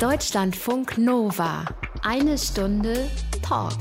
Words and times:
Deutschlandfunk 0.00 0.96
Nova. 0.96 1.64
Eine 2.02 2.38
Stunde 2.38 3.10
Talk 3.42 3.74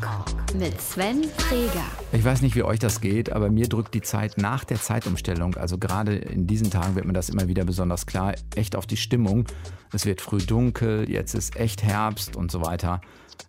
mit 0.57 0.81
Sven 0.81 1.25
Freger. 1.25 1.85
Ich 2.11 2.25
weiß 2.25 2.41
nicht, 2.41 2.55
wie 2.55 2.63
euch 2.63 2.79
das 2.79 3.01
geht, 3.01 3.31
aber 3.31 3.51
mir 3.51 3.69
drückt 3.69 3.93
die 3.93 4.01
Zeit 4.01 4.39
nach 4.39 4.63
der 4.63 4.81
Zeitumstellung, 4.81 5.55
also 5.57 5.77
gerade 5.77 6.15
in 6.15 6.47
diesen 6.47 6.71
Tagen 6.71 6.95
wird 6.95 7.05
mir 7.05 7.13
das 7.13 7.29
immer 7.29 7.47
wieder 7.47 7.65
besonders 7.65 8.07
klar, 8.07 8.33
echt 8.55 8.75
auf 8.75 8.87
die 8.87 8.97
Stimmung. 8.97 9.45
Es 9.93 10.07
wird 10.07 10.19
früh 10.19 10.39
dunkel, 10.39 11.07
jetzt 11.07 11.35
ist 11.35 11.55
echt 11.55 11.83
Herbst 11.83 12.35
und 12.35 12.49
so 12.49 12.65
weiter. 12.65 12.99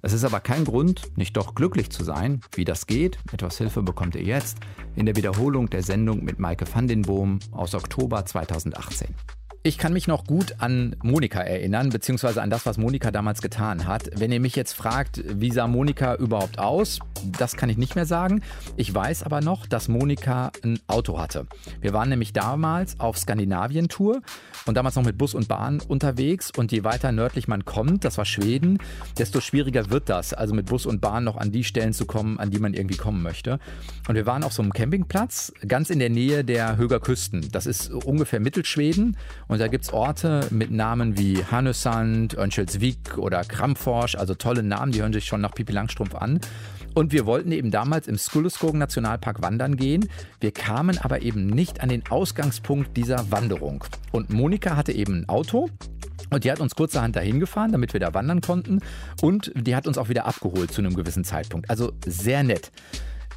Es 0.02 0.12
ist 0.12 0.24
aber 0.24 0.40
kein 0.40 0.66
Grund, 0.66 1.16
nicht 1.16 1.38
doch 1.38 1.54
glücklich 1.54 1.88
zu 1.88 2.04
sein. 2.04 2.42
Wie 2.52 2.66
das 2.66 2.86
geht, 2.86 3.18
etwas 3.32 3.56
Hilfe 3.56 3.82
bekommt 3.82 4.14
ihr 4.14 4.24
jetzt 4.24 4.58
in 4.94 5.06
der 5.06 5.16
Wiederholung 5.16 5.70
der 5.70 5.82
Sendung 5.82 6.22
mit 6.22 6.38
Maike 6.38 6.66
van 6.70 6.86
den 6.86 7.00
Boom 7.00 7.38
aus 7.50 7.74
Oktober 7.74 8.26
2018. 8.26 9.14
Ich 9.68 9.76
kann 9.76 9.92
mich 9.92 10.08
noch 10.08 10.24
gut 10.24 10.54
an 10.60 10.96
Monika 11.02 11.40
erinnern, 11.42 11.90
beziehungsweise 11.90 12.40
an 12.40 12.48
das, 12.48 12.64
was 12.64 12.78
Monika 12.78 13.10
damals 13.10 13.42
getan 13.42 13.86
hat. 13.86 14.08
Wenn 14.14 14.32
ihr 14.32 14.40
mich 14.40 14.56
jetzt 14.56 14.72
fragt, 14.72 15.22
wie 15.26 15.50
sah 15.50 15.66
Monika 15.66 16.14
überhaupt 16.14 16.58
aus, 16.58 17.00
das 17.38 17.54
kann 17.54 17.68
ich 17.68 17.76
nicht 17.76 17.94
mehr 17.94 18.06
sagen. 18.06 18.40
Ich 18.76 18.94
weiß 18.94 19.24
aber 19.24 19.42
noch, 19.42 19.66
dass 19.66 19.88
Monika 19.88 20.52
ein 20.64 20.78
Auto 20.86 21.18
hatte. 21.18 21.46
Wir 21.82 21.92
waren 21.92 22.08
nämlich 22.08 22.32
damals 22.32 22.98
auf 22.98 23.18
Skandinavien-Tour 23.18 24.22
und 24.64 24.74
damals 24.74 24.96
noch 24.96 25.04
mit 25.04 25.18
Bus 25.18 25.34
und 25.34 25.48
Bahn 25.48 25.82
unterwegs. 25.86 26.50
Und 26.56 26.72
je 26.72 26.84
weiter 26.84 27.12
nördlich 27.12 27.46
man 27.46 27.66
kommt, 27.66 28.06
das 28.06 28.16
war 28.16 28.24
Schweden, 28.24 28.78
desto 29.18 29.42
schwieriger 29.42 29.90
wird 29.90 30.08
das, 30.08 30.32
also 30.32 30.54
mit 30.54 30.64
Bus 30.64 30.86
und 30.86 31.02
Bahn 31.02 31.24
noch 31.24 31.36
an 31.36 31.52
die 31.52 31.64
Stellen 31.64 31.92
zu 31.92 32.06
kommen, 32.06 32.38
an 32.38 32.48
die 32.50 32.58
man 32.58 32.72
irgendwie 32.72 32.96
kommen 32.96 33.22
möchte. 33.22 33.58
Und 34.08 34.14
wir 34.14 34.24
waren 34.24 34.44
auf 34.44 34.54
so 34.54 34.62
einem 34.62 34.72
Campingplatz, 34.72 35.52
ganz 35.66 35.90
in 35.90 35.98
der 35.98 36.08
Nähe 36.08 36.42
der 36.42 36.78
Höger 36.78 37.00
Küsten. 37.00 37.50
Das 37.52 37.66
ist 37.66 37.90
ungefähr 37.90 38.40
Mittelschweden. 38.40 39.18
Und 39.46 39.57
da 39.58 39.68
gibt 39.68 39.84
es 39.84 39.92
Orte 39.92 40.46
mit 40.50 40.70
Namen 40.70 41.18
wie 41.18 41.44
Hannesand, 41.44 42.36
Örnsköldsvik 42.36 43.18
oder 43.18 43.44
Kramfors, 43.44 44.14
also 44.14 44.34
tolle 44.34 44.62
Namen, 44.62 44.92
die 44.92 45.00
hören 45.00 45.12
sich 45.12 45.24
schon 45.26 45.40
nach 45.40 45.54
Pipi 45.54 45.72
Langstrumpf 45.72 46.14
an. 46.14 46.40
Und 46.94 47.12
wir 47.12 47.26
wollten 47.26 47.52
eben 47.52 47.70
damals 47.70 48.08
im 48.08 48.18
Skulleskogen 48.18 48.78
Nationalpark 48.78 49.42
wandern 49.42 49.76
gehen. 49.76 50.08
Wir 50.40 50.52
kamen 50.52 50.98
aber 50.98 51.22
eben 51.22 51.46
nicht 51.46 51.80
an 51.80 51.88
den 51.88 52.02
Ausgangspunkt 52.08 52.96
dieser 52.96 53.30
Wanderung. 53.30 53.84
Und 54.10 54.30
Monika 54.30 54.74
hatte 54.76 54.92
eben 54.92 55.20
ein 55.20 55.28
Auto 55.28 55.68
und 56.30 56.44
die 56.44 56.50
hat 56.50 56.60
uns 56.60 56.74
kurzerhand 56.74 57.16
dahin 57.16 57.40
gefahren, 57.40 57.72
damit 57.72 57.92
wir 57.92 58.00
da 58.00 58.14
wandern 58.14 58.40
konnten. 58.40 58.80
Und 59.22 59.52
die 59.54 59.76
hat 59.76 59.86
uns 59.86 59.98
auch 59.98 60.08
wieder 60.08 60.26
abgeholt 60.26 60.72
zu 60.72 60.80
einem 60.80 60.94
gewissen 60.94 61.24
Zeitpunkt. 61.24 61.70
Also 61.70 61.92
sehr 62.04 62.42
nett. 62.42 62.72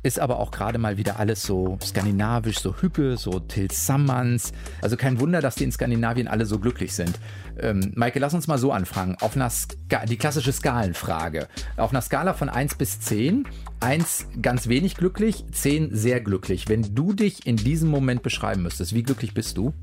Ist 0.03 0.19
aber 0.19 0.39
auch 0.39 0.49
gerade 0.49 0.79
mal 0.79 0.97
wieder 0.97 1.19
alles 1.19 1.43
so 1.43 1.77
skandinavisch, 1.83 2.59
so 2.59 2.75
Hüppe, 2.81 3.17
so 3.17 3.39
Till 3.39 3.71
Sammans. 3.71 4.51
Also 4.81 4.97
kein 4.97 5.19
Wunder, 5.19 5.41
dass 5.41 5.55
die 5.55 5.63
in 5.63 5.71
Skandinavien 5.71 6.27
alle 6.27 6.47
so 6.47 6.57
glücklich 6.57 6.93
sind. 6.93 7.19
Ähm, 7.59 7.91
Maike, 7.95 8.17
lass 8.17 8.33
uns 8.33 8.47
mal 8.47 8.57
so 8.57 8.71
anfangen. 8.71 9.15
Auf 9.21 9.35
einer 9.35 9.49
Ska 9.51 10.05
die 10.07 10.17
klassische 10.17 10.53
Skalenfrage. 10.53 11.47
Auf 11.77 11.91
einer 11.91 12.01
Skala 12.01 12.33
von 12.33 12.49
1 12.49 12.75
bis 12.75 12.99
10. 13.01 13.47
1 13.79 14.27
ganz 14.41 14.67
wenig 14.67 14.95
glücklich, 14.95 15.45
10 15.51 15.95
sehr 15.95 16.19
glücklich. 16.19 16.67
Wenn 16.67 16.95
du 16.95 17.13
dich 17.13 17.45
in 17.45 17.57
diesem 17.57 17.89
Moment 17.89 18.23
beschreiben 18.23 18.63
müsstest, 18.63 18.95
wie 18.95 19.03
glücklich 19.03 19.35
bist 19.35 19.57
du? 19.57 19.73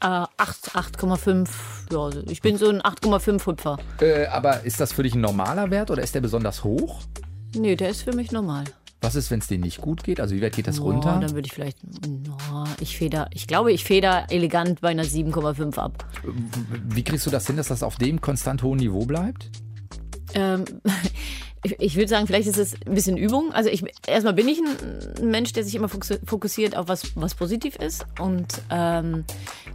Äh, 0.00 0.26
8,5. 0.38 1.48
Ja, 1.92 2.10
ich 2.28 2.42
bin 2.42 2.58
so 2.58 2.68
ein 2.68 2.82
8,5 2.82 3.46
Hüpfer. 3.46 3.78
Äh, 4.00 4.26
aber 4.26 4.64
ist 4.64 4.80
das 4.80 4.92
für 4.92 5.04
dich 5.04 5.14
ein 5.14 5.20
normaler 5.20 5.70
Wert 5.70 5.90
oder 5.92 6.02
ist 6.02 6.16
der 6.16 6.20
besonders 6.20 6.64
hoch? 6.64 7.02
Nee, 7.54 7.76
der 7.76 7.90
ist 7.90 8.02
für 8.02 8.12
mich 8.12 8.32
normal. 8.32 8.64
Was 9.06 9.14
ist, 9.14 9.30
wenn 9.30 9.38
es 9.38 9.46
dir 9.46 9.56
nicht 9.58 9.80
gut 9.80 10.02
geht? 10.02 10.18
Also 10.18 10.34
wie 10.34 10.42
weit 10.42 10.56
geht 10.56 10.66
das 10.66 10.80
Oh, 10.80 10.90
runter? 10.90 11.20
dann 11.20 11.32
würde 11.32 11.46
ich 11.46 11.52
vielleicht. 11.52 11.78
Oh, 12.50 12.64
ich 12.80 12.96
feder, 12.96 13.28
ich 13.32 13.46
glaube, 13.46 13.70
ich 13.72 13.84
feder 13.84 14.26
elegant 14.30 14.80
bei 14.80 14.88
einer 14.88 15.04
7,5 15.04 15.78
ab. 15.78 16.04
Wie 16.88 17.04
kriegst 17.04 17.24
du 17.24 17.30
das 17.30 17.46
hin, 17.46 17.56
dass 17.56 17.68
das 17.68 17.84
auf 17.84 17.94
dem 17.98 18.20
konstant 18.20 18.64
hohen 18.64 18.78
Niveau 18.78 19.06
bleibt? 19.06 19.48
Ähm, 20.34 20.64
ich, 21.66 21.80
ich 21.80 21.96
würde 21.96 22.08
sagen, 22.08 22.26
vielleicht 22.26 22.48
ist 22.48 22.58
es 22.58 22.74
ein 22.86 22.94
bisschen 22.94 23.16
Übung. 23.16 23.52
Also 23.52 23.68
ich 23.70 23.84
erstmal 24.06 24.34
bin 24.34 24.48
ich 24.48 24.58
ein, 24.58 25.30
Mensch, 25.30 25.52
der 25.52 25.64
sich 25.64 25.74
immer 25.74 25.88
fokus- 25.88 26.20
fokussiert 26.24 26.76
auf 26.76 26.88
was, 26.88 27.16
was 27.16 27.34
positiv 27.34 27.76
ist. 27.76 28.06
Und 28.20 28.62
ähm, 28.70 29.24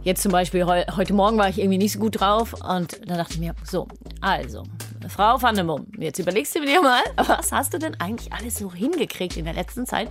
jetzt 0.02 0.22
zum 0.22 0.32
Beispiel 0.32 0.64
heu, 0.64 0.82
heute 0.96 1.12
Morgen 1.14 1.38
war 1.38 1.48
ich 1.48 1.58
irgendwie 1.58 1.78
nicht 1.78 1.92
so 1.92 1.98
gut 1.98 2.20
drauf 2.20 2.54
und 2.54 3.00
da 3.06 3.16
dachte 3.16 3.34
ich 3.34 3.40
mir, 3.40 3.54
so, 3.64 3.86
also, 4.20 4.62
Frau 5.08 5.40
van 5.40 5.54
der 5.54 5.64
Mumm, 5.64 5.86
jetzt 5.98 6.18
überlegst 6.18 6.54
du 6.54 6.60
dir 6.64 6.80
mal, 6.80 7.02
was 7.16 7.52
hast 7.52 7.74
du 7.74 7.78
denn 7.78 7.98
eigentlich 8.00 8.32
alles 8.32 8.56
so 8.58 8.72
hingekriegt 8.72 9.36
in 9.36 9.44
der 9.44 9.54
letzten 9.54 9.86
Zeit? 9.86 10.08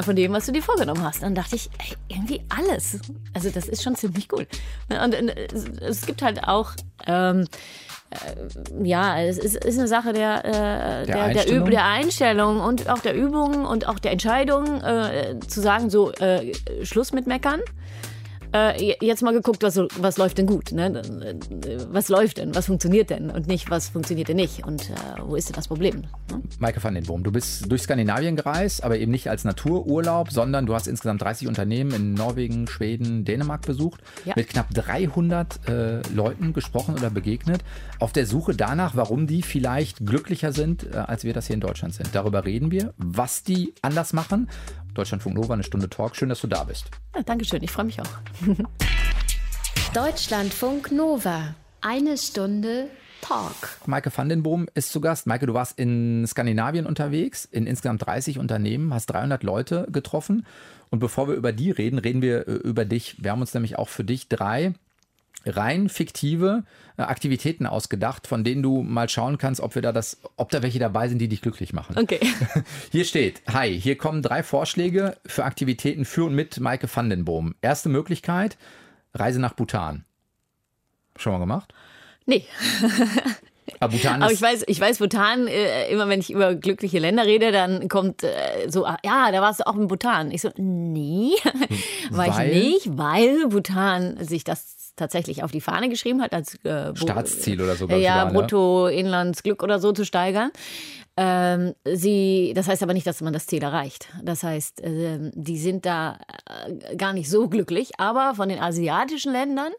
Von 0.00 0.16
dem, 0.16 0.32
was 0.32 0.46
du 0.46 0.52
dir 0.52 0.62
vorgenommen 0.62 1.02
hast. 1.02 1.22
Dann 1.22 1.34
dachte 1.34 1.56
ich, 1.56 1.70
ey, 1.78 1.96
irgendwie 2.08 2.42
alles. 2.48 2.98
Also, 3.32 3.50
das 3.50 3.68
ist 3.68 3.82
schon 3.82 3.94
ziemlich 3.94 4.28
cool. 4.32 4.46
Und, 4.88 5.14
und 5.14 5.28
es, 5.82 6.04
gibt 6.06 6.22
halt 6.22 6.44
auch 6.44 6.72
ähm, 7.06 7.46
ja, 8.82 9.20
es 9.20 9.38
ist, 9.38 9.56
ist 9.56 9.78
eine 9.78 9.88
Sache 9.88 10.12
der, 10.12 10.44
äh, 10.44 10.50
der, 10.50 11.04
der, 11.06 11.22
Einstellung? 11.24 11.66
Üb 11.66 11.70
der 11.70 11.84
Einstellung 11.84 12.60
und 12.60 12.88
auch 12.88 12.98
der 12.98 13.14
Übung 13.14 13.64
und 13.64 13.88
auch 13.88 13.98
der 13.98 14.12
Entscheidung, 14.12 14.82
äh, 14.82 15.38
zu 15.46 15.60
sagen, 15.60 15.90
so, 15.90 16.12
äh, 16.12 16.52
Schluss 16.84 17.12
mit 17.12 17.26
Meckern. 17.26 17.60
Äh, 18.54 18.94
jetzt 19.00 19.20
mal 19.22 19.32
geguckt, 19.32 19.64
was, 19.64 19.76
was 19.98 20.16
läuft 20.16 20.38
denn 20.38 20.46
gut? 20.46 20.70
Ne? 20.70 21.02
Was 21.90 22.08
läuft 22.08 22.38
denn? 22.38 22.54
Was 22.54 22.66
funktioniert 22.66 23.10
denn? 23.10 23.28
Und 23.30 23.48
nicht, 23.48 23.68
was 23.68 23.88
funktioniert 23.88 24.28
denn 24.28 24.36
nicht? 24.36 24.64
Und 24.64 24.90
äh, 24.90 24.94
wo 25.26 25.34
ist 25.34 25.48
denn 25.48 25.56
das 25.56 25.66
Problem? 25.66 26.02
Ne? 26.02 26.08
Maike 26.60 26.82
van 26.82 26.94
den 26.94 27.02
Boom, 27.02 27.24
du 27.24 27.32
bist 27.32 27.68
durch 27.68 27.82
Skandinavien 27.82 28.36
gereist, 28.36 28.84
aber 28.84 28.96
eben 28.96 29.10
nicht 29.10 29.28
als 29.28 29.42
Natururlaub, 29.42 30.30
sondern 30.30 30.66
du 30.66 30.74
hast 30.74 30.86
insgesamt 30.86 31.20
30 31.22 31.48
Unternehmen 31.48 31.92
in 31.92 32.14
Norwegen, 32.14 32.68
Schweden, 32.68 33.24
Dänemark 33.24 33.62
besucht, 33.62 34.02
Ja. 34.24 34.34
mit 34.36 34.48
knapp 34.48 34.72
300 34.72 35.68
äh, 35.68 36.00
Leuten 36.14 36.52
gesprochen 36.52 36.94
oder 36.94 37.10
begegnet, 37.10 37.64
auf 37.98 38.12
der 38.12 38.24
Suche 38.24 38.54
danach, 38.54 38.94
warum 38.94 39.26
die 39.26 39.42
vielleicht 39.42 40.06
glücklicher 40.06 40.52
sind, 40.52 40.84
äh, 40.94 40.98
als 40.98 41.24
wir 41.24 41.32
das 41.32 41.48
hier 41.48 41.54
in 41.54 41.60
Deutschland 41.60 41.94
sind. 41.94 42.10
Darüber 42.12 42.44
reden 42.44 42.70
wir, 42.70 42.94
was 42.98 43.42
die 43.42 43.74
anders 43.82 44.12
machen. 44.12 44.48
Deutschlandfunk 44.94 45.36
Nova, 45.36 45.54
eine 45.54 45.64
Stunde 45.64 45.90
Talk. 45.90 46.16
Schön, 46.16 46.28
dass 46.28 46.40
du 46.40 46.46
da 46.46 46.64
bist. 46.64 46.86
Ja, 47.14 47.22
Dankeschön, 47.22 47.62
ich 47.62 47.70
freue 47.70 47.86
mich 47.86 48.00
auch. 48.00 48.06
Deutschlandfunk 49.94 50.92
Nova. 50.92 51.54
Eine 51.80 52.16
Stunde 52.16 52.88
Talk. 53.20 53.54
Maike 53.86 54.10
van 54.14 54.28
den 54.28 54.42
Boom 54.42 54.68
ist 54.74 54.92
zu 54.92 55.00
Gast. 55.00 55.26
Maike, 55.26 55.46
du 55.46 55.54
warst 55.54 55.78
in 55.78 56.26
Skandinavien 56.26 56.86
unterwegs, 56.86 57.44
in 57.44 57.66
insgesamt 57.66 58.06
30 58.06 58.38
Unternehmen, 58.38 58.92
hast 58.94 59.06
300 59.06 59.42
Leute 59.42 59.86
getroffen. 59.90 60.46
Und 60.90 61.00
bevor 61.00 61.28
wir 61.28 61.34
über 61.34 61.52
die 61.52 61.70
reden, 61.70 61.98
reden 61.98 62.22
wir 62.22 62.46
äh, 62.46 62.52
über 62.52 62.84
dich. 62.84 63.16
Wir 63.22 63.32
haben 63.32 63.40
uns 63.40 63.52
nämlich 63.54 63.78
auch 63.78 63.88
für 63.88 64.04
dich 64.04 64.28
drei 64.28 64.74
rein 65.46 65.88
fiktive 65.88 66.64
äh, 66.96 67.02
Aktivitäten 67.02 67.66
ausgedacht, 67.66 68.26
von 68.26 68.44
denen 68.44 68.62
du 68.62 68.82
mal 68.82 69.08
schauen 69.08 69.38
kannst, 69.38 69.60
ob 69.60 69.74
wir 69.74 69.82
da 69.82 69.92
das, 69.92 70.18
ob 70.36 70.50
da 70.50 70.62
welche 70.62 70.78
dabei 70.78 71.08
sind, 71.08 71.18
die 71.18 71.28
dich 71.28 71.42
glücklich 71.42 71.72
machen. 71.72 71.96
Okay. 71.98 72.20
Hier 72.92 73.04
steht, 73.04 73.42
hi, 73.52 73.80
hier 73.80 73.98
kommen 73.98 74.22
drei 74.22 74.42
Vorschläge 74.42 75.16
für 75.26 75.44
Aktivitäten 75.44 76.04
für 76.04 76.24
und 76.24 76.34
mit 76.34 76.60
Maike 76.60 76.88
van 76.92 77.10
den 77.10 77.24
Boom. 77.24 77.54
Erste 77.62 77.88
Möglichkeit, 77.88 78.56
Reise 79.12 79.40
nach 79.40 79.54
Bhutan. 79.54 80.04
Schon 81.16 81.32
mal 81.32 81.38
gemacht? 81.38 81.72
Nee. 82.26 82.44
Aber 83.80 83.92
Bhutan 83.92 84.22
Aber 84.22 84.32
ich 84.32 84.40
weiß, 84.40 84.64
ich 84.66 84.80
weiß, 84.80 84.98
Bhutan, 84.98 85.46
äh, 85.46 85.88
immer 85.90 86.08
wenn 86.08 86.20
ich 86.20 86.30
über 86.30 86.54
glückliche 86.54 86.98
Länder 86.98 87.24
rede, 87.24 87.50
dann 87.50 87.88
kommt 87.88 88.22
äh, 88.22 88.68
so, 88.68 88.84
ah, 88.86 88.98
ja, 89.04 89.32
da 89.32 89.40
warst 89.40 89.60
du 89.60 89.66
auch 89.66 89.76
in 89.76 89.88
Bhutan. 89.88 90.30
Ich 90.30 90.42
so, 90.42 90.50
nee, 90.56 91.32
war 92.10 92.28
ich 92.28 92.54
nicht, 92.54 92.98
weil 92.98 93.48
Bhutan 93.48 94.22
sich 94.22 94.44
das 94.44 94.83
tatsächlich 94.96 95.42
auf 95.42 95.50
die 95.50 95.60
Fahne 95.60 95.88
geschrieben 95.88 96.22
hat, 96.22 96.32
als 96.32 96.54
äh, 96.64 96.94
Staatsziel 96.94 97.60
oder 97.60 97.74
so, 97.74 97.86
Ja, 97.88 98.16
war, 98.16 98.26
ne? 98.26 98.32
Bruttoinlandsglück 98.32 99.62
oder 99.62 99.78
so 99.78 99.92
zu 99.92 100.04
steigern. 100.04 100.50
Ähm, 101.16 101.74
sie, 101.84 102.52
das 102.56 102.66
heißt 102.66 102.82
aber 102.82 102.92
nicht, 102.92 103.06
dass 103.06 103.20
man 103.20 103.32
das 103.32 103.46
Ziel 103.46 103.62
erreicht. 103.62 104.08
Das 104.22 104.42
heißt, 104.42 104.80
ähm, 104.82 105.30
die 105.34 105.58
sind 105.58 105.86
da 105.86 106.18
äh, 106.66 106.96
gar 106.96 107.12
nicht 107.12 107.30
so 107.30 107.48
glücklich. 107.48 107.92
Aber 107.98 108.34
von 108.34 108.48
den 108.48 108.58
asiatischen 108.58 109.32
Ländern, 109.32 109.72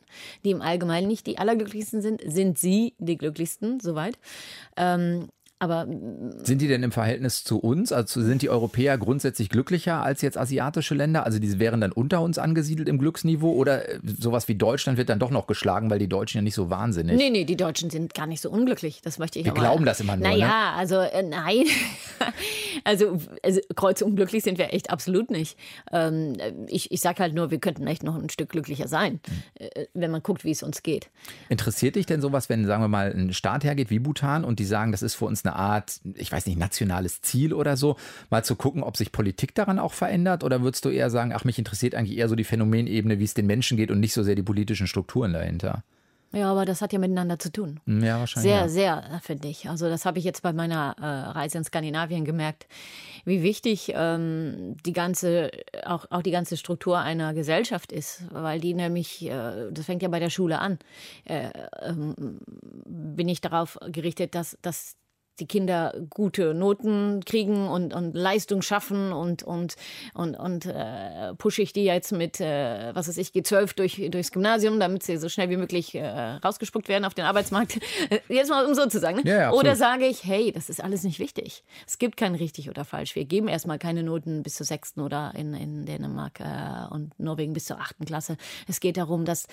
die 0.45 0.51
im 0.51 0.61
Allgemeinen 0.61 1.07
nicht 1.07 1.27
die 1.27 1.37
allerglücklichsten 1.37 2.01
sind, 2.01 2.21
sind 2.25 2.57
sie 2.57 2.95
die 2.99 3.17
glücklichsten, 3.17 3.81
soweit. 3.81 4.17
Ähm, 4.77 5.27
aber 5.59 5.87
Sind 6.43 6.61
die 6.61 6.67
denn 6.67 6.83
im 6.83 6.91
Verhältnis 6.91 7.43
zu 7.43 7.59
uns, 7.59 7.91
also 7.91 8.21
sind 8.21 8.41
die 8.41 8.49
Europäer 8.49 8.97
grundsätzlich 8.97 9.49
glücklicher 9.49 10.01
als 10.03 10.21
jetzt 10.21 10.37
asiatische 10.37 10.95
Länder? 10.95 11.25
Also 11.25 11.39
die 11.39 11.59
wären 11.59 11.79
dann 11.81 11.91
unter 11.93 12.21
uns 12.21 12.37
angesiedelt 12.37 12.89
im 12.89 12.99
Glücksniveau 12.99 13.51
oder 13.53 13.87
äh, 13.89 13.99
sowas 14.19 14.47
wie 14.47 14.55
Deutschland 14.55 14.97
wird 14.97 15.09
dann 15.09 15.19
doch 15.19 15.31
noch 15.31 15.47
geschlagen, 15.47 15.89
weil 15.89 15.99
die 15.99 16.09
Deutschen 16.09 16.39
ja 16.39 16.41
nicht 16.41 16.55
so 16.55 16.69
wahnsinnig. 16.69 17.15
Nee, 17.17 17.29
nee, 17.29 17.45
die 17.45 17.55
Deutschen 17.55 17.89
sind 17.89 18.13
gar 18.13 18.27
nicht 18.27 18.41
so 18.41 18.49
unglücklich. 18.51 19.01
Das 19.01 19.17
möchte 19.17 19.39
ich 19.39 19.45
Wir 19.45 19.53
mal- 19.53 19.59
glauben 19.61 19.85
das 19.85 19.99
immer 20.01 20.17
nur, 20.17 20.27
Naja, 20.27 20.73
also 20.75 20.95
äh, 20.99 21.23
nein. 21.23 21.63
also, 22.83 23.17
also 23.43 23.59
kreuzunglücklich 23.75 24.43
sind 24.43 24.57
wir 24.57 24.73
echt 24.73 24.89
absolut 24.89 25.31
nicht. 25.31 25.57
Ähm, 25.91 26.33
ich 26.67 26.91
ich 26.91 27.01
sage 27.01 27.19
halt 27.19 27.33
nur, 27.33 27.51
wir 27.51 27.59
könnten 27.59 27.87
echt 27.87 28.03
noch 28.03 28.15
ein 28.15 28.29
Stück 28.29 28.49
glücklicher 28.49 28.87
sein, 28.87 29.19
Hm. 29.27 29.67
äh, 29.67 29.85
wenn 29.93 30.11
man 30.11 30.21
guckt, 30.21 30.43
wie 30.43 30.51
es 30.51 30.63
uns 30.63 30.83
geht. 30.83 31.09
Interessiert 31.49 31.95
dich 31.95 32.05
denn 32.05 32.21
sowas, 32.21 32.49
wenn, 32.49 32.65
sagen 32.65 32.83
wir 32.83 32.87
mal, 32.87 33.11
ein 33.11 33.33
Staat 33.33 33.63
hergeht 33.63 33.89
wie 33.89 33.99
Bhutan 33.99 34.43
und 34.43 34.59
die 34.59 34.65
sagen, 34.65 34.91
das 34.91 35.01
ist 35.01 35.15
für 35.15 35.25
uns 35.25 35.44
eine 35.45 35.55
Art, 35.55 35.99
ich 36.15 36.31
weiß 36.31 36.45
nicht, 36.47 36.57
nationales 36.57 37.21
Ziel 37.21 37.53
oder 37.53 37.77
so, 37.77 37.97
mal 38.29 38.43
zu 38.43 38.55
gucken, 38.55 38.83
ob 38.83 38.97
sich 38.97 39.11
Politik 39.11 39.55
daran 39.55 39.79
auch 39.79 39.93
verändert? 39.93 40.43
Oder 40.43 40.61
würdest 40.61 40.85
du 40.85 40.89
eher 40.89 41.09
sagen, 41.09 41.33
ach, 41.33 41.43
mich 41.43 41.59
interessiert 41.59 41.95
eigentlich 41.95 42.17
eher 42.17 42.29
so 42.29 42.35
die 42.35 42.43
Phänomenebene, 42.43 43.19
wie 43.19 43.23
es 43.23 43.33
den 43.33 43.47
Menschen 43.47 43.77
geht 43.77 43.91
und 43.91 43.99
nicht 43.99 44.13
so 44.13 44.23
sehr 44.23 44.35
die 44.35 44.43
politischen 44.43 44.87
Strukturen 44.87 45.33
dahinter? 45.33 45.83
Ja, 46.35 46.51
aber 46.51 46.65
das 46.65 46.81
hat 46.81 46.91
ja 46.91 46.99
miteinander 46.99 47.39
zu 47.39 47.49
tun. 47.49 47.79
Ja, 47.85 48.19
wahrscheinlich. 48.19 48.51
Sehr, 48.51 48.61
ja. 48.61 48.67
sehr, 48.67 49.21
finde 49.23 49.47
ich. 49.47 49.69
Also 49.69 49.87
das 49.87 50.05
habe 50.05 50.19
ich 50.19 50.25
jetzt 50.25 50.41
bei 50.41 50.51
meiner 50.51 50.95
äh, 50.99 51.05
Reise 51.05 51.59
in 51.59 51.63
Skandinavien 51.63 52.25
gemerkt, 52.25 52.67
wie 53.23 53.41
wichtig 53.41 53.93
ähm, 53.95 54.75
die 54.85 54.91
ganze, 54.91 55.51
auch, 55.85 56.05
auch 56.09 56.21
die 56.21 56.31
ganze 56.31 56.57
Struktur 56.57 56.99
einer 56.99 57.33
Gesellschaft 57.33 57.93
ist, 57.93 58.23
weil 58.31 58.59
die 58.59 58.73
nämlich, 58.73 59.25
äh, 59.25 59.71
das 59.71 59.85
fängt 59.85 60.01
ja 60.01 60.09
bei 60.09 60.19
der 60.19 60.29
Schule 60.29 60.59
an, 60.59 60.77
äh, 61.23 61.51
ähm, 61.81 62.39
bin 62.85 63.29
ich 63.29 63.39
darauf 63.39 63.79
gerichtet, 63.87 64.35
dass, 64.35 64.57
dass 64.61 64.97
die 65.39 65.47
Kinder 65.47 65.93
gute 66.09 66.53
Noten 66.53 67.23
kriegen 67.25 67.67
und, 67.67 67.93
und 67.93 68.15
Leistung 68.15 68.61
schaffen 68.61 69.11
und, 69.11 69.43
und, 69.43 69.75
und, 70.13 70.35
und 70.35 70.65
äh, 70.65 71.33
pushe 71.37 71.61
ich 71.61 71.73
die 71.73 71.83
jetzt 71.83 72.11
mit, 72.11 72.39
äh, 72.39 72.93
was 72.93 73.07
weiß 73.07 73.17
ich, 73.17 73.29
G12 73.29 73.75
durch, 73.75 74.09
durchs 74.11 74.31
Gymnasium, 74.31 74.79
damit 74.79 75.03
sie 75.03 75.17
so 75.17 75.29
schnell 75.29 75.49
wie 75.49 75.57
möglich 75.57 75.93
äh, 75.95 76.05
rausgespuckt 76.05 76.87
werden 76.87 77.05
auf 77.05 77.13
den 77.13 77.25
Arbeitsmarkt. 77.25 77.79
Jetzt 78.29 78.49
mal 78.49 78.65
um 78.65 78.73
so 78.73 78.85
zu 78.87 78.99
sagen. 78.99 79.21
Ne? 79.23 79.29
Ja, 79.29 79.51
oder 79.51 79.75
sage 79.75 80.05
ich, 80.05 80.23
hey, 80.23 80.51
das 80.51 80.69
ist 80.69 80.83
alles 80.83 81.03
nicht 81.03 81.19
wichtig. 81.19 81.63
Es 81.87 81.97
gibt 81.97 82.17
kein 82.17 82.35
richtig 82.35 82.69
oder 82.69 82.85
falsch. 82.85 83.15
Wir 83.15 83.25
geben 83.25 83.47
erstmal 83.47 83.79
keine 83.79 84.03
Noten 84.03 84.43
bis 84.43 84.55
zur 84.55 84.65
sechsten 84.65 85.01
oder 85.01 85.33
in, 85.35 85.53
in 85.53 85.85
Dänemark 85.85 86.39
äh, 86.39 86.93
und 86.93 87.17
Norwegen 87.19 87.53
bis 87.53 87.65
zur 87.65 87.79
achten 87.79 88.05
Klasse. 88.05 88.37
Es 88.67 88.79
geht 88.79 88.97
darum, 88.97 89.25
dass 89.25 89.47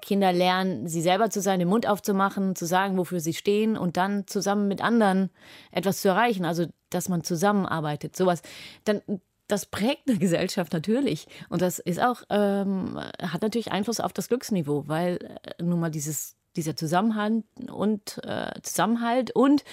Kinder 0.00 0.32
lernen, 0.32 0.86
sie 0.88 1.02
selber 1.02 1.30
zu 1.30 1.40
sein, 1.40 1.58
den 1.58 1.68
Mund 1.68 1.86
aufzumachen, 1.86 2.54
zu 2.54 2.66
sagen, 2.66 2.96
wofür 2.96 3.20
sie 3.20 3.34
stehen 3.34 3.76
und 3.76 3.96
dann 3.96 4.26
zusammen 4.26 4.68
mit 4.68 4.82
anderen 4.82 5.30
etwas 5.70 6.00
zu 6.00 6.08
erreichen. 6.08 6.44
Also, 6.44 6.66
dass 6.90 7.08
man 7.08 7.24
zusammenarbeitet, 7.24 8.16
sowas. 8.16 8.42
Dann, 8.84 9.02
das 9.48 9.66
prägt 9.66 10.08
eine 10.08 10.18
Gesellschaft 10.18 10.72
natürlich. 10.72 11.26
Und 11.48 11.62
das 11.62 11.78
ist 11.78 12.00
auch, 12.00 12.22
ähm, 12.30 12.98
hat 13.20 13.42
natürlich 13.42 13.72
Einfluss 13.72 14.00
auf 14.00 14.12
das 14.12 14.28
Glücksniveau, 14.28 14.84
weil 14.86 15.18
äh, 15.58 15.62
nun 15.62 15.80
mal 15.80 15.90
dieses, 15.90 16.36
dieser 16.56 16.76
Zusammenhalt 16.76 17.44
und 17.70 18.20
äh, 18.24 18.50
Zusammenhalt 18.62 19.30
und 19.32 19.64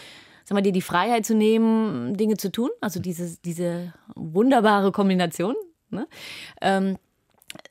sag 0.43 0.55
mal, 0.55 0.61
dir 0.61 0.71
die 0.71 0.81
Freiheit 0.81 1.25
zu 1.25 1.35
nehmen, 1.35 2.17
Dinge 2.17 2.37
zu 2.37 2.51
tun, 2.51 2.69
also 2.81 2.99
diese, 2.99 3.37
diese 3.45 3.93
wunderbare 4.15 4.91
Kombination. 4.91 5.55
Ne? 5.91 6.07
Ähm, 6.61 6.97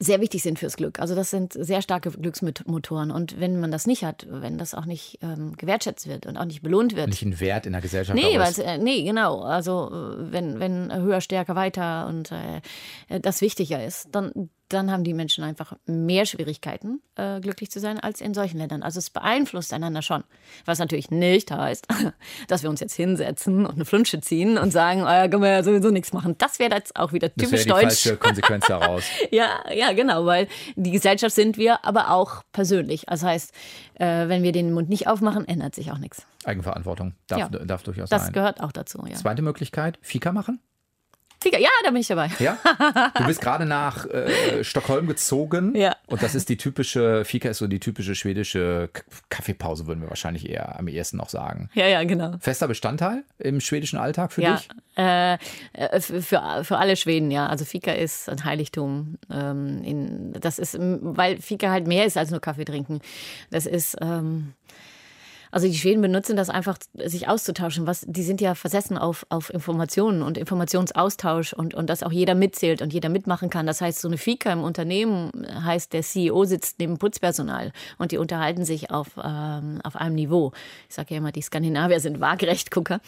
sehr 0.01 0.21
wichtig 0.21 0.43
sind 0.43 0.59
fürs 0.59 0.77
Glück. 0.77 0.99
Also 1.01 1.15
das 1.15 1.31
sind 1.31 1.53
sehr 1.53 1.83
starke 1.83 2.11
Glücksmotoren. 2.11 3.11
Und 3.11 3.41
wenn 3.41 3.61
man 3.61 3.71
das 3.71 3.87
nicht 3.87 4.05
hat, 4.05 4.27
wenn 4.29 4.59
das 4.59 4.75
auch 4.75 4.85
nicht 4.87 5.19
ähm, 5.23 5.57
gewertschätzt 5.57 6.09
wird 6.09 6.27
und 6.27 6.37
auch 6.37 6.45
nicht 6.45 6.63
belohnt 6.63 6.97
wird. 6.97 7.09
Nicht 7.09 7.23
ein 7.23 7.39
Wert 7.41 7.67
in 7.67 7.73
der 7.73 7.81
Gesellschaft. 7.83 8.19
Nee, 8.19 8.37
es- 8.37 8.59
äh, 8.59 8.79
nee, 8.79 9.03
genau. 9.05 9.41
Also 9.43 9.89
äh, 9.91 10.33
wenn, 10.33 10.59
wenn 10.61 10.93
höher, 10.95 11.21
stärker, 11.21 11.55
weiter 11.55 12.07
und 12.09 12.33
äh, 12.33 13.21
das 13.21 13.41
wichtiger 13.41 13.85
ist, 13.85 14.09
dann, 14.13 14.51
dann 14.69 14.91
haben 14.91 15.05
die 15.05 15.15
Menschen 15.15 15.45
einfach 15.45 15.73
mehr 15.87 16.27
Schwierigkeiten, 16.27 17.01
äh, 17.17 17.41
glücklich 17.41 17.71
zu 17.71 17.81
sein, 17.81 17.99
als 17.99 18.21
in 18.21 18.35
solchen 18.35 18.59
Ländern. 18.59 18.83
Also 18.83 18.99
es 18.99 19.11
beeinflusst 19.11 19.73
einander 19.73 20.03
schon. 20.03 20.25
Was 20.67 20.79
natürlich 20.79 21.11
nicht 21.11 21.51
heißt, 21.51 21.87
dass 22.49 22.63
wir 22.63 22.71
uns 22.71 22.81
jetzt 22.81 22.95
hinsetzen 22.95 23.65
und 23.67 23.75
eine 23.77 23.85
Flunsche 23.85 24.21
ziehen 24.21 24.59
und 24.59 24.71
sagen, 24.71 25.03
oh 25.03 25.07
ja, 25.07 25.29
können 25.29 25.43
wir 25.43 25.51
ja 25.51 25.63
sowieso 25.63 25.91
nichts 25.91 26.13
machen. 26.13 26.35
Das 26.39 26.59
wäre 26.59 26.75
jetzt 26.75 26.97
auch 26.97 27.13
wieder 27.13 27.29
das 27.29 27.37
typisch 27.49 27.67
wäre 27.67 27.79
die 27.81 27.87
deutsch. 27.87 28.03
falsche 28.03 28.17
Konsequenz 28.17 28.67
daraus. 28.67 29.05
Ja, 29.31 29.61
ja, 29.75 29.93
genau, 29.93 30.25
weil 30.27 30.49
die 30.77 30.91
Gesellschaft 30.91 31.35
sind 31.35 31.57
wir, 31.59 31.85
aber 31.85 32.11
auch 32.11 32.43
persönlich. 32.53 33.05
Das 33.07 33.23
heißt, 33.23 33.53
äh, 33.95 34.29
wenn 34.29 34.43
wir 34.43 34.53
den 34.53 34.73
Mund 34.73 34.89
nicht 34.89 35.07
aufmachen, 35.07 35.47
ändert 35.47 35.75
sich 35.75 35.91
auch 35.93 35.99
nichts. 35.99 36.27
Eigenverantwortung 36.45 37.15
darf, 37.27 37.39
Ja. 37.41 37.49
darf 37.49 37.83
durchaus 37.83 38.09
Das 38.11 38.25
sein. 38.25 38.33
gehört 38.33 38.61
auch 38.61 38.73
dazu, 38.73 39.05
ja. 39.07 39.15
Zweite 39.17 39.43
Möglichkeit, 39.43 39.99
Fika 40.03 40.33
machen. 40.33 40.61
Fika, 41.41 41.59
ja, 41.59 41.69
da 41.85 41.91
bin 41.91 42.01
ich 42.01 42.09
dabei. 42.09 42.31
Ja, 42.41 42.59
du 43.15 43.25
bist 43.27 43.41
gerade 43.43 43.65
nach 43.65 44.07
äh, 44.07 44.65
Stockholm 44.65 45.07
gezogen. 45.07 45.75
Ja. 45.77 45.95
Und 46.09 46.23
das 46.23 46.35
ist 46.35 46.49
die 46.49 46.57
typische, 46.57 47.25
Fika 47.25 47.49
ist 47.49 47.59
so 47.59 47.69
die 47.69 47.79
typische 47.79 48.15
schwedische 48.17 48.91
Kaffeepause, 49.29 49.87
würden 49.87 50.01
wir 50.03 50.09
wahrscheinlich 50.11 50.49
eher 50.49 50.79
am 50.79 50.89
ehesten 50.89 51.17
noch 51.17 51.29
sagen. 51.29 51.71
Ja, 51.75 51.87
ja, 51.87 52.03
genau. 52.05 52.35
Fester 52.41 52.67
Bestandteil 52.67 53.23
im 53.39 53.61
schwedischen 53.61 53.99
Alltag 53.99 54.33
für 54.33 54.43
Ja, 54.43 54.57
dich? 54.57 54.69
äh, 54.97 55.35
äh, 55.75 56.01
für, 56.01 56.65
für 56.65 56.77
alle 56.79 56.97
Schweden, 56.97 57.31
ja. 57.31 57.47
Also 57.47 57.65
Fika 57.65 57.93
ist 57.93 58.29
ein 58.29 58.45
Heiligtum. 58.45 59.19
Ähm, 59.33 59.83
in, 59.85 60.33
das 60.41 60.59
ist, 60.59 60.77
weil 60.81 61.41
Fika 61.41 61.71
halt 61.71 61.87
mehr 61.87 62.05
ist 62.05 62.17
als 62.17 62.31
nur 62.33 62.41
Kaffee 62.41 62.65
trinken. 62.65 63.01
Das 63.51 63.67
ist, 63.67 63.97
ähm, 64.01 64.55
also 65.51 65.67
die 65.67 65.75
Schweden 65.75 66.03
benutzen 66.03 66.37
das 66.37 66.51
einfach, 66.51 66.79
sich 66.95 67.29
auszutauschen. 67.29 67.87
Was, 67.87 68.05
die 68.07 68.23
sind 68.23 68.41
ja 68.41 68.55
versessen 68.55 68.99
auf, 68.99 69.27
auf 69.29 69.53
Informationen 69.53 70.23
und 70.23 70.39
Informationsaustausch 70.39 71.53
und, 71.53 71.75
und 71.75 71.89
dass 71.89 72.03
auch 72.03 72.13
jeder 72.13 72.35
mitzählt 72.35 72.83
und 72.83 72.93
jeder 72.93 73.09
mitmachen 73.09 73.51
kann. 73.51 73.67
Das 73.67 73.81
heißt, 73.81 74.01
so 74.01 74.09
eine 74.09 74.19
Fika 74.19 74.53
im 74.53 74.63
Unternehmen 74.63 75.47
heißt, 75.65 75.93
der 75.93 76.03
CEO 76.03 76.45
sitzt 76.45 76.79
neben 76.79 76.99
Putzpersonal 76.99 77.73
und 77.99 78.13
die 78.13 78.19
unterhalten 78.19 78.65
sich 78.65 78.91
auf, 78.91 79.09
ähm, 79.23 79.81
auf 79.85 79.97
einem 79.97 80.15
Niveau. 80.15 80.53
Ich 80.89 80.95
sage 80.95 81.15
ja 81.15 81.19
immer, 81.19 81.33
die 81.33 81.43
Skandinavier 81.43 82.01
sind 82.01 82.21
Waagerechtgucker. 82.21 83.01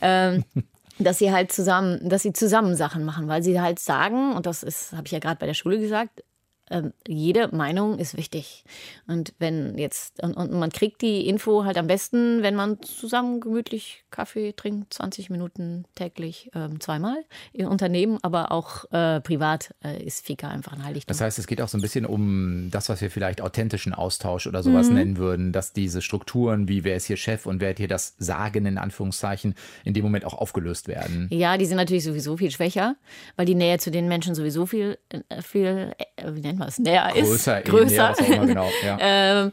Ähm, 0.00 0.44
dass 0.98 1.18
sie 1.18 1.32
halt 1.32 1.52
zusammen, 1.52 2.08
dass 2.08 2.22
sie 2.22 2.32
zusammen 2.32 2.76
Sachen 2.76 3.04
machen, 3.04 3.26
weil 3.28 3.42
sie 3.42 3.60
halt 3.60 3.78
sagen, 3.78 4.34
und 4.34 4.46
das 4.46 4.62
ist, 4.62 4.92
habe 4.92 5.06
ich 5.06 5.12
ja 5.12 5.18
gerade 5.18 5.38
bei 5.38 5.46
der 5.46 5.54
Schule 5.54 5.78
gesagt, 5.78 6.22
ähm, 6.72 6.92
jede 7.06 7.54
Meinung 7.54 7.98
ist 7.98 8.16
wichtig. 8.16 8.64
Und 9.06 9.34
wenn 9.38 9.78
jetzt, 9.78 10.22
und, 10.22 10.34
und 10.34 10.52
man 10.52 10.70
kriegt 10.70 11.02
die 11.02 11.28
Info 11.28 11.64
halt 11.64 11.76
am 11.78 11.86
besten, 11.86 12.42
wenn 12.42 12.54
man 12.54 12.80
zusammen 12.82 13.40
gemütlich 13.40 14.04
Kaffee 14.10 14.52
trinkt, 14.52 14.94
20 14.94 15.30
Minuten 15.30 15.84
täglich, 15.94 16.50
ähm, 16.54 16.80
zweimal 16.80 17.24
im 17.52 17.68
Unternehmen, 17.68 18.18
aber 18.22 18.52
auch 18.52 18.90
äh, 18.92 19.20
privat 19.20 19.74
äh, 19.84 20.02
ist 20.02 20.26
Fika 20.26 20.48
einfach 20.48 20.72
ein 20.72 20.84
Heiligtum. 20.84 21.08
Das 21.08 21.20
heißt, 21.20 21.38
es 21.38 21.46
geht 21.46 21.60
auch 21.60 21.68
so 21.68 21.78
ein 21.78 21.82
bisschen 21.82 22.06
um 22.06 22.70
das, 22.70 22.88
was 22.88 23.00
wir 23.00 23.10
vielleicht 23.10 23.40
authentischen 23.40 23.94
Austausch 23.94 24.46
oder 24.46 24.62
sowas 24.62 24.88
Mhm. 24.88 24.96
nennen 24.96 25.16
würden, 25.18 25.52
dass 25.52 25.72
diese 25.72 26.02
Strukturen, 26.02 26.68
wie 26.68 26.84
wer 26.84 26.96
ist 26.96 27.06
hier 27.06 27.16
Chef 27.16 27.46
und 27.46 27.60
wer 27.60 27.70
hat 27.70 27.78
hier 27.78 27.88
das 27.88 28.14
Sagen 28.18 28.66
in 28.66 28.78
Anführungszeichen, 28.78 29.54
in 29.84 29.94
dem 29.94 30.04
Moment 30.04 30.24
auch 30.24 30.34
aufgelöst 30.34 30.88
werden. 30.88 31.28
Ja, 31.30 31.58
die 31.58 31.66
sind 31.66 31.76
natürlich 31.76 32.04
sowieso 32.04 32.36
viel 32.36 32.50
schwächer, 32.50 32.96
weil 33.36 33.46
die 33.46 33.54
Nähe 33.54 33.78
zu 33.78 33.90
den 33.90 34.08
Menschen 34.08 34.34
sowieso 34.34 34.66
viel, 34.66 34.98
äh, 35.10 35.42
viel 35.42 35.92
äh, 36.16 36.34
wie 36.34 36.40
nennt 36.40 36.58
man 36.58 36.61
es, 36.68 36.78
näher 36.78 37.14
ist. 37.14 37.28
Größer, 37.28 37.62
größer. 37.62 37.86
näher, 37.86 38.10
was 38.10 38.20
auch 38.20 38.28
immer, 38.28 38.46
genau. 38.46 38.70
Ja. 38.84 38.98
ähm, 39.00 39.52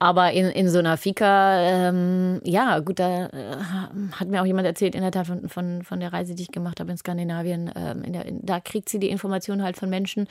aber 0.00 0.32
in, 0.32 0.46
in 0.46 0.68
so 0.68 0.78
einer 0.78 0.96
Fika, 0.96 1.60
ähm, 1.60 2.40
ja, 2.44 2.78
gut, 2.78 2.98
da 2.98 3.26
äh, 3.26 3.56
hat 4.12 4.28
mir 4.28 4.40
auch 4.40 4.46
jemand 4.46 4.66
erzählt, 4.66 4.94
in 4.94 5.02
der 5.02 5.10
Tat 5.10 5.26
von, 5.26 5.48
von, 5.48 5.82
von 5.82 5.98
der 5.98 6.12
Reise, 6.12 6.34
die 6.34 6.44
ich 6.44 6.52
gemacht 6.52 6.78
habe 6.78 6.92
in 6.92 6.96
Skandinavien. 6.96 7.70
Ähm, 7.74 8.04
in 8.04 8.12
der, 8.12 8.26
in, 8.26 8.44
da 8.44 8.60
kriegt 8.60 8.88
sie 8.88 8.98
die 9.00 9.10
Informationen 9.10 9.62
halt 9.62 9.76
von 9.76 9.90
Menschen, 9.90 10.28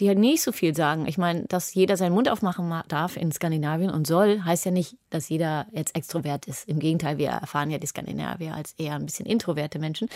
die 0.00 0.08
halt 0.08 0.18
nicht 0.18 0.42
so 0.42 0.52
viel 0.52 0.76
sagen. 0.76 1.06
Ich 1.06 1.16
meine, 1.16 1.44
dass 1.44 1.72
jeder 1.72 1.96
seinen 1.96 2.12
Mund 2.12 2.28
aufmachen 2.28 2.68
ma- 2.68 2.84
darf 2.88 3.16
in 3.16 3.32
Skandinavien 3.32 3.90
und 3.90 4.06
soll, 4.06 4.42
heißt 4.44 4.66
ja 4.66 4.70
nicht, 4.70 4.96
dass 5.10 5.28
jeder 5.28 5.66
jetzt 5.72 5.96
extrovert 5.96 6.46
ist. 6.46 6.68
Im 6.68 6.78
Gegenteil, 6.78 7.16
wir 7.16 7.28
erfahren 7.28 7.70
ja 7.70 7.78
die 7.78 7.86
Skandinavier 7.86 8.54
als 8.54 8.74
eher 8.76 8.94
ein 8.94 9.06
bisschen 9.06 9.26
introverte 9.26 9.78
Menschen. 9.78 10.08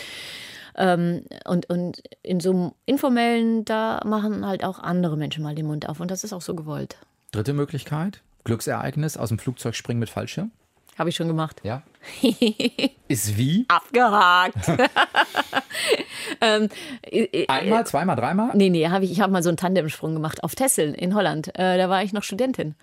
Ähm, 0.77 1.23
und, 1.45 1.69
und 1.69 2.03
in 2.21 2.39
so 2.39 2.51
einem 2.51 2.71
informellen, 2.85 3.65
da 3.65 3.99
machen 4.05 4.45
halt 4.45 4.63
auch 4.63 4.79
andere 4.79 5.17
Menschen 5.17 5.43
mal 5.43 5.55
den 5.55 5.65
Mund 5.65 5.89
auf. 5.89 5.99
Und 5.99 6.11
das 6.11 6.23
ist 6.23 6.33
auch 6.33 6.41
so 6.41 6.55
gewollt. 6.55 6.97
Dritte 7.31 7.53
Möglichkeit, 7.53 8.21
Glücksereignis, 8.43 9.17
aus 9.17 9.29
dem 9.29 9.39
Flugzeug 9.39 9.75
springen 9.75 9.99
mit 9.99 10.09
Fallschirm. 10.09 10.51
Habe 10.97 11.09
ich 11.09 11.15
schon 11.15 11.27
gemacht. 11.27 11.61
Ja. 11.63 11.83
Ist 13.07 13.37
wie? 13.37 13.65
Abgehakt. 13.69 14.67
ähm, 16.41 16.69
äh, 17.01 17.23
äh, 17.23 17.47
Einmal, 17.47 17.87
zweimal, 17.87 18.15
dreimal? 18.15 18.51
Nee, 18.53 18.69
nee, 18.69 18.87
hab 18.87 19.01
ich, 19.01 19.11
ich 19.11 19.21
habe 19.21 19.31
mal 19.31 19.41
so 19.41 19.49
einen 19.49 19.57
Tandemsprung 19.57 20.13
gemacht 20.13 20.43
auf 20.43 20.53
Tesseln 20.53 20.93
in 20.93 21.15
Holland. 21.15 21.47
Äh, 21.57 21.77
da 21.77 21.89
war 21.89 22.03
ich 22.03 22.13
noch 22.13 22.23
Studentin. 22.23 22.75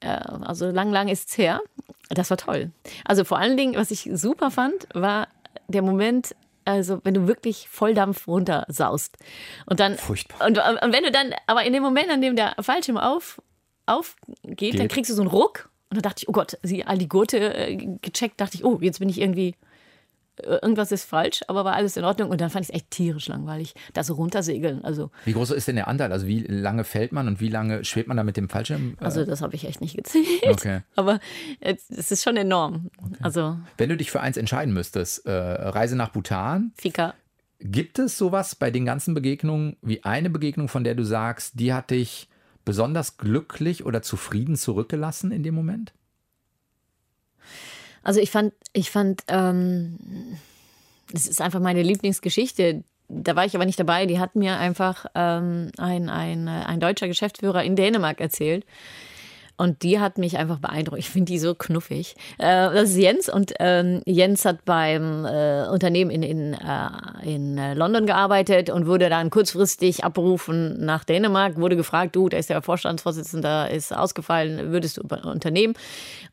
Äh, 0.00 0.08
also 0.08 0.70
lang, 0.70 0.90
lang 0.90 1.08
ist 1.08 1.30
es 1.30 1.38
her. 1.38 1.60
Das 2.08 2.30
war 2.30 2.36
toll. 2.36 2.70
Also 3.04 3.24
vor 3.24 3.38
allen 3.38 3.56
Dingen, 3.56 3.74
was 3.74 3.90
ich 3.90 4.08
super 4.12 4.50
fand, 4.50 4.86
war 4.94 5.28
der 5.68 5.82
Moment, 5.82 6.36
also 6.64 7.00
wenn 7.04 7.14
du 7.14 7.26
wirklich 7.26 7.68
Volldampf 7.68 8.28
runtersaust. 8.28 9.16
Und 9.66 9.80
dann. 9.80 9.96
Furchtbar. 9.96 10.46
Und, 10.46 10.58
und 10.58 10.92
wenn 10.92 11.02
du 11.02 11.10
dann, 11.10 11.34
aber 11.46 11.64
in 11.64 11.72
dem 11.72 11.82
Moment, 11.82 12.10
an 12.10 12.20
dem 12.20 12.36
der 12.36 12.54
Fallschirm 12.60 12.96
auf, 12.96 13.40
aufgeht, 13.86 14.74
dann 14.74 14.82
Geht. 14.82 14.92
kriegst 14.92 15.10
du 15.10 15.14
so 15.14 15.22
einen 15.22 15.30
Ruck. 15.30 15.70
Und 15.88 15.96
dann 15.96 16.02
dachte 16.02 16.22
ich, 16.22 16.28
oh 16.28 16.32
Gott, 16.32 16.58
sie 16.62 16.84
all 16.84 16.98
die 16.98 17.08
Gurte 17.08 17.54
äh, 17.54 17.76
gecheckt, 17.76 18.40
dachte 18.40 18.56
ich, 18.56 18.64
oh, 18.64 18.78
jetzt 18.80 18.98
bin 18.98 19.08
ich 19.08 19.20
irgendwie 19.20 19.54
äh, 20.38 20.58
irgendwas 20.62 20.92
ist 20.92 21.04
falsch, 21.04 21.42
aber 21.48 21.64
war 21.64 21.74
alles 21.74 21.96
in 21.96 22.04
Ordnung. 22.04 22.30
Und 22.30 22.40
dann 22.40 22.50
fand 22.50 22.64
ich 22.64 22.70
es 22.70 22.74
echt 22.74 22.90
tierisch 22.90 23.28
langweilig, 23.28 23.74
da 23.94 24.02
so 24.04 24.14
runtersegeln. 24.14 24.84
Also, 24.84 25.10
Wie 25.24 25.32
groß 25.32 25.50
ist 25.52 25.68
denn 25.68 25.76
der 25.76 25.88
Anteil? 25.88 26.12
Also 26.12 26.26
wie 26.26 26.40
lange 26.40 26.84
fällt 26.84 27.12
man 27.12 27.28
und 27.28 27.40
wie 27.40 27.48
lange 27.48 27.84
schwebt 27.84 28.08
man 28.08 28.16
da 28.16 28.24
mit 28.24 28.36
dem 28.36 28.48
Fallschirm? 28.48 28.96
Äh, 29.00 29.04
also 29.04 29.24
das 29.24 29.40
habe 29.40 29.54
ich 29.54 29.66
echt 29.66 29.80
nicht 29.80 29.96
gezählt. 29.96 30.26
Okay. 30.46 30.80
Aber 30.96 31.20
es 31.60 31.88
ist 31.88 32.22
schon 32.22 32.36
enorm. 32.36 32.90
Also 33.20 33.56
Wenn 33.78 33.88
du 33.88 33.96
dich 33.96 34.10
für 34.10 34.20
eins 34.20 34.36
entscheiden 34.36 34.74
müsstest, 34.74 35.26
äh, 35.26 35.30
Reise 35.32 35.96
nach 35.96 36.10
Bhutan, 36.10 36.72
Fika. 36.76 37.14
gibt 37.60 37.98
es 37.98 38.18
sowas 38.18 38.54
bei 38.54 38.70
den 38.70 38.84
ganzen 38.84 39.14
Begegnungen 39.14 39.76
wie 39.80 40.04
eine 40.04 40.30
Begegnung, 40.30 40.68
von 40.68 40.84
der 40.84 40.94
du 40.94 41.04
sagst, 41.04 41.58
die 41.58 41.72
hat 41.72 41.90
dich 41.90 42.28
besonders 42.66 43.16
glücklich 43.16 43.86
oder 43.86 44.02
zufrieden 44.02 44.56
zurückgelassen 44.56 45.30
in 45.30 45.42
dem 45.42 45.54
Moment? 45.54 45.94
Also 48.02 48.20
ich 48.20 48.30
fand, 48.30 48.52
ich 48.74 48.90
fand, 48.90 49.22
ähm, 49.28 49.98
ist 51.10 51.40
einfach 51.40 51.60
meine 51.60 51.82
Lieblingsgeschichte. 51.82 52.84
Da 53.08 53.36
war 53.36 53.46
ich 53.46 53.54
aber 53.54 53.64
nicht 53.64 53.80
dabei. 53.80 54.04
Die 54.04 54.18
hat 54.18 54.36
mir 54.36 54.58
einfach 54.58 55.06
ähm, 55.14 55.70
ein, 55.78 56.10
ein, 56.10 56.48
ein 56.48 56.80
deutscher 56.80 57.08
Geschäftsführer 57.08 57.64
in 57.64 57.76
Dänemark 57.76 58.20
erzählt. 58.20 58.66
Und 59.58 59.82
die 59.82 60.00
hat 60.00 60.18
mich 60.18 60.36
einfach 60.36 60.58
beeindruckt. 60.58 60.98
Ich 60.98 61.08
finde 61.08 61.32
die 61.32 61.38
so 61.38 61.54
knuffig. 61.54 62.14
Äh, 62.38 62.44
das 62.46 62.90
ist 62.90 62.96
Jens 62.98 63.28
und 63.28 63.54
ähm, 63.58 64.02
Jens 64.04 64.44
hat 64.44 64.64
beim 64.66 65.24
äh, 65.24 65.66
Unternehmen 65.68 66.10
in, 66.10 66.22
in, 66.22 66.52
äh, 66.52 67.34
in 67.34 67.56
äh, 67.56 67.72
London 67.72 68.04
gearbeitet 68.06 68.68
und 68.68 68.86
wurde 68.86 69.08
dann 69.08 69.30
kurzfristig 69.30 70.04
abberufen 70.04 70.84
nach 70.84 71.04
Dänemark, 71.04 71.58
wurde 71.58 71.76
gefragt, 71.76 72.14
du, 72.16 72.28
der 72.28 72.40
ist 72.40 72.50
der 72.50 72.60
Vorstandsvorsitzende, 72.60 73.68
ist 73.72 73.96
ausgefallen, 73.96 74.72
würdest 74.72 74.98
du 74.98 75.02
Unternehmen? 75.26 75.74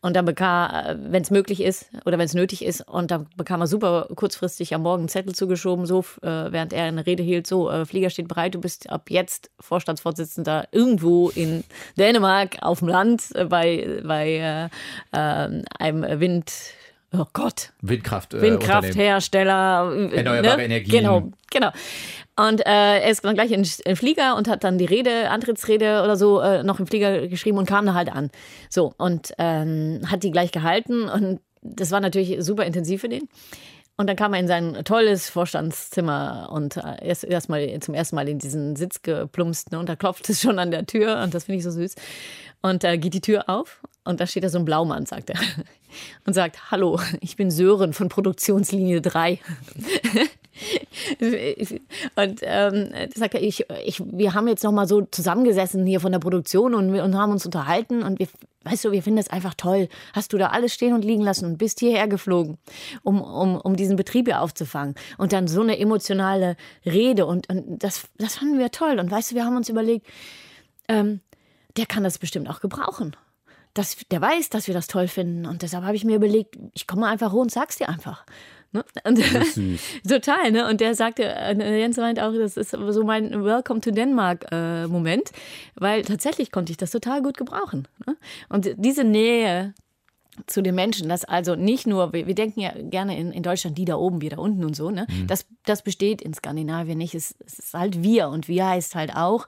Und 0.02 0.18
dann 0.18 0.26
bekam, 0.26 0.72
äh, 0.72 0.96
wenn 1.00 1.22
es 1.22 1.32
möglich 1.32 1.62
ist 1.62 1.86
oder 2.06 2.18
wenn 2.18 2.26
es 2.26 2.34
nötig 2.34 2.66
ist, 2.66 2.86
und 2.90 3.10
dann 3.10 3.28
bekam 3.38 3.62
er 3.62 3.68
super 3.68 4.08
kurzfristig 4.16 4.76
am 4.76 4.82
Morgen 4.82 5.04
einen 5.04 5.10
Zettel 5.10 5.34
zugeschoben, 5.34 5.86
so 5.86 6.02
äh, 6.22 6.52
während 6.52 6.74
er 6.74 6.86
eine 6.86 7.06
Rede 7.06 7.24
hielt, 7.24 7.48
so, 7.48 7.72
Flieger 7.86 8.10
steht 8.10 8.28
bereit, 8.28 8.56
du 8.56 8.60
bist 8.60 8.90
ab 8.90 9.10
jetzt 9.10 9.50
Vorstandsvorsitzender 9.60 10.68
irgendwo 10.72 11.30
in 11.30 11.64
Dänemark 11.98 12.58
auf 12.62 12.80
dem 12.80 12.90
Land 12.90 13.13
bei, 13.50 14.02
bei 14.04 14.70
äh, 15.12 15.20
einem 15.80 16.20
Wind. 16.20 16.52
Oh 17.16 17.26
Gott. 17.34 17.72
Windkraft. 17.82 18.34
Äh, 18.34 18.42
Windkrafthersteller. 18.42 20.10
Erneuerbare 20.12 20.58
ne? 20.58 20.66
Energien. 20.66 21.00
Genau, 21.00 21.32
genau. 21.52 21.70
Und 22.36 22.66
äh, 22.66 23.00
er 23.02 23.10
ist 23.10 23.24
dann 23.24 23.36
gleich 23.36 23.52
in 23.52 23.64
den 23.64 23.96
Flieger 23.96 24.36
und 24.36 24.48
hat 24.48 24.64
dann 24.64 24.80
die 24.80 24.86
Rede, 24.86 25.30
Antrittsrede 25.30 26.02
oder 26.04 26.16
so 26.16 26.40
äh, 26.40 26.64
noch 26.64 26.80
im 26.80 26.88
Flieger 26.88 27.28
geschrieben 27.28 27.60
und 27.60 27.68
kam 27.68 27.86
da 27.86 27.94
halt 27.94 28.12
an. 28.12 28.32
So, 28.70 28.94
und 28.98 29.34
ähm, 29.38 30.02
hat 30.08 30.24
die 30.24 30.32
gleich 30.32 30.52
gehalten 30.52 31.08
und 31.08 31.40
das 31.62 31.92
war 31.92 32.02
natürlich 32.02 32.44
super 32.44 32.66
intensiv 32.66 33.02
für 33.02 33.10
den. 33.10 33.30
Und 33.96 34.08
dann 34.08 34.16
kam 34.16 34.34
er 34.34 34.40
in 34.40 34.48
sein 34.48 34.74
tolles 34.86 35.30
Vorstandszimmer 35.30 36.50
und 36.52 36.78
äh, 36.78 37.06
erst, 37.08 37.26
erst 37.26 37.50
mal 37.50 37.80
zum 37.80 37.94
ersten 37.94 38.16
Mal 38.16 38.28
in 38.28 38.40
diesen 38.40 38.76
Sitz 38.76 39.04
geplumpst 39.04 39.72
ne, 39.72 39.78
und 39.78 39.88
da 39.88 39.96
klopft 39.96 40.28
es 40.30 40.42
schon 40.42 40.58
an 40.58 40.72
der 40.72 40.88
Tür 40.88 41.22
und 41.22 41.36
das 41.36 41.44
finde 41.44 41.60
ich 41.60 41.64
so 41.64 41.70
süß. 41.70 41.94
Und 42.66 42.84
da 42.84 42.96
geht 42.96 43.14
die 43.14 43.22
Tür 43.22 43.50
auf 43.50 43.82
und 44.06 44.22
da 44.22 44.26
steht 44.26 44.46
da 44.46 44.50
so 44.50 44.58
ein 44.58 44.66
Blaumann, 44.66 45.06
sagt 45.06 45.30
er. 45.30 45.40
Und 46.26 46.34
sagt, 46.34 46.72
hallo, 46.72 47.00
ich 47.22 47.36
bin 47.36 47.52
Sören 47.52 47.94
von 47.94 48.10
Produktionslinie 48.10 49.00
3. 49.00 49.40
und 52.16 52.40
ähm, 52.42 52.90
sagt 53.14 53.36
er, 53.36 53.44
ich, 53.44 53.66
ich, 53.86 54.02
wir 54.04 54.34
haben 54.34 54.48
jetzt 54.48 54.64
noch 54.64 54.72
mal 54.72 54.88
so 54.88 55.04
zusammengesessen 55.04 55.86
hier 55.86 56.00
von 56.00 56.12
der 56.12 56.18
Produktion 56.18 56.74
und, 56.74 57.00
und 57.00 57.16
haben 57.16 57.32
uns 57.32 57.46
unterhalten 57.46 58.02
und 58.02 58.18
wir, 58.18 58.28
weißt 58.64 58.86
du, 58.86 58.92
wir 58.92 59.04
finden 59.04 59.18
das 59.18 59.30
einfach 59.30 59.54
toll. 59.54 59.88
Hast 60.14 60.34
du 60.34 60.40
da 60.40 60.48
alles 60.48 60.74
stehen 60.74 60.94
und 60.94 61.06
liegen 61.06 61.22
lassen 61.22 61.46
und 61.46 61.60
bist 61.60 61.80
hierher 61.80 62.08
geflogen, 62.08 62.58
um, 63.04 63.22
um, 63.22 63.58
um 63.58 63.76
diesen 63.76 63.96
Betrieb 63.96 64.26
hier 64.26 64.42
aufzufangen. 64.42 64.96
Und 65.20 65.32
dann 65.32 65.48
so 65.48 65.62
eine 65.62 65.78
emotionale 65.78 66.58
Rede 66.88 67.28
und, 67.28 67.48
und 67.50 67.84
das, 67.84 68.06
das 68.18 68.38
fanden 68.38 68.58
wir 68.58 68.72
toll. 68.72 68.98
Und 68.98 69.12
weißt 69.12 69.30
du, 69.30 69.36
wir 69.36 69.46
haben 69.46 69.58
uns 69.58 69.70
überlegt, 69.70 70.08
ähm, 70.88 71.22
der 71.78 71.86
kann 71.86 72.04
das 72.04 72.18
bestimmt 72.18 72.50
auch 72.50 72.60
gebrauchen. 72.60 73.16
Das, 73.74 73.98
der 74.12 74.22
weiß, 74.22 74.50
dass 74.50 74.68
wir 74.68 74.74
das 74.74 74.88
toll 74.88 75.08
finden. 75.08 75.48
Und 75.48 75.64
deshalb 75.64 75.84
habe 75.84 75.96
ich 75.96 76.06
mir 76.06 76.16
überlegt, 76.16 76.58
ich 76.74 76.86
komme 76.86 77.08
einfach 77.08 77.32
hoch 77.32 77.42
und 77.42 77.52
sag's 77.52 77.78
dir 77.78 77.90
einfach. 77.90 78.24
Ne? 78.72 78.84
Und, 79.04 79.20
total, 80.08 80.52
ne? 80.52 80.68
Und 80.68 80.82
der 80.82 80.96
sagte, 80.96 81.24
äh, 81.24 81.80
Jens 81.80 81.98
meint 81.98 82.20
auch, 82.20 82.34
das 82.34 82.58
ist 82.58 82.72
so 82.72 83.04
mein 83.04 83.44
Welcome 83.44 83.82
to 83.82 83.92
Denmark-Moment, 83.92 85.30
äh, 85.30 85.34
weil 85.76 86.04
tatsächlich 86.04 86.52
konnte 86.52 86.72
ich 86.72 86.78
das 86.78 86.92
total 86.92 87.22
gut 87.22 87.38
gebrauchen. 87.38 87.88
Ne? 88.06 88.18
Und 88.50 88.74
diese 88.78 89.04
Nähe 89.04 89.74
zu 90.48 90.64
den 90.64 90.74
Menschen, 90.74 91.10
dass 91.10 91.26
also 91.26 91.56
nicht 91.56 91.86
nur, 91.86 92.14
wir, 92.14 92.26
wir 92.26 92.34
denken 92.34 92.60
ja 92.60 92.72
gerne 92.76 93.18
in, 93.18 93.32
in 93.32 93.44
Deutschland, 93.44 93.78
die 93.78 93.86
da 93.86 93.96
oben, 93.96 94.22
wir 94.22 94.32
da 94.32 94.38
unten 94.38 94.66
und 94.66 94.76
so, 94.76 94.90
ne? 94.90 95.06
Mhm. 95.08 95.28
Das, 95.28 95.46
das 95.66 95.84
besteht 95.84 96.24
in 96.24 96.34
Skandinavien 96.34 96.98
nicht. 96.98 97.14
Es, 97.14 97.36
es 97.46 97.60
ist 97.60 97.74
halt 97.76 98.02
wir 98.02 98.30
und 98.30 98.48
wir 98.48 98.68
heißt 98.68 98.96
halt 98.96 99.16
auch, 99.16 99.46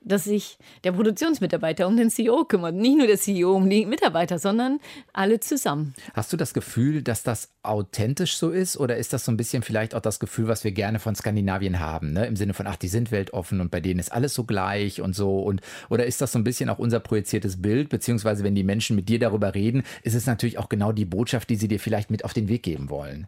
dass 0.00 0.24
sich 0.24 0.58
der 0.84 0.92
Produktionsmitarbeiter 0.92 1.86
um 1.86 1.96
den 1.96 2.10
CEO 2.10 2.44
kümmert. 2.44 2.74
Nicht 2.74 2.96
nur 2.96 3.06
der 3.06 3.18
CEO 3.18 3.54
um 3.54 3.68
die 3.68 3.86
Mitarbeiter, 3.86 4.38
sondern 4.38 4.80
alle 5.12 5.40
zusammen. 5.40 5.94
Hast 6.14 6.32
du 6.32 6.36
das 6.36 6.54
Gefühl, 6.54 7.02
dass 7.02 7.22
das 7.22 7.50
authentisch 7.62 8.36
so 8.36 8.50
ist 8.50 8.78
oder 8.78 8.96
ist 8.96 9.12
das 9.12 9.24
so 9.24 9.32
ein 9.32 9.36
bisschen 9.36 9.62
vielleicht 9.62 9.94
auch 9.94 10.00
das 10.00 10.20
Gefühl, 10.20 10.48
was 10.48 10.64
wir 10.64 10.72
gerne 10.72 10.98
von 10.98 11.14
Skandinavien 11.14 11.80
haben? 11.80 12.12
Ne? 12.12 12.26
Im 12.26 12.36
Sinne 12.36 12.54
von, 12.54 12.66
ach, 12.66 12.76
die 12.76 12.88
sind 12.88 13.10
weltoffen 13.10 13.60
und 13.60 13.70
bei 13.70 13.80
denen 13.80 14.00
ist 14.00 14.12
alles 14.12 14.34
so 14.34 14.44
gleich 14.44 15.00
und 15.00 15.14
so. 15.14 15.40
Und, 15.40 15.60
oder 15.88 16.06
ist 16.06 16.20
das 16.20 16.32
so 16.32 16.38
ein 16.38 16.44
bisschen 16.44 16.70
auch 16.70 16.78
unser 16.78 17.00
projiziertes 17.00 17.60
Bild? 17.60 17.88
Beziehungsweise, 17.88 18.44
wenn 18.44 18.54
die 18.54 18.64
Menschen 18.64 18.96
mit 18.96 19.08
dir 19.08 19.18
darüber 19.18 19.54
reden, 19.54 19.82
ist 20.02 20.14
es 20.14 20.26
natürlich 20.26 20.58
auch 20.58 20.68
genau 20.68 20.92
die 20.92 21.04
Botschaft, 21.04 21.50
die 21.50 21.56
sie 21.56 21.68
dir 21.68 21.80
vielleicht 21.80 22.10
mit 22.10 22.24
auf 22.24 22.32
den 22.32 22.48
Weg 22.48 22.62
geben 22.62 22.90
wollen. 22.90 23.26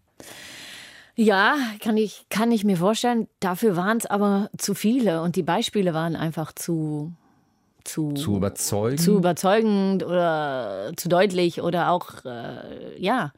Ja, 1.20 1.54
kann 1.80 1.98
ich, 1.98 2.24
kann 2.30 2.50
ich 2.50 2.64
mir 2.64 2.78
vorstellen. 2.78 3.28
Dafür 3.40 3.76
waren 3.76 3.98
es 3.98 4.06
aber 4.06 4.48
zu 4.56 4.72
viele 4.72 5.20
und 5.20 5.36
die 5.36 5.42
Beispiele 5.42 5.92
waren 5.92 6.16
einfach 6.16 6.50
zu, 6.54 7.12
zu, 7.84 8.14
zu 8.14 8.36
überzeugend. 8.36 9.00
Zu 9.02 9.18
überzeugend 9.18 10.02
oder 10.02 10.92
zu 10.96 11.10
deutlich 11.10 11.60
oder 11.60 11.90
auch, 11.90 12.24
äh, 12.24 12.98
ja, 12.98 13.34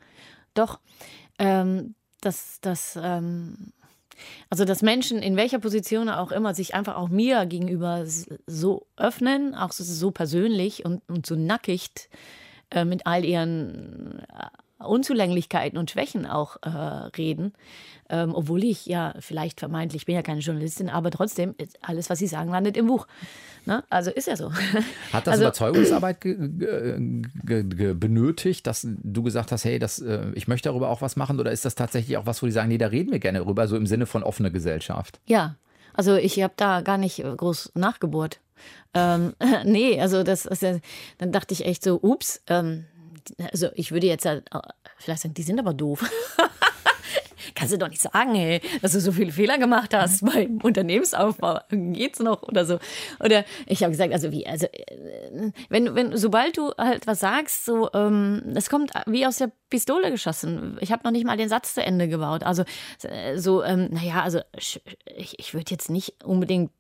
doch. 0.55 0.79
Ähm, 1.41 1.97
dass, 2.21 2.61
dass, 2.61 2.97
ähm, 3.03 3.73
also, 4.49 4.65
dass 4.65 4.83
Menschen 4.83 5.19
in 5.19 5.35
welcher 5.35 5.59
Position 5.59 6.09
auch 6.09 6.31
immer 6.31 6.55
sich 6.55 6.77
einfach 6.77 6.95
auch 6.95 7.09
mir 7.09 7.47
gegenüber 7.47 8.05
so 8.47 8.87
öffnen, 8.97 9.57
auch 9.57 9.73
so, 9.73 9.83
so 9.83 10.13
persönlich 10.13 10.85
und, 10.85 11.03
und 11.09 11.27
so 11.27 11.35
nackig 11.35 11.91
äh, 12.71 12.85
mit 12.85 13.09
all 13.09 13.25
ihren 13.25 14.23
Unzulänglichkeiten 14.87 15.79
und 15.79 15.91
Schwächen 15.91 16.27
auch 16.27 16.57
äh, 16.63 16.69
reden. 16.69 17.53
Ähm, 18.09 18.35
obwohl 18.35 18.63
ich 18.65 18.85
ja 18.87 19.15
vielleicht 19.21 19.61
vermeintlich, 19.61 20.03
ich 20.03 20.07
bin 20.07 20.15
ja 20.15 20.23
keine 20.23 20.41
Journalistin, 20.41 20.91
aber 20.91 21.11
trotzdem, 21.11 21.55
alles, 21.81 22.11
was 22.11 22.19
sie 22.19 22.27
sagen, 22.27 22.51
landet 22.51 22.77
im 22.77 22.87
Buch. 22.87 23.07
Ne? 23.65 23.85
Also 23.89 24.11
ist 24.11 24.27
ja 24.27 24.37
so. 24.37 24.53
Hat 25.13 25.27
das 25.27 25.33
also, 25.33 25.45
Überzeugungsarbeit 25.45 26.21
benötigt, 28.01 28.67
dass 28.67 28.87
du 28.87 29.23
gesagt 29.23 29.53
hast, 29.53 29.65
hey, 29.65 29.79
das, 29.79 30.01
äh, 30.01 30.27
ich 30.35 30.47
möchte 30.47 30.69
darüber 30.69 30.91
auch 30.91 31.01
was 31.01 31.17
machen? 31.17 31.41
Oder 31.41 31.53
ist 31.53 31.65
das 31.65 31.75
tatsächlich 31.75 32.17
auch 32.19 32.27
was, 32.27 32.43
wo 32.43 32.47
die 32.47 32.53
sagen, 32.53 32.69
nee, 32.69 32.79
da 32.79 32.89
reden 32.89 33.13
wir 33.13 33.19
gerne 33.19 33.39
drüber, 33.41 33.67
so 33.67 33.77
im 33.77 33.87
Sinne 33.87 34.07
von 34.07 34.23
offene 34.23 34.51
Gesellschaft? 34.51 35.21
Ja, 35.27 35.57
also 35.95 36.17
ich 36.17 36.43
habe 36.43 36.55
da 36.57 36.81
gar 36.81 36.99
nicht 36.99 37.21
äh, 37.21 37.35
groß 37.35 37.73
nachgebohrt. 37.75 38.41
Ähm, 38.95 39.35
nee, 39.65 40.01
also 40.01 40.23
das, 40.23 40.47
also, 40.47 40.81
dann 41.19 41.33
dachte 41.33 41.55
ich 41.55 41.65
echt 41.65 41.83
so, 41.83 41.99
ups, 42.03 42.43
ähm, 42.47 42.85
also 43.51 43.69
ich 43.75 43.93
würde 43.93 44.07
jetzt 44.07 44.27
äh, 44.27 44.43
vielleicht 44.99 45.23
sagen, 45.23 45.35
die 45.35 45.43
sind 45.43 45.59
aber 45.59 45.75
doof. 45.75 46.09
Kannst 47.55 47.75
du 47.75 47.79
doch 47.79 47.89
nicht 47.89 48.01
sagen, 48.01 48.35
hey, 48.35 48.61
dass 48.81 48.93
du 48.93 49.01
so 49.01 49.13
viele 49.13 49.33
Fehler 49.33 49.59
gemacht 49.59 49.95
hast 49.95 50.25
beim 50.25 50.59
Unternehmensaufbau. 50.63 51.61
Geht's 51.71 52.21
noch 52.21 52.43
oder 52.43 52.65
so? 52.65 52.79
Oder 53.21 53.45
ich 53.67 53.83
habe 53.83 53.91
gesagt, 53.91 54.13
also 54.13 54.33
wie, 54.33 54.47
also 54.47 54.67
äh, 54.67 55.53
wenn, 55.69 55.95
wenn, 55.95 56.17
sobald 56.17 56.57
du 56.57 56.73
halt 56.79 57.07
was 57.07 57.21
sagst, 57.21 57.65
so, 57.65 57.91
ähm, 57.93 58.43
das 58.47 58.71
kommt 58.71 58.93
wie 59.07 59.27
aus 59.27 59.37
der 59.37 59.51
Pistole 59.71 60.11
geschossen. 60.11 60.79
Ich 60.81 60.93
habe 60.93 61.03
noch 61.05 61.11
nicht 61.11 61.27
mal 61.27 61.37
den 61.37 61.49
Satz 61.49 61.75
zu 61.75 61.83
Ende 61.83 62.09
gebaut. 62.09 62.43
Also 62.43 62.65
äh, 63.03 63.39
so, 63.39 63.63
ähm, 63.63 63.89
naja, 63.91 64.23
also 64.23 64.41
ich, 64.57 64.81
ich 65.39 65.55
würde 65.55 65.71
jetzt 65.71 65.91
nicht 65.91 66.25
unbedingt 66.25 66.71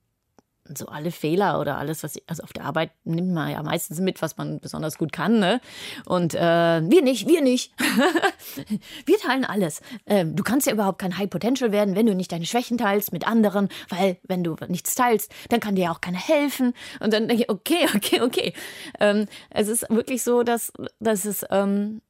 so 0.76 0.86
alle 0.86 1.10
Fehler 1.10 1.60
oder 1.60 1.78
alles, 1.78 2.02
was 2.02 2.16
also 2.26 2.42
auf 2.42 2.52
der 2.52 2.64
Arbeit 2.64 2.90
nimmt 3.04 3.32
man 3.32 3.50
ja 3.50 3.62
meistens 3.62 4.00
mit, 4.00 4.22
was 4.22 4.36
man 4.36 4.60
besonders 4.60 4.98
gut 4.98 5.12
kann, 5.12 5.38
ne? 5.38 5.60
Und 6.06 6.34
äh, 6.34 6.38
wir 6.38 7.02
nicht, 7.02 7.28
wir 7.28 7.42
nicht. 7.42 7.72
wir 9.06 9.18
teilen 9.18 9.44
alles. 9.44 9.80
Ähm, 10.06 10.36
du 10.36 10.42
kannst 10.42 10.66
ja 10.66 10.72
überhaupt 10.72 11.00
kein 11.00 11.18
High 11.18 11.28
Potential 11.28 11.72
werden, 11.72 11.96
wenn 11.96 12.06
du 12.06 12.14
nicht 12.14 12.32
deine 12.32 12.46
Schwächen 12.46 12.78
teilst 12.78 13.12
mit 13.12 13.26
anderen, 13.26 13.68
weil 13.88 14.18
wenn 14.22 14.44
du 14.44 14.56
nichts 14.68 14.94
teilst, 14.94 15.32
dann 15.48 15.60
kann 15.60 15.74
dir 15.74 15.84
ja 15.84 15.92
auch 15.92 16.00
keiner 16.00 16.20
helfen. 16.20 16.74
Und 17.00 17.12
dann 17.12 17.28
denke 17.28 17.44
ich, 17.44 17.50
okay, 17.50 17.86
okay, 17.96 18.20
okay. 18.20 18.52
Ähm, 19.00 19.26
es 19.50 19.68
ist 19.68 19.88
wirklich 19.90 20.22
so, 20.22 20.42
dass, 20.42 20.72
dass 21.00 21.24
es 21.24 21.44
ähm, 21.50 22.02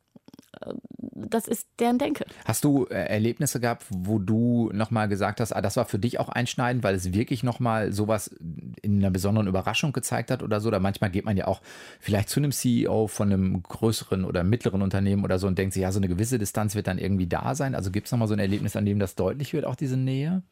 das 1.14 1.49
ist 1.49 1.69
deren 1.78 1.99
Denke. 1.99 2.25
Hast 2.45 2.64
du 2.64 2.87
äh, 2.87 2.95
Erlebnisse 2.95 3.61
gehabt, 3.61 3.85
wo 3.90 4.19
du 4.19 4.71
nochmal 4.73 5.09
gesagt 5.09 5.40
hast, 5.40 5.52
ah, 5.52 5.61
das 5.61 5.76
war 5.76 5.85
für 5.85 5.99
dich 5.99 6.19
auch 6.21 6.28
einschneidend, 6.28 6.83
weil 6.85 6.95
es 6.95 7.12
wirklich 7.12 7.42
nochmal 7.42 7.92
sowas 7.92 8.35
in 8.83 8.99
einer 8.99 9.11
besonderen 9.11 9.47
Überraschung 9.47 9.92
gezeigt 9.92 10.31
hat 10.31 10.42
oder 10.42 10.61
so? 10.61 10.69
Oder 10.69 10.81
manchmal 10.81 11.11
geht 11.11 11.25
man 11.25 11.37
ja 11.37 11.47
auch 11.47 11.61
vielleicht 12.00 12.28
zu 12.28 12.40
einem 12.40 12.52
CEO 12.52 13.07
von 13.07 13.33
einem 13.33 13.62
größeren 13.62 14.25
oder 14.25 14.45
mittleren 14.45 14.83
Unternehmen 14.83 15.25
oder 15.25 15.38
so 15.38 15.47
und 15.47 15.59
denkt 15.59 15.75
sich, 15.75 15.83
ja, 15.83 15.92
so 15.92 15.99
eine 15.99 16.09
gewisse 16.09 16.38
Distanz 16.38 16.75
wird 16.75 16.87
dann 16.87 16.99
irgendwie 16.99 17.26
da 17.26 17.54
sein. 17.54 17.75
Also 17.75 17.90
gibt 17.90 18.07
es 18.07 18.12
nochmal 18.12 18.28
so 18.28 18.35
ein 18.35 18.40
Erlebnis, 18.40 18.76
an 18.76 18.87
dem 18.87 18.99
das 18.99 19.14
deutlich 19.14 19.52
wird, 19.52 19.64
auch 19.64 19.76
diese 19.76 19.97
Nähe, 19.97 20.42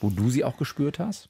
wo 0.00 0.10
du 0.10 0.30
sie 0.30 0.44
auch 0.44 0.56
gespürt 0.56 0.98
hast? 0.98 1.28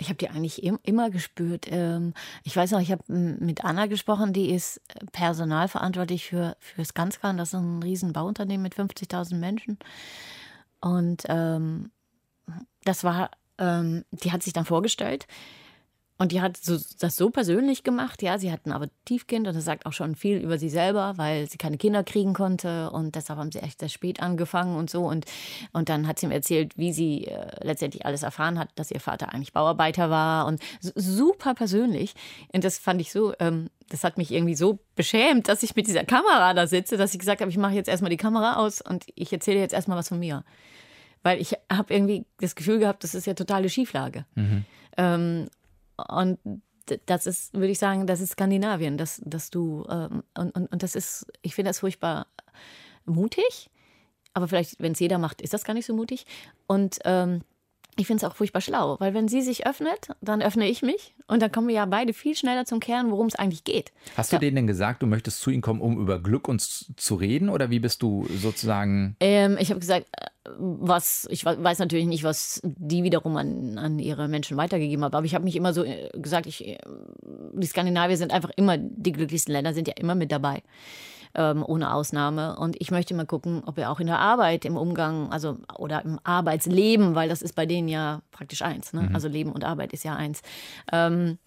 Ich 0.00 0.08
habe 0.08 0.16
die 0.16 0.30
eigentlich 0.30 0.62
immer 0.64 1.10
gespürt. 1.10 1.66
Ähm, 1.68 2.14
ich 2.42 2.56
weiß 2.56 2.70
noch, 2.70 2.80
ich 2.80 2.90
habe 2.90 3.04
mit 3.12 3.64
Anna 3.64 3.86
gesprochen, 3.86 4.32
die 4.32 4.50
ist 4.50 4.78
äh, 4.94 5.04
personalverantwortlich 5.12 6.26
für, 6.26 6.56
für 6.58 6.84
Skanska. 6.84 7.32
Das 7.34 7.48
ist 7.48 7.54
ein 7.54 7.82
riesen 7.82 8.12
Bauunternehmen 8.12 8.62
mit 8.62 8.74
50.000 8.74 9.34
Menschen. 9.34 9.78
Und 10.80 11.24
ähm, 11.28 11.90
das 12.84 13.04
war, 13.04 13.30
ähm, 13.58 14.04
die 14.10 14.32
hat 14.32 14.42
sich 14.42 14.54
dann 14.54 14.64
vorgestellt. 14.64 15.26
Und 16.20 16.32
die 16.32 16.42
hat 16.42 16.58
so, 16.58 16.76
das 16.98 17.16
so 17.16 17.30
persönlich 17.30 17.82
gemacht, 17.82 18.20
ja. 18.20 18.38
Sie 18.38 18.52
hat 18.52 18.66
ein 18.66 18.72
Adoptivkind 18.72 19.48
und 19.48 19.56
das 19.56 19.64
sagt 19.64 19.86
auch 19.86 19.94
schon 19.94 20.16
viel 20.16 20.36
über 20.36 20.58
sie 20.58 20.68
selber, 20.68 21.14
weil 21.16 21.48
sie 21.48 21.56
keine 21.56 21.78
Kinder 21.78 22.04
kriegen 22.04 22.34
konnte 22.34 22.90
und 22.90 23.14
deshalb 23.14 23.38
haben 23.38 23.50
sie 23.50 23.60
echt 23.60 23.80
sehr 23.80 23.88
spät 23.88 24.20
angefangen 24.20 24.76
und 24.76 24.90
so. 24.90 25.06
Und, 25.06 25.24
und 25.72 25.88
dann 25.88 26.06
hat 26.06 26.18
sie 26.18 26.26
mir 26.26 26.34
erzählt, 26.34 26.76
wie 26.76 26.92
sie 26.92 27.24
äh, 27.24 27.64
letztendlich 27.64 28.04
alles 28.04 28.22
erfahren 28.22 28.58
hat, 28.58 28.68
dass 28.74 28.90
ihr 28.90 29.00
Vater 29.00 29.32
eigentlich 29.32 29.54
Bauarbeiter 29.54 30.10
war 30.10 30.44
und 30.44 30.60
super 30.82 31.54
persönlich. 31.54 32.12
Und 32.52 32.64
das 32.64 32.76
fand 32.76 33.00
ich 33.00 33.12
so, 33.12 33.32
ähm, 33.40 33.70
das 33.88 34.04
hat 34.04 34.18
mich 34.18 34.30
irgendwie 34.30 34.56
so 34.56 34.78
beschämt, 34.96 35.48
dass 35.48 35.62
ich 35.62 35.74
mit 35.74 35.86
dieser 35.86 36.04
Kamera 36.04 36.52
da 36.52 36.66
sitze, 36.66 36.98
dass 36.98 37.14
ich 37.14 37.18
gesagt 37.18 37.40
habe, 37.40 37.50
ich 37.50 37.56
mache 37.56 37.72
jetzt 37.72 37.88
erstmal 37.88 38.10
die 38.10 38.18
Kamera 38.18 38.56
aus 38.56 38.82
und 38.82 39.06
ich 39.14 39.32
erzähle 39.32 39.60
jetzt 39.60 39.72
erstmal 39.72 39.96
was 39.96 40.10
von 40.10 40.18
mir. 40.18 40.44
Weil 41.22 41.40
ich 41.40 41.54
habe 41.72 41.94
irgendwie 41.94 42.26
das 42.40 42.56
Gefühl 42.56 42.78
gehabt, 42.78 43.04
das 43.04 43.14
ist 43.14 43.26
ja 43.26 43.32
totale 43.32 43.70
Schieflage. 43.70 44.26
Mhm. 44.34 44.66
Ähm, 44.98 45.48
und 46.08 46.38
das 47.06 47.26
ist, 47.26 47.54
würde 47.54 47.68
ich 47.68 47.78
sagen, 47.78 48.06
das 48.06 48.20
ist 48.20 48.32
Skandinavien, 48.32 48.98
dass, 48.98 49.20
dass 49.24 49.50
du, 49.50 49.86
ähm, 49.88 50.22
und, 50.36 50.54
und, 50.56 50.72
und 50.72 50.82
das 50.82 50.94
ist, 50.94 51.26
ich 51.42 51.54
finde 51.54 51.70
das 51.70 51.80
furchtbar 51.80 52.26
mutig, 53.04 53.70
aber 54.32 54.48
vielleicht, 54.48 54.80
wenn 54.80 54.92
es 54.92 55.00
jeder 55.00 55.18
macht, 55.18 55.40
ist 55.40 55.54
das 55.54 55.64
gar 55.64 55.74
nicht 55.74 55.86
so 55.86 55.94
mutig. 55.94 56.24
Und 56.66 56.98
ähm, 57.04 57.42
ich 58.00 58.06
finde 58.06 58.24
es 58.24 58.30
auch 58.30 58.34
furchtbar 58.34 58.60
schlau, 58.60 58.96
weil 58.98 59.12
wenn 59.14 59.28
sie 59.28 59.42
sich 59.42 59.66
öffnet, 59.66 60.08
dann 60.20 60.40
öffne 60.40 60.68
ich 60.68 60.82
mich 60.82 61.14
und 61.26 61.42
dann 61.42 61.52
kommen 61.52 61.68
wir 61.68 61.74
ja 61.74 61.86
beide 61.86 62.14
viel 62.14 62.34
schneller 62.34 62.64
zum 62.64 62.80
Kern, 62.80 63.10
worum 63.10 63.26
es 63.26 63.34
eigentlich 63.34 63.64
geht. 63.64 63.92
Hast 64.16 64.32
du 64.32 64.36
ja. 64.36 64.40
denen 64.40 64.56
denn 64.56 64.66
gesagt, 64.66 65.02
du 65.02 65.06
möchtest 65.06 65.40
zu 65.40 65.50
ihnen 65.50 65.60
kommen, 65.60 65.80
um 65.80 66.00
über 66.00 66.18
Glück 66.18 66.48
uns 66.48 66.92
zu 66.96 67.14
reden 67.14 67.50
oder 67.50 67.70
wie 67.70 67.78
bist 67.78 68.02
du 68.02 68.26
sozusagen? 68.40 69.16
Ähm, 69.20 69.58
ich 69.60 69.70
habe 69.70 69.80
gesagt, 69.80 70.06
äh, 70.12 70.50
was, 70.58 71.28
ich 71.30 71.44
weiß 71.44 71.78
natürlich 71.78 72.06
nicht, 72.06 72.24
was 72.24 72.62
die 72.64 73.04
wiederum 73.04 73.36
an, 73.36 73.76
an 73.76 73.98
ihre 73.98 74.28
Menschen 74.28 74.56
weitergegeben 74.56 75.04
haben, 75.04 75.14
aber 75.14 75.26
ich 75.26 75.34
habe 75.34 75.44
mich 75.44 75.56
immer 75.56 75.74
so 75.74 75.84
äh, 75.84 76.08
gesagt, 76.14 76.46
ich, 76.46 76.66
äh, 76.66 76.78
die 77.52 77.66
Skandinavier 77.66 78.16
sind 78.16 78.32
einfach 78.32 78.50
immer, 78.56 78.78
die 78.78 79.12
glücklichsten 79.12 79.52
Länder 79.52 79.74
sind 79.74 79.88
ja 79.88 79.94
immer 79.98 80.14
mit 80.14 80.32
dabei 80.32 80.62
ähm, 81.34 81.64
ohne 81.66 81.94
Ausnahme. 81.94 82.56
Und 82.56 82.80
ich 82.80 82.90
möchte 82.90 83.14
mal 83.14 83.26
gucken, 83.26 83.62
ob 83.66 83.78
er 83.78 83.90
auch 83.90 84.00
in 84.00 84.06
der 84.06 84.18
Arbeit, 84.18 84.64
im 84.64 84.76
Umgang, 84.76 85.30
also 85.32 85.58
oder 85.78 86.04
im 86.04 86.18
Arbeitsleben, 86.24 87.14
weil 87.14 87.28
das 87.28 87.42
ist 87.42 87.54
bei 87.54 87.66
denen 87.66 87.88
ja 87.88 88.22
praktisch 88.30 88.62
eins. 88.62 88.92
Ne? 88.92 89.02
Mhm. 89.02 89.14
Also 89.14 89.28
Leben 89.28 89.52
und 89.52 89.64
Arbeit 89.64 89.92
ist 89.92 90.04
ja 90.04 90.16
eins. 90.16 90.42
Ähm, 90.92 91.38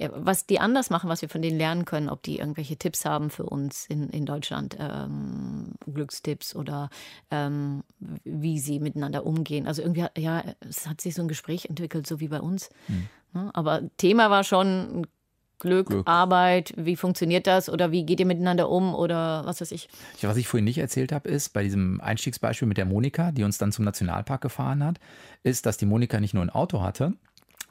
was 0.00 0.46
die 0.46 0.60
anders 0.60 0.90
machen, 0.90 1.10
was 1.10 1.22
wir 1.22 1.28
von 1.28 1.42
denen 1.42 1.58
lernen 1.58 1.84
können, 1.84 2.08
ob 2.08 2.22
die 2.22 2.38
irgendwelche 2.38 2.76
Tipps 2.76 3.04
haben 3.04 3.30
für 3.30 3.44
uns 3.44 3.86
in, 3.86 4.08
in 4.10 4.26
Deutschland, 4.26 4.76
ähm, 4.78 5.72
Glückstipps 5.92 6.54
oder 6.54 6.88
ähm, 7.30 7.82
wie 8.24 8.60
sie 8.60 8.78
miteinander 8.78 9.26
umgehen. 9.26 9.66
Also 9.66 9.82
irgendwie, 9.82 10.06
ja, 10.16 10.44
es 10.60 10.86
hat 10.86 11.00
sich 11.00 11.14
so 11.14 11.22
ein 11.22 11.28
Gespräch 11.28 11.66
entwickelt, 11.66 12.06
so 12.06 12.20
wie 12.20 12.28
bei 12.28 12.40
uns. 12.40 12.70
Mhm. 12.86 13.08
Aber 13.52 13.82
Thema 13.98 14.30
war 14.30 14.44
schon 14.44 15.06
Glück, 15.58 15.88
Glück, 15.88 16.08
Arbeit, 16.08 16.72
wie 16.76 16.96
funktioniert 16.96 17.46
das 17.46 17.68
oder 17.68 17.90
wie 17.90 18.04
geht 18.04 18.20
ihr 18.20 18.26
miteinander 18.26 18.68
um 18.68 18.94
oder 18.94 19.42
was 19.44 19.60
weiß 19.60 19.72
ich. 19.72 19.88
Was 20.22 20.36
ich 20.36 20.46
vorhin 20.46 20.64
nicht 20.64 20.78
erzählt 20.78 21.12
habe, 21.12 21.28
ist 21.28 21.52
bei 21.52 21.62
diesem 21.62 22.00
Einstiegsbeispiel 22.00 22.68
mit 22.68 22.76
der 22.76 22.84
Monika, 22.84 23.32
die 23.32 23.44
uns 23.44 23.58
dann 23.58 23.72
zum 23.72 23.84
Nationalpark 23.84 24.40
gefahren 24.40 24.84
hat, 24.84 25.00
ist, 25.42 25.66
dass 25.66 25.76
die 25.76 25.86
Monika 25.86 26.20
nicht 26.20 26.34
nur 26.34 26.44
ein 26.44 26.50
Auto 26.50 26.80
hatte, 26.80 27.14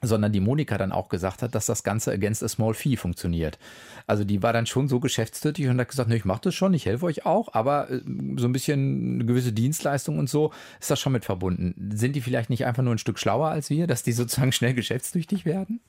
sondern 0.02 0.32
die 0.32 0.40
Monika 0.40 0.78
dann 0.78 0.92
auch 0.92 1.10
gesagt 1.10 1.42
hat, 1.42 1.56
dass 1.56 1.66
das 1.66 1.84
Ganze 1.84 2.12
against 2.12 2.44
a 2.44 2.48
small 2.48 2.74
fee 2.74 2.98
funktioniert. 2.98 3.58
Also 4.06 4.24
die 4.24 4.44
war 4.44 4.54
dann 4.54 4.66
schon 4.66 4.88
so 4.88 5.00
geschäftstätig 5.00 5.68
und 5.68 5.80
hat 5.80 5.90
gesagt, 5.90 6.10
ne, 6.10 6.16
ich 6.16 6.26
mache 6.26 6.42
das 6.44 6.56
schon, 6.56 6.74
ich 6.74 6.86
helfe 6.86 7.06
euch 7.06 7.26
auch, 7.26 7.54
aber 7.54 7.90
äh, 7.90 8.02
so 8.38 8.48
ein 8.48 8.54
bisschen 8.54 9.16
eine 9.16 9.26
gewisse 9.26 9.54
Dienstleistung 9.54 10.20
und 10.20 10.30
so 10.30 10.52
ist 10.80 10.92
das 10.92 11.00
schon 11.00 11.14
mit 11.14 11.26
verbunden. 11.26 11.74
Sind 11.96 12.16
die 12.16 12.22
vielleicht 12.22 12.50
nicht 12.50 12.66
einfach 12.66 12.84
nur 12.84 12.94
ein 12.94 13.00
Stück 13.00 13.18
schlauer 13.18 13.50
als 13.50 13.70
wir, 13.70 13.88
dass 13.88 14.04
die 14.04 14.12
sozusagen 14.12 14.52
schnell 14.52 14.74
geschäftstüchtig 14.74 15.46
werden? 15.46 15.80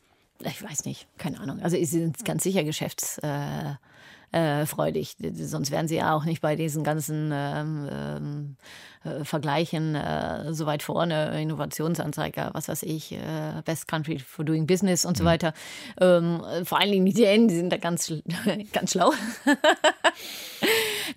Ich 0.44 0.62
weiß 0.62 0.84
nicht, 0.84 1.08
keine 1.18 1.40
Ahnung. 1.40 1.60
Also 1.62 1.76
sie 1.76 1.84
sind 1.84 2.24
ganz 2.24 2.44
sicher 2.44 2.62
geschäftsfreudig. 2.62 5.16
Äh, 5.20 5.26
äh, 5.26 5.46
Sonst 5.46 5.70
wären 5.70 5.88
sie 5.88 5.96
ja 5.96 6.14
auch 6.14 6.24
nicht 6.24 6.40
bei 6.40 6.54
diesen 6.54 6.84
ganzen 6.84 7.30
ähm, 7.32 8.56
äh, 9.04 9.24
Vergleichen 9.24 9.96
äh, 9.96 10.52
so 10.52 10.66
weit 10.66 10.82
vorne, 10.82 11.40
Innovationsanzeiger, 11.40 12.50
was 12.52 12.68
weiß 12.68 12.84
ich, 12.84 13.12
äh, 13.12 13.62
Best 13.64 13.88
Country 13.88 14.20
for 14.20 14.44
Doing 14.44 14.66
Business 14.66 15.04
und 15.04 15.16
so 15.16 15.24
mhm. 15.24 15.28
weiter. 15.28 15.54
Ähm, 16.00 16.42
vor 16.64 16.78
allen 16.78 16.92
Dingen 16.92 17.06
die 17.06 17.14
Dänen, 17.14 17.48
die 17.48 17.56
sind 17.56 17.72
da 17.72 17.76
ganz, 17.76 18.12
ganz 18.72 18.92
schlau. 18.92 19.12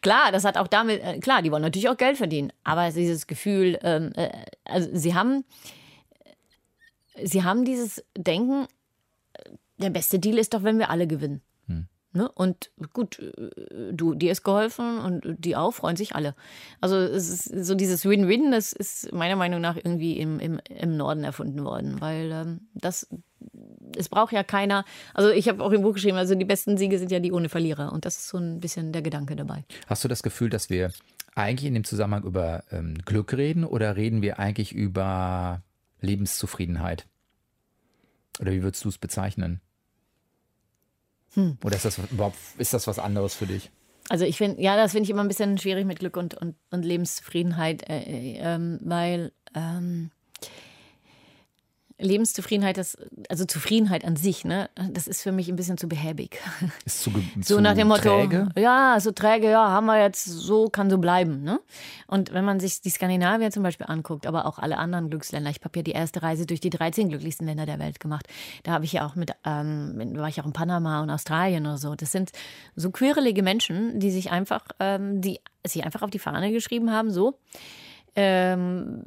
klar, 0.02 0.32
das 0.32 0.46
hat 0.46 0.58
auch 0.58 0.68
damit, 0.68 1.04
äh, 1.04 1.20
klar, 1.20 1.44
die 1.44 1.52
wollen 1.52 1.64
natürlich 1.64 1.90
auch 1.90 1.98
Geld 1.98 2.18
verdienen, 2.18 2.52
aber 2.64 2.92
dieses 2.92 3.28
Gefühl, 3.28 3.78
ähm, 3.84 4.14
also 4.66 4.90
sie 4.94 5.14
haben, 5.14 5.44
sie 7.24 7.44
haben 7.44 7.66
dieses 7.66 8.04
Denken, 8.18 8.68
der 9.82 9.90
beste 9.90 10.20
Deal 10.20 10.38
ist 10.38 10.54
doch, 10.54 10.64
wenn 10.64 10.80
wir 10.80 10.90
alle 10.90 11.08
gewinnen. 11.08 11.42
Hm. 11.68 11.88
Ne? 12.14 12.30
Und 12.30 12.72
gut, 12.92 13.20
äh, 13.20 13.94
du, 13.94 14.14
dir 14.16 14.32
ist 14.32 14.44
geholfen 14.44 15.00
und 15.00 15.24
die 15.40 15.56
auch, 15.56 15.72
freuen 15.72 15.96
sich 15.96 16.14
alle. 16.14 16.36
Also 16.82 16.98
es 16.98 17.30
ist 17.30 17.66
so 17.66 17.74
dieses 17.74 18.06
Win-Win, 18.06 18.52
das 18.52 18.74
ist 18.74 19.14
meiner 19.14 19.38
Meinung 19.38 19.62
nach 19.62 19.78
irgendwie 19.78 20.20
im, 20.20 20.40
im, 20.40 20.60
im 20.68 20.98
Norden 20.98 21.24
erfunden 21.24 21.64
worden, 21.64 22.02
weil 22.02 22.32
ähm, 22.32 22.68
das, 22.74 23.08
es 23.96 24.10
braucht 24.10 24.34
ja 24.34 24.44
keiner, 24.44 24.84
also 25.14 25.30
ich 25.30 25.48
habe 25.48 25.64
auch 25.64 25.72
im 25.72 25.84
Buch 25.84 25.94
geschrieben, 25.94 26.18
also 26.18 26.36
die 26.36 26.44
besten 26.44 26.78
Siege 26.78 27.00
sind 27.00 27.12
ja 27.12 27.20
die 27.20 27.32
ohne 27.32 27.48
Verlierer 27.48 27.94
und 27.94 28.04
das 28.04 28.18
ist 28.18 28.28
so 28.28 28.38
ein 28.38 28.60
bisschen 28.60 28.92
der 28.92 29.02
Gedanke 29.02 29.38
dabei. 29.38 29.64
Hast 29.88 30.04
du 30.04 30.10
das 30.10 30.22
Gefühl, 30.22 30.50
dass 30.50 30.70
wir 30.70 30.92
eigentlich 31.34 31.68
in 31.68 31.76
dem 31.76 31.86
Zusammenhang 31.86 32.24
über 32.24 32.66
ähm, 32.72 32.96
Glück 33.06 33.32
reden 33.34 33.64
oder 33.64 33.96
reden 33.96 34.22
wir 34.22 34.38
eigentlich 34.38 34.74
über 34.74 35.64
Lebenszufriedenheit? 36.02 37.08
Oder 38.42 38.52
wie 38.52 38.64
würdest 38.64 38.84
du 38.84 38.90
es 38.90 38.98
bezeichnen? 38.98 39.62
Hm. 41.34 41.58
Oder 41.64 41.76
ist 41.76 41.86
das 41.86 41.98
überhaupt 41.98 42.38
ist 42.58 42.74
das 42.74 42.88
was 42.88 43.00
anderes 43.00 43.34
für 43.34 43.48
dich? 43.48 43.72
Also 44.10 44.26
ich 44.26 44.38
finde, 44.38 44.62
ja, 44.62 44.76
das 44.76 44.92
finde 44.92 45.06
ich 45.06 45.10
immer 45.10 45.24
ein 45.24 45.28
bisschen 45.28 45.58
schwierig 45.58 45.86
mit 45.86 46.00
Glück 46.00 46.18
und, 46.18 46.34
und, 46.34 46.56
und 46.70 46.84
Lebenszufriedenheit, 46.84 47.88
äh, 47.90 48.00
äh, 48.00 48.38
ähm, 48.40 48.80
weil 48.84 49.32
ähm, 49.56 50.12
Lebenszufriedenheit, 52.02 52.78
das, 52.78 52.98
also 53.30 53.46
Zufriedenheit 53.46 54.06
an 54.06 54.16
sich, 54.16 54.44
ne, 54.46 54.70
das 54.92 55.08
ist 55.08 55.22
für 55.22 55.32
mich 55.32 55.50
ein 55.50 55.56
bisschen 55.56 55.78
zu 55.78 55.88
behäbig. 55.88 56.40
Ist 56.86 57.04
zu, 57.04 57.12
so 57.12 57.56
zu 57.56 57.62
nach 57.62 57.76
dem 57.76 57.88
Motto, 57.88 58.02
träge? 58.02 58.50
ja, 58.58 58.98
so 59.00 59.12
träge, 59.12 59.50
ja, 59.50 59.70
haben 59.70 59.86
wir 59.86 60.02
jetzt, 60.02 60.26
so 60.26 60.70
kann 60.70 60.90
so 60.90 60.98
bleiben, 60.98 61.44
ne? 61.44 61.60
Und 62.08 62.34
wenn 62.34 62.44
man 62.44 62.60
sich 62.60 62.82
die 62.82 62.90
Skandinavier 62.90 63.52
zum 63.52 63.64
Beispiel 63.64 63.86
anguckt, 63.88 64.28
aber 64.28 64.46
auch 64.46 64.60
alle 64.60 64.78
anderen 64.78 65.10
Glücksländer, 65.10 65.50
ich 65.50 65.64
habe 65.64 65.80
ja 65.80 65.84
die 65.84 65.92
erste 65.92 66.24
Reise 66.24 66.46
durch 66.46 66.60
die 66.60 66.70
13 66.70 67.10
glücklichsten 67.10 67.48
Länder 67.48 67.66
der 67.66 67.80
Welt 67.80 68.00
gemacht. 68.00 68.28
Da 68.64 68.72
habe 68.72 68.86
ich 68.86 68.94
ja 68.94 69.06
auch 69.06 69.16
mit, 69.16 69.32
ähm, 69.46 69.94
war 70.16 70.28
ich 70.28 70.42
auch 70.42 70.46
in 70.46 70.54
Panama 70.54 71.02
und 71.02 71.10
Australien 71.10 71.66
oder 71.66 71.78
so. 71.78 71.96
Das 71.96 72.12
sind 72.12 72.32
so 72.76 72.92
querelige 72.92 73.44
Menschen, 73.44 74.00
die 74.00 74.12
sich 74.12 74.32
einfach, 74.32 74.66
ähm, 74.80 75.22
die 75.22 75.40
sich 75.66 75.84
einfach 75.84 76.02
auf 76.02 76.10
die 76.10 76.20
Fahne 76.20 76.52
geschrieben 76.52 76.92
haben, 76.92 77.12
so 77.12 77.38
ähm, 78.16 79.04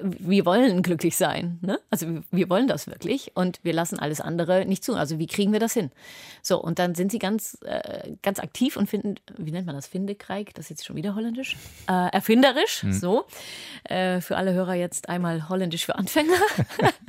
wir 0.00 0.44
wollen 0.44 0.82
glücklich 0.82 1.16
sein. 1.16 1.58
Ne? 1.62 1.78
Also 1.90 2.06
wir 2.30 2.50
wollen 2.50 2.68
das 2.68 2.86
wirklich 2.86 3.32
und 3.34 3.60
wir 3.62 3.72
lassen 3.72 3.98
alles 3.98 4.20
andere 4.20 4.66
nicht 4.66 4.84
zu. 4.84 4.94
Also 4.94 5.18
wie 5.18 5.26
kriegen 5.26 5.52
wir 5.52 5.60
das 5.60 5.72
hin? 5.72 5.90
So, 6.42 6.62
und 6.62 6.78
dann 6.78 6.94
sind 6.94 7.12
sie 7.12 7.18
ganz, 7.18 7.58
äh, 7.64 8.12
ganz 8.22 8.38
aktiv 8.38 8.76
und 8.76 8.88
finden, 8.88 9.14
wie 9.38 9.52
nennt 9.52 9.66
man 9.66 9.74
das? 9.74 9.86
Findekreig, 9.86 10.54
das 10.54 10.66
ist 10.66 10.70
jetzt 10.70 10.86
schon 10.86 10.96
wieder 10.96 11.14
holländisch. 11.14 11.56
Äh, 11.88 12.12
erfinderisch, 12.12 12.82
mhm. 12.82 12.92
so. 12.92 13.24
Äh, 13.84 14.20
für 14.20 14.36
alle 14.36 14.52
Hörer 14.52 14.74
jetzt 14.74 15.08
einmal 15.08 15.48
holländisch 15.48 15.86
für 15.86 15.96
Anfänger. 15.96 16.36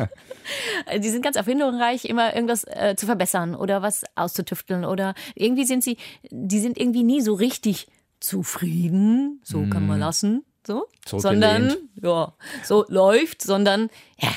die 0.97 1.09
sind 1.09 1.23
ganz 1.23 1.35
erfindungsreich, 1.35 2.05
immer 2.05 2.33
irgendwas 2.33 2.63
äh, 2.65 2.95
zu 2.95 3.05
verbessern 3.05 3.55
oder 3.55 3.81
was 3.81 4.03
auszutüfteln 4.15 4.85
oder 4.85 5.13
irgendwie 5.35 5.65
sind 5.65 5.83
sie, 5.83 5.97
die 6.29 6.59
sind 6.59 6.77
irgendwie 6.77 7.03
nie 7.03 7.21
so 7.21 7.33
richtig 7.33 7.87
zufrieden. 8.21 9.41
So 9.43 9.59
mhm. 9.59 9.69
kann 9.69 9.87
man 9.87 9.99
lassen 9.99 10.45
so, 10.65 10.87
sondern 11.05 11.75
ja, 12.01 12.33
so 12.63 12.85
läuft, 12.87 13.41
sondern 13.41 13.89
ja, 14.19 14.29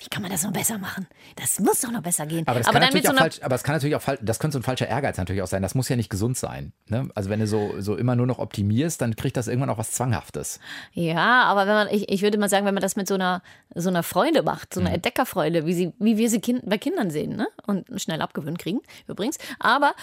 wie 0.00 0.08
kann 0.08 0.22
man 0.22 0.30
das 0.30 0.44
noch 0.44 0.52
besser 0.52 0.78
machen? 0.78 1.08
Das 1.34 1.58
muss 1.58 1.80
doch 1.80 1.90
noch 1.90 2.02
besser 2.02 2.24
gehen. 2.24 2.46
Aber, 2.46 2.60
das 2.60 2.68
aber, 2.68 2.78
kann 2.78 2.82
natürlich 2.82 3.06
so 3.06 3.12
auch 3.12 3.18
falsch, 3.18 3.40
aber 3.42 3.56
es 3.56 3.64
kann 3.64 3.74
natürlich 3.74 3.96
auch 3.96 4.02
falsch, 4.02 4.20
das 4.22 4.38
könnte 4.38 4.52
so 4.52 4.60
ein 4.60 4.62
falscher 4.62 4.86
Ehrgeiz 4.86 5.18
natürlich 5.18 5.42
auch 5.42 5.48
sein. 5.48 5.60
Das 5.60 5.74
muss 5.74 5.88
ja 5.88 5.96
nicht 5.96 6.08
gesund 6.08 6.38
sein. 6.38 6.72
Ne? 6.86 7.08
Also 7.16 7.30
wenn 7.30 7.40
du 7.40 7.48
so, 7.48 7.80
so 7.80 7.96
immer 7.96 8.14
nur 8.14 8.26
noch 8.26 8.38
optimierst, 8.38 9.00
dann 9.00 9.16
kriegt 9.16 9.36
das 9.36 9.48
irgendwann 9.48 9.70
auch 9.70 9.78
was 9.78 9.90
Zwanghaftes. 9.90 10.60
Ja, 10.92 11.42
aber 11.44 11.66
wenn 11.66 11.74
man, 11.74 11.88
ich, 11.88 12.08
ich 12.10 12.22
würde 12.22 12.38
mal 12.38 12.48
sagen, 12.48 12.64
wenn 12.64 12.74
man 12.74 12.82
das 12.82 12.94
mit 12.94 13.08
so 13.08 13.14
einer, 13.14 13.42
so 13.74 13.88
einer 13.88 14.04
Freude 14.04 14.44
macht, 14.44 14.72
so 14.72 14.78
einer 14.78 14.90
mhm. 14.90 14.96
Entdeckerfreude, 14.96 15.66
wie, 15.66 15.74
sie, 15.74 15.92
wie 15.98 16.16
wir 16.16 16.30
sie 16.30 16.40
kind, 16.40 16.62
bei 16.64 16.78
Kindern 16.78 17.10
sehen, 17.10 17.34
ne? 17.34 17.48
Und 17.66 17.88
schnell 18.00 18.22
abgewöhnt 18.22 18.60
kriegen, 18.60 18.80
übrigens. 19.08 19.38
Aber 19.58 19.94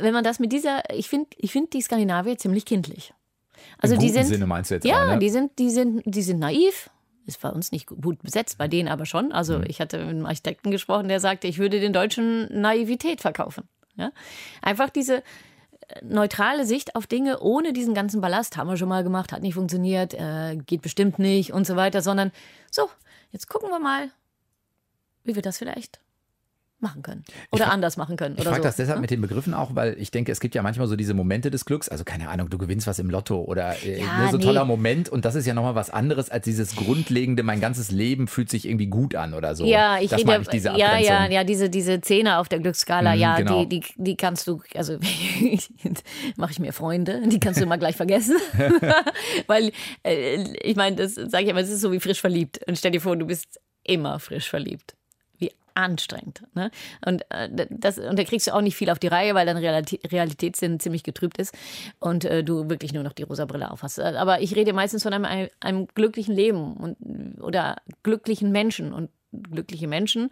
wenn 0.00 0.14
man 0.14 0.24
das 0.24 0.40
mit 0.40 0.50
dieser, 0.50 0.82
ich 0.90 1.08
finde 1.08 1.28
ich 1.36 1.52
find 1.52 1.72
die 1.72 1.80
Skandinavier 1.80 2.38
ziemlich 2.38 2.64
kindlich. 2.64 3.14
Also 3.78 3.94
Im 3.94 4.00
die 4.00 4.10
sind, 4.10 4.26
Sinne 4.26 4.46
meinst 4.46 4.70
du 4.70 4.76
jetzt 4.76 4.84
ja, 4.84 5.04
auch, 5.04 5.12
ne? 5.12 5.18
die 5.18 5.30
sind, 5.30 5.58
die 5.58 5.70
sind, 5.70 6.02
die 6.04 6.22
sind 6.22 6.38
naiv. 6.38 6.90
Ist 7.26 7.40
bei 7.40 7.48
uns 7.48 7.72
nicht 7.72 7.86
gut 7.86 8.22
besetzt, 8.22 8.58
bei 8.58 8.68
denen 8.68 8.88
aber 8.88 9.06
schon. 9.06 9.32
Also 9.32 9.58
mhm. 9.58 9.64
ich 9.66 9.80
hatte 9.80 9.98
mit 9.98 10.08
einem 10.08 10.26
Architekten 10.26 10.70
gesprochen, 10.70 11.08
der 11.08 11.20
sagte, 11.20 11.46
ich 11.46 11.58
würde 11.58 11.80
den 11.80 11.94
Deutschen 11.94 12.48
Naivität 12.60 13.22
verkaufen. 13.22 13.66
Ja? 13.96 14.12
Einfach 14.60 14.90
diese 14.90 15.16
äh, 15.16 15.22
neutrale 16.02 16.66
Sicht 16.66 16.96
auf 16.96 17.06
Dinge 17.06 17.40
ohne 17.40 17.72
diesen 17.72 17.94
ganzen 17.94 18.20
Ballast. 18.20 18.58
Haben 18.58 18.68
wir 18.68 18.76
schon 18.76 18.90
mal 18.90 19.04
gemacht, 19.04 19.32
hat 19.32 19.40
nicht 19.40 19.54
funktioniert, 19.54 20.12
äh, 20.12 20.56
geht 20.66 20.82
bestimmt 20.82 21.18
nicht 21.18 21.52
und 21.52 21.66
so 21.66 21.76
weiter, 21.76 22.02
sondern 22.02 22.30
so, 22.70 22.90
jetzt 23.32 23.48
gucken 23.48 23.70
wir 23.70 23.78
mal, 23.78 24.10
wie 25.24 25.34
wir 25.34 25.42
das 25.42 25.56
vielleicht 25.56 26.03
machen 26.84 27.02
können 27.02 27.24
oder 27.50 27.72
anders 27.72 27.96
machen 27.96 28.16
können. 28.16 28.36
Ich 28.38 28.44
frage 28.44 28.58
so. 28.58 28.62
das 28.62 28.76
deshalb 28.76 28.98
ja? 28.98 29.00
mit 29.00 29.10
den 29.10 29.20
Begriffen 29.20 29.54
auch, 29.54 29.74
weil 29.74 29.96
ich 29.98 30.12
denke, 30.12 30.30
es 30.30 30.38
gibt 30.38 30.54
ja 30.54 30.62
manchmal 30.62 30.86
so 30.86 30.94
diese 30.94 31.14
Momente 31.14 31.50
des 31.50 31.64
Glücks, 31.64 31.88
also 31.88 32.04
keine 32.04 32.28
Ahnung, 32.28 32.50
du 32.50 32.58
gewinnst 32.58 32.86
was 32.86 33.00
im 33.00 33.10
Lotto 33.10 33.40
oder 33.42 33.74
äh, 33.82 34.00
ja, 34.00 34.24
ne, 34.24 34.28
so 34.30 34.36
nee. 34.36 34.44
toller 34.44 34.64
Moment 34.64 35.08
und 35.08 35.24
das 35.24 35.34
ist 35.34 35.46
ja 35.46 35.54
nochmal 35.54 35.74
was 35.74 35.90
anderes 35.90 36.30
als 36.30 36.44
dieses 36.44 36.76
grundlegende, 36.76 37.42
mein 37.42 37.60
ganzes 37.60 37.90
Leben 37.90 38.28
fühlt 38.28 38.50
sich 38.50 38.68
irgendwie 38.68 38.86
gut 38.86 39.16
an 39.16 39.34
oder 39.34 39.56
so. 39.56 39.64
Ja, 39.64 39.98
ich 39.98 40.10
das 40.10 40.20
rede, 40.20 40.38
ich 40.42 40.48
diese 40.48 40.68
ja, 40.76 40.98
ja, 40.98 41.26
ja, 41.28 41.42
diese, 41.42 41.70
diese 41.70 42.00
Zehner 42.00 42.38
auf 42.38 42.48
der 42.48 42.60
Glücksskala, 42.60 43.14
mhm, 43.14 43.20
ja, 43.20 43.36
genau. 43.36 43.64
die, 43.64 43.80
die, 43.80 43.86
die 43.96 44.16
kannst 44.16 44.46
du, 44.46 44.60
also 44.74 44.98
mache 46.36 46.52
ich 46.52 46.58
mir 46.60 46.72
Freunde, 46.72 47.22
die 47.26 47.40
kannst 47.40 47.60
du 47.60 47.64
immer 47.64 47.78
gleich 47.78 47.96
vergessen, 47.96 48.36
weil 49.46 49.72
äh, 50.04 50.44
ich 50.62 50.76
meine, 50.76 50.96
das 50.96 51.14
sage 51.14 51.44
ich 51.44 51.50
immer, 51.50 51.60
es 51.60 51.70
ist 51.70 51.80
so 51.80 51.90
wie 51.90 52.00
frisch 52.00 52.20
verliebt 52.20 52.60
und 52.68 52.78
stell 52.78 52.92
dir 52.92 53.00
vor, 53.00 53.16
du 53.16 53.26
bist 53.26 53.60
immer 53.84 54.18
frisch 54.18 54.48
verliebt 54.48 54.94
anstrengend. 55.74 56.42
Ne? 56.54 56.70
Und, 57.04 57.22
äh, 57.30 57.66
das, 57.70 57.98
und 57.98 58.18
da 58.18 58.24
kriegst 58.24 58.46
du 58.46 58.54
auch 58.54 58.60
nicht 58.60 58.76
viel 58.76 58.90
auf 58.90 58.98
die 58.98 59.08
Reihe, 59.08 59.34
weil 59.34 59.46
dein 59.46 59.56
Realitätssinn 59.56 60.80
ziemlich 60.80 61.02
getrübt 61.02 61.38
ist 61.38 61.54
und 61.98 62.24
äh, 62.24 62.42
du 62.44 62.70
wirklich 62.70 62.92
nur 62.92 63.02
noch 63.02 63.12
die 63.12 63.24
rosa 63.24 63.44
Brille 63.44 63.70
aufhast. 63.70 64.00
Aber 64.00 64.40
ich 64.40 64.54
rede 64.54 64.72
meistens 64.72 65.02
von 65.02 65.12
einem, 65.12 65.48
einem 65.60 65.86
glücklichen 65.94 66.34
Leben 66.34 66.74
und, 66.74 67.42
oder 67.42 67.76
glücklichen 68.02 68.52
Menschen. 68.52 68.92
Und 68.92 69.10
glückliche 69.50 69.88
Menschen, 69.88 70.30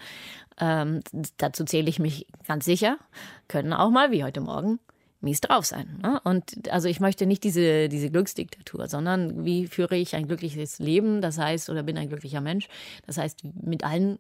ähm, 0.61 1.01
dazu 1.37 1.65
zähle 1.65 1.89
ich 1.89 1.99
mich 1.99 2.27
ganz 2.47 2.65
sicher, 2.65 2.99
können 3.49 3.73
auch 3.73 3.91
mal, 3.91 4.13
wie 4.13 4.25
heute 4.25 4.41
Morgen, 4.41 4.79
mies 5.23 5.41
drauf 5.41 5.65
sein. 5.65 6.01
Ne? 6.03 6.21
Und 6.25 6.71
also 6.71 6.89
ich 6.89 7.01
möchte 7.01 7.27
nicht 7.27 7.45
diese, 7.45 7.89
diese 7.89 8.11
Glücksdiktatur, 8.11 8.89
sondern 8.89 9.45
wie 9.45 9.67
führe 9.67 9.97
ich 9.97 10.15
ein 10.17 10.27
glückliches 10.27 10.79
Leben, 10.79 11.21
das 11.21 11.39
heißt, 11.39 11.71
oder 11.71 11.83
bin 11.83 11.97
ein 11.97 12.09
glücklicher 12.09 12.41
Mensch, 12.41 12.69
das 13.07 13.19
heißt, 13.19 13.45
mit 13.63 13.85
allen 13.85 14.19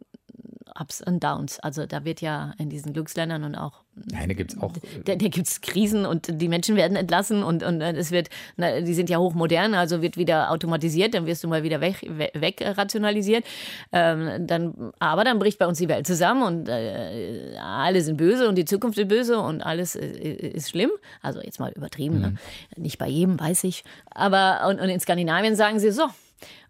Ups 0.79 1.03
und 1.03 1.23
Downs. 1.23 1.61
Also 1.61 1.87
da 1.87 2.05
wird 2.05 2.21
ja 2.21 2.53
in 2.59 2.71
diesen 2.71 2.93
Glücksländern 2.93 3.45
und 3.45 3.55
auch. 3.55 3.83
Nein, 3.95 4.29
da 4.29 4.35
gibt 4.35 4.53
es 4.53 4.61
auch. 4.61 4.73
Da, 5.05 5.17
da 5.17 5.29
gibt 5.29 5.47
es 5.47 5.61
Krisen 5.61 6.07
und 6.07 6.41
die 6.41 6.49
Menschen 6.49 6.77
werden 6.77 6.97
entlassen 6.97 7.43
und, 7.43 7.63
und 7.63 7.83
es 7.83 8.11
wird, 8.11 8.31
na, 8.57 8.81
die 8.81 8.95
sind 8.95 9.11
ja 9.11 9.19
hochmodern, 9.19 9.75
also 9.75 10.01
wird 10.01 10.17
wieder 10.17 10.51
automatisiert, 10.51 11.15
dann 11.15 11.27
wirst 11.27 11.45
du 11.45 11.49
mal 11.49 11.63
wieder 11.63 11.81
weg, 11.81 11.97
weg 12.35 12.63
rationalisiert. 12.63 13.45
Ähm, 13.93 14.47
dann, 14.47 14.93
aber 14.99 15.25
dann 15.25 15.39
bricht 15.39 15.59
bei 15.59 15.67
uns 15.67 15.79
die 15.79 15.89
Welt 15.89 16.07
zusammen 16.07 16.43
und 16.43 16.69
äh, 16.69 17.57
alle 17.59 18.01
sind 18.01 18.17
böse 18.17 18.49
und 18.49 18.57
die 18.57 18.65
Zukunft 18.65 18.99
ist 18.99 19.09
böse 19.09 19.39
und 19.39 19.61
alles 19.61 19.95
ist, 19.95 20.17
ist 20.17 20.71
schlimm. 20.71 20.91
Also 21.21 21.41
jetzt 21.43 21.61
mal 21.61 21.73
übertrieben, 21.73 22.21
ne? 22.21 22.29
mhm. 22.29 22.39
ne? 22.77 22.83
nicht 22.83 22.99
bei 22.99 23.09
jedem, 23.09 23.39
weiß 23.39 23.65
ich. 23.65 23.85
Aber 24.11 24.67
und, 24.69 24.81
und 24.81 24.89
in 24.89 25.01
Skandinavien 25.01 25.55
sagen 25.55 25.79
sie 25.79 25.91
so, 25.91 26.09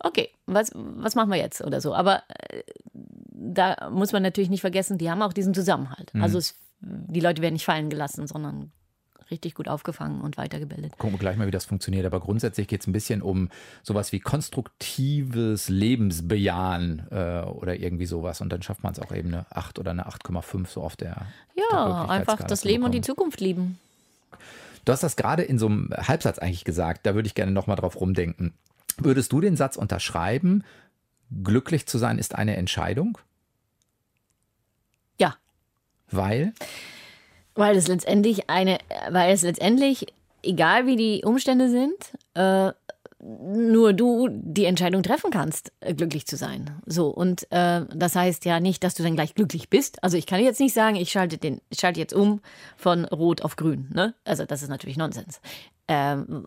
okay, 0.00 0.30
was, 0.46 0.72
was 0.74 1.14
machen 1.14 1.30
wir 1.30 1.38
jetzt 1.38 1.62
oder 1.62 1.80
so. 1.80 1.94
Aber 1.94 2.22
äh, 2.50 2.62
da 3.42 3.90
muss 3.90 4.12
man 4.12 4.22
natürlich 4.22 4.50
nicht 4.50 4.60
vergessen, 4.60 4.98
die 4.98 5.10
haben 5.10 5.22
auch 5.22 5.32
diesen 5.32 5.54
Zusammenhalt. 5.54 6.14
Mhm. 6.14 6.22
Also 6.22 6.38
es, 6.38 6.54
die 6.80 7.20
Leute 7.20 7.42
werden 7.42 7.54
nicht 7.54 7.64
fallen 7.64 7.90
gelassen, 7.90 8.26
sondern 8.26 8.72
richtig 9.30 9.54
gut 9.54 9.66
aufgefangen 9.66 10.20
und 10.20 10.36
weitergebildet. 10.36 10.92
Gucken 10.98 11.14
wir 11.14 11.18
gleich 11.18 11.36
mal, 11.36 11.46
wie 11.46 11.52
das 11.52 11.64
funktioniert. 11.64 12.06
Aber 12.06 12.20
grundsätzlich 12.20 12.68
geht 12.68 12.82
es 12.82 12.86
ein 12.86 12.92
bisschen 12.92 13.22
um 13.22 13.48
sowas 13.82 14.12
wie 14.12 14.20
konstruktives 14.20 15.68
Lebensbejahen 15.68 17.06
äh, 17.10 17.42
oder 17.42 17.74
irgendwie 17.74 18.06
sowas. 18.06 18.40
Und 18.40 18.50
dann 18.52 18.62
schafft 18.62 18.82
man 18.84 18.92
es 18.92 19.00
auch 19.00 19.12
eben 19.12 19.28
eine 19.28 19.46
8 19.50 19.78
oder 19.78 19.90
eine 19.90 20.06
8,5 20.06 20.68
so 20.68 20.82
auf 20.82 20.96
der. 20.96 21.26
Ja, 21.56 22.06
einfach 22.06 22.42
das 22.42 22.62
Leben 22.64 22.84
und 22.84 22.92
die 22.92 23.00
Zukunft 23.00 23.40
lieben. 23.40 23.78
Du 24.84 24.92
hast 24.92 25.02
das 25.02 25.16
gerade 25.16 25.42
in 25.42 25.58
so 25.58 25.66
einem 25.66 25.90
Halbsatz 25.96 26.38
eigentlich 26.38 26.64
gesagt. 26.64 27.06
Da 27.06 27.14
würde 27.14 27.26
ich 27.26 27.34
gerne 27.34 27.52
nochmal 27.52 27.76
drauf 27.76 28.00
rumdenken. 28.00 28.52
Würdest 28.98 29.32
du 29.32 29.40
den 29.40 29.56
Satz 29.56 29.76
unterschreiben, 29.76 30.64
glücklich 31.42 31.86
zu 31.86 31.98
sein 31.98 32.18
ist 32.18 32.34
eine 32.34 32.56
Entscheidung? 32.56 33.18
Weil? 36.12 36.52
Weil 37.54 37.76
es 37.76 37.88
letztendlich 37.88 38.48
eine, 38.48 38.78
weil 39.10 39.32
es 39.32 39.42
letztendlich, 39.42 40.06
egal 40.42 40.86
wie 40.86 40.96
die 40.96 41.22
Umstände 41.24 41.68
sind, 41.68 41.96
äh, 42.34 42.72
nur 43.22 43.92
du 43.92 44.28
die 44.30 44.64
Entscheidung 44.64 45.02
treffen 45.04 45.30
kannst, 45.30 45.72
äh, 45.80 45.94
glücklich 45.94 46.26
zu 46.26 46.36
sein. 46.36 46.70
So, 46.86 47.08
und 47.08 47.46
äh, 47.52 47.82
das 47.94 48.16
heißt 48.16 48.44
ja 48.44 48.58
nicht, 48.58 48.82
dass 48.82 48.94
du 48.94 49.04
dann 49.04 49.14
gleich 49.14 49.34
glücklich 49.34 49.70
bist. 49.70 50.02
Also 50.02 50.16
ich 50.16 50.26
kann 50.26 50.42
jetzt 50.42 50.58
nicht 50.58 50.74
sagen, 50.74 50.96
ich 50.96 51.12
schalte, 51.12 51.38
den, 51.38 51.60
schalte 51.78 52.00
jetzt 52.00 52.14
um 52.14 52.40
von 52.76 53.04
Rot 53.04 53.42
auf 53.42 53.54
Grün. 53.54 53.88
Ne? 53.94 54.14
Also 54.24 54.44
das 54.44 54.62
ist 54.62 54.70
natürlich 54.70 54.96
Nonsens. 54.96 55.40
Ähm, 55.86 56.46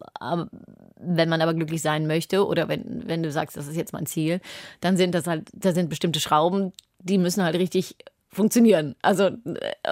wenn 0.98 1.30
man 1.30 1.42
aber 1.42 1.54
glücklich 1.54 1.82
sein 1.82 2.08
möchte 2.08 2.46
oder 2.46 2.68
wenn, 2.68 3.08
wenn 3.08 3.24
du 3.24 3.32
sagst, 3.32 3.56
das 3.56 3.68
ist 3.68 3.78
jetzt 3.78 3.94
mein 3.94 4.06
Ziel, 4.06 4.42
dann 4.82 4.98
sind 4.98 5.16
das 5.16 5.28
halt, 5.28 5.50
da 5.54 5.72
sind 5.72 5.90
bestimmte 5.90 6.20
Schrauben, 6.20 6.74
die 7.00 7.18
müssen 7.18 7.44
halt 7.44 7.56
richtig 7.56 7.96
funktionieren. 8.36 8.96
Also, 9.02 9.30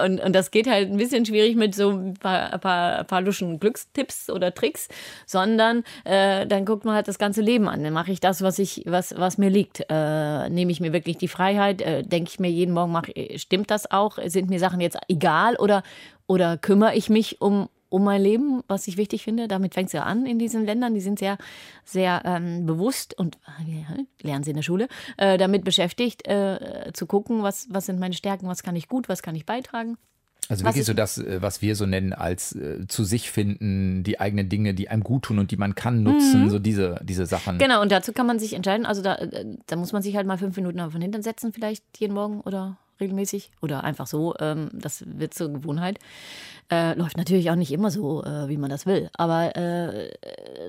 und, 0.04 0.20
und 0.20 0.32
das 0.32 0.50
geht 0.50 0.68
halt 0.68 0.90
ein 0.90 0.96
bisschen 0.96 1.24
schwierig 1.26 1.56
mit 1.56 1.74
so 1.74 1.90
ein 1.90 2.14
paar, 2.14 2.52
ein 2.52 2.60
paar, 2.60 2.98
ein 3.00 3.06
paar 3.06 3.20
luschen 3.20 3.58
Glückstipps 3.58 4.30
oder 4.30 4.54
Tricks, 4.54 4.88
sondern 5.26 5.82
äh, 6.04 6.46
dann 6.46 6.64
guckt 6.64 6.84
man 6.84 6.94
halt 6.94 7.08
das 7.08 7.18
ganze 7.18 7.40
Leben 7.40 7.68
an. 7.68 7.82
Dann 7.82 7.92
mache 7.92 8.12
ich 8.12 8.20
das, 8.20 8.42
was 8.42 8.58
ich, 8.58 8.84
was, 8.86 9.14
was 9.16 9.38
mir 9.38 9.50
liegt. 9.50 9.84
Äh, 9.88 10.48
nehme 10.50 10.70
ich 10.70 10.80
mir 10.80 10.92
wirklich 10.92 11.18
die 11.18 11.28
Freiheit, 11.28 11.82
äh, 11.82 12.02
denke 12.02 12.30
ich 12.30 12.38
mir 12.38 12.50
jeden 12.50 12.72
Morgen, 12.72 12.92
mach, 12.92 13.08
stimmt 13.36 13.70
das 13.70 13.90
auch? 13.90 14.18
Sind 14.26 14.50
mir 14.50 14.58
Sachen 14.58 14.80
jetzt 14.80 14.98
egal 15.08 15.56
oder, 15.56 15.82
oder 16.26 16.56
kümmere 16.56 16.94
ich 16.94 17.08
mich 17.08 17.40
um, 17.40 17.68
um 17.94 18.02
mein 18.02 18.20
Leben, 18.20 18.64
was 18.66 18.88
ich 18.88 18.96
wichtig 18.96 19.22
finde. 19.22 19.46
Damit 19.46 19.74
fängt 19.74 19.86
es 19.86 19.92
ja 19.92 20.02
an 20.02 20.26
in 20.26 20.36
diesen 20.36 20.66
Ländern. 20.66 20.94
Die 20.94 21.00
sind 21.00 21.16
sehr, 21.16 21.38
sehr 21.84 22.22
ähm, 22.24 22.66
bewusst 22.66 23.16
und 23.16 23.38
äh, 23.60 24.26
lernen 24.26 24.42
sie 24.42 24.50
in 24.50 24.56
der 24.56 24.64
Schule, 24.64 24.88
äh, 25.16 25.38
damit 25.38 25.62
beschäftigt, 25.62 26.26
äh, 26.26 26.90
zu 26.92 27.06
gucken, 27.06 27.44
was, 27.44 27.68
was 27.70 27.86
sind 27.86 28.00
meine 28.00 28.14
Stärken, 28.14 28.48
was 28.48 28.64
kann 28.64 28.74
ich 28.74 28.88
gut, 28.88 29.08
was 29.08 29.22
kann 29.22 29.36
ich 29.36 29.46
beitragen. 29.46 29.96
Also 30.48 30.64
wirklich 30.64 30.84
so 30.84 30.92
das, 30.92 31.18
äh, 31.18 31.40
was 31.40 31.62
wir 31.62 31.76
so 31.76 31.86
nennen 31.86 32.12
als 32.12 32.56
äh, 32.56 32.84
zu 32.88 33.04
sich 33.04 33.30
finden, 33.30 34.02
die 34.02 34.18
eigenen 34.18 34.48
Dinge, 34.48 34.74
die 34.74 34.88
einem 34.88 35.04
gut 35.04 35.22
tun 35.22 35.38
und 35.38 35.52
die 35.52 35.56
man 35.56 35.76
kann 35.76 36.02
nutzen, 36.02 36.46
mhm. 36.46 36.50
so 36.50 36.58
diese, 36.58 37.00
diese 37.04 37.26
Sachen. 37.26 37.58
Genau, 37.58 37.80
und 37.80 37.92
dazu 37.92 38.12
kann 38.12 38.26
man 38.26 38.40
sich 38.40 38.54
entscheiden. 38.54 38.86
Also 38.86 39.02
da, 39.02 39.14
äh, 39.14 39.46
da 39.66 39.76
muss 39.76 39.92
man 39.92 40.02
sich 40.02 40.16
halt 40.16 40.26
mal 40.26 40.36
fünf 40.36 40.56
Minuten 40.56 40.80
von 40.90 41.00
hinten 41.00 41.22
setzen, 41.22 41.52
vielleicht 41.52 41.84
jeden 41.98 42.14
Morgen 42.14 42.40
oder 42.40 42.76
regelmäßig 43.04 43.50
oder 43.62 43.84
einfach 43.84 44.06
so. 44.06 44.34
Ähm, 44.40 44.70
das 44.72 45.04
wird 45.06 45.34
zur 45.34 45.52
Gewohnheit. 45.52 45.98
Äh, 46.70 46.94
läuft 46.94 47.16
natürlich 47.16 47.50
auch 47.50 47.56
nicht 47.56 47.72
immer 47.72 47.90
so, 47.90 48.24
äh, 48.24 48.48
wie 48.48 48.56
man 48.56 48.70
das 48.70 48.86
will. 48.86 49.10
Aber 49.14 49.56
äh, 49.56 50.10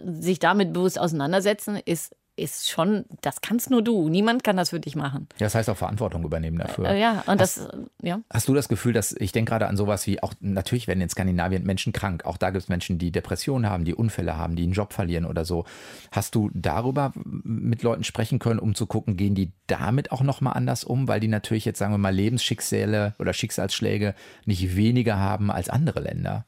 sich 0.06 0.40
damit 0.40 0.74
bewusst 0.74 1.00
auseinandersetzen, 1.00 1.78
ist 1.84 2.16
ist 2.38 2.70
schon, 2.70 3.06
das 3.22 3.42
kannst 3.42 3.70
nur 3.70 3.82
du. 3.82 4.10
Niemand 4.10 4.44
kann 4.44 4.58
das 4.58 4.72
für 4.72 4.80
dich 4.80 4.96
machen. 4.96 5.28
Ja, 5.40 5.46
das 5.46 5.56
heißt 5.56 5.70
auch 5.70 5.78
Verantwortung 5.78 6.24
übernehmen 6.24 6.58
dafür. 6.58 6.90
Äh, 6.90 7.00
ja, 7.00 7.24
und 7.28 7.40
hast, 7.40 7.58
das, 7.58 7.70
ja. 8.02 8.20
Hast 8.30 8.48
du 8.48 8.54
das 8.54 8.68
Gefühl, 8.68 8.94
dass, 8.94 9.14
ich 9.14 9.32
denke 9.32 9.50
gerade 9.50 9.68
an 9.68 9.78
sowas 9.78 10.06
wie, 10.08 10.22
auch 10.22 10.34
natürlich 10.42 10.88
werden 10.88 11.02
in 11.02 11.10
Skandinavien 11.10 11.64
Menschen 11.64 11.94
krank. 11.94 12.26
Auch 12.26 12.38
da 12.38 12.50
gibt 12.50 12.64
es 12.64 12.70
Menschen, 12.70 12.98
die 12.98 13.12
Depressionen 13.12 13.70
haben, 13.70 13.86
die 13.86 13.96
Unfälle 13.96 14.38
haben, 14.38 14.56
die 14.56 14.64
einen 14.64 14.74
Job 14.74 14.94
verlieren 14.94 15.26
oder 15.26 15.46
so. 15.46 15.66
Hast 16.12 16.36
du 16.36 16.50
darüber 16.54 17.14
mit 17.16 17.84
Leuten 17.84 18.04
sprechen 18.04 18.40
können, 18.40 18.60
um 18.60 18.76
zu 18.76 18.86
gucken, 18.86 19.18
gehen 19.18 19.36
die 19.36 19.52
damit 19.68 20.12
auch 20.12 20.22
nochmal 20.22 20.54
anders 20.54 20.84
um? 20.84 21.08
Weil 21.08 21.20
die 21.20 21.28
natürlich 21.28 21.66
jetzt, 21.66 21.80
sagen 21.80 21.94
wir 21.94 21.98
mal, 21.98 22.14
Lebensschicksale 22.14 23.16
oder 23.20 23.34
Schicksalsschläge 23.34 24.16
nicht 24.46 24.76
weniger 24.76 25.18
haben 25.18 25.52
als 25.52 25.70
andere 25.70 26.02
Länder. 26.02 26.46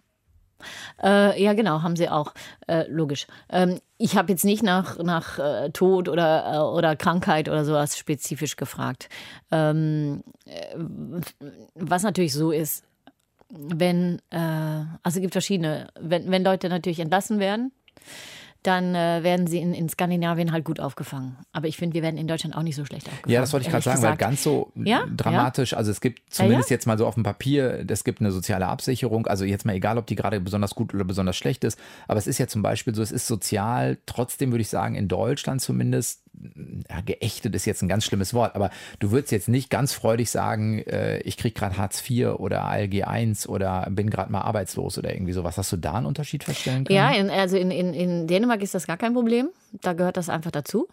Äh, 1.04 1.42
ja, 1.42 1.54
genau, 1.54 1.82
haben 1.82 1.96
sie 1.96 2.10
auch. 2.10 2.34
Äh, 2.68 2.86
logisch. 2.90 3.28
Ähm, 3.50 3.80
ich 3.98 4.16
habe 4.18 4.32
jetzt 4.32 4.46
nicht 4.46 4.64
nach, 4.64 4.98
nach 5.00 5.40
äh, 5.40 5.70
Tod 5.72 6.10
oder, 6.10 6.54
äh, 6.54 6.58
oder 6.58 6.96
Krankheit 6.96 7.50
oder 7.50 7.66
sowas 7.66 7.98
spezifisch 7.98 8.56
gefragt. 8.56 9.10
Ähm, 9.52 10.24
äh, 10.46 10.78
was 11.76 12.04
natürlich 12.04 12.34
so 12.34 12.52
ist, 12.52 12.84
wenn, 13.50 14.20
äh, 14.30 14.38
also 15.04 15.18
es 15.18 15.22
gibt 15.22 15.34
verschiedene, 15.34 15.88
wenn, 16.00 16.30
wenn 16.30 16.44
Leute 16.44 16.70
natürlich 16.70 17.00
entlassen 17.00 17.40
werden, 17.40 17.72
dann 18.68 18.96
äh, 18.96 19.24
werden 19.24 19.48
sie 19.48 19.60
in, 19.60 19.74
in 19.74 19.88
Skandinavien 19.88 20.52
halt 20.52 20.66
gut 20.66 20.82
aufgefangen. 20.82 21.38
Aber 21.54 21.68
ich 21.68 21.78
finde, 21.78 21.94
wir 21.94 22.02
werden 22.02 22.18
in 22.18 22.28
Deutschland 22.28 22.54
auch 22.54 22.64
nicht 22.64 22.76
so 22.76 22.84
schlecht 22.84 23.08
aufgefangen. 23.08 23.34
Ja, 23.34 23.40
das 23.40 23.54
wollte 23.54 23.66
ich 23.66 23.72
gerade 23.72 23.84
sagen, 23.84 23.96
gesagt. 23.96 24.20
weil 24.20 24.28
ganz 24.28 24.44
so 24.44 24.72
ja? 24.76 25.06
dramatisch, 25.16 25.74
also 25.74 25.90
es 25.90 26.02
gibt 26.02 26.22
zumindest 26.34 26.70
ja, 26.70 26.74
ja? 26.74 26.78
jetzt 26.78 26.86
mal 26.86 26.98
so 26.98 27.08
auf 27.08 27.14
dem 27.14 27.24
Papier, 27.24 27.86
es 27.88 28.04
gibt 28.04 28.20
eine 28.20 28.32
soziale 28.32 28.68
Absicherung, 28.68 29.26
also 29.28 29.46
jetzt 29.46 29.66
mal 29.66 29.74
egal, 29.74 29.98
ob 29.98 30.06
die 30.06 30.16
gerade 30.16 30.42
besonders 30.42 30.76
gut 30.76 30.94
oder 30.94 31.06
besonders 31.06 31.38
schlecht 31.38 31.64
ist, 31.64 31.80
aber 32.10 32.18
es 32.18 32.28
ist 32.28 32.40
ja 32.40 32.48
zum 32.48 32.62
Beispiel 32.62 32.94
so, 32.94 33.02
es 33.02 33.14
ist 33.14 33.26
sozial, 33.26 33.98
trotzdem 34.06 34.52
würde 34.52 34.62
ich 34.62 34.70
sagen, 34.70 34.96
in 34.96 35.08
Deutschland 35.08 35.62
zumindest 35.62 36.24
ja, 36.90 37.02
geächtet 37.02 37.56
ist 37.56 37.66
jetzt 37.66 37.82
ein 37.82 37.88
ganz 37.88 38.06
schlimmes 38.06 38.34
Wort, 38.34 38.56
aber 38.56 38.70
du 39.00 39.12
würdest 39.12 39.32
jetzt 39.32 39.50
nicht 39.50 39.70
ganz 39.70 39.94
freudig 39.94 40.30
sagen, 40.30 40.80
äh, 40.80 41.20
ich 41.20 41.38
kriege 41.38 41.54
gerade 41.54 41.78
Hartz 41.78 42.04
IV 42.08 42.36
oder 42.36 42.64
ALG 42.66 43.04
1 43.04 43.48
oder 43.50 43.88
bin 43.90 44.10
gerade 44.10 44.32
mal 44.32 44.42
arbeitslos 44.42 44.98
oder 44.98 45.14
irgendwie 45.14 45.34
sowas. 45.34 45.58
Hast 45.58 45.72
du 45.72 45.78
da 45.78 45.94
einen 45.94 46.06
Unterschied 46.06 46.44
feststellen 46.44 46.86
können? 46.86 46.96
Ja, 46.96 47.12
in, 47.12 47.30
also 47.30 47.58
in, 47.58 47.72
in, 47.72 47.94
in 47.94 48.28
Dänemark 48.28 48.62
ist 48.62 48.76
das 48.76 48.88
gar 48.88 48.98
kein 48.98 49.14
Problem. 49.14 49.50
Da 49.72 49.94
gehört 49.94 50.18
das 50.18 50.30
einfach 50.30 50.52
dazu. 50.52 50.88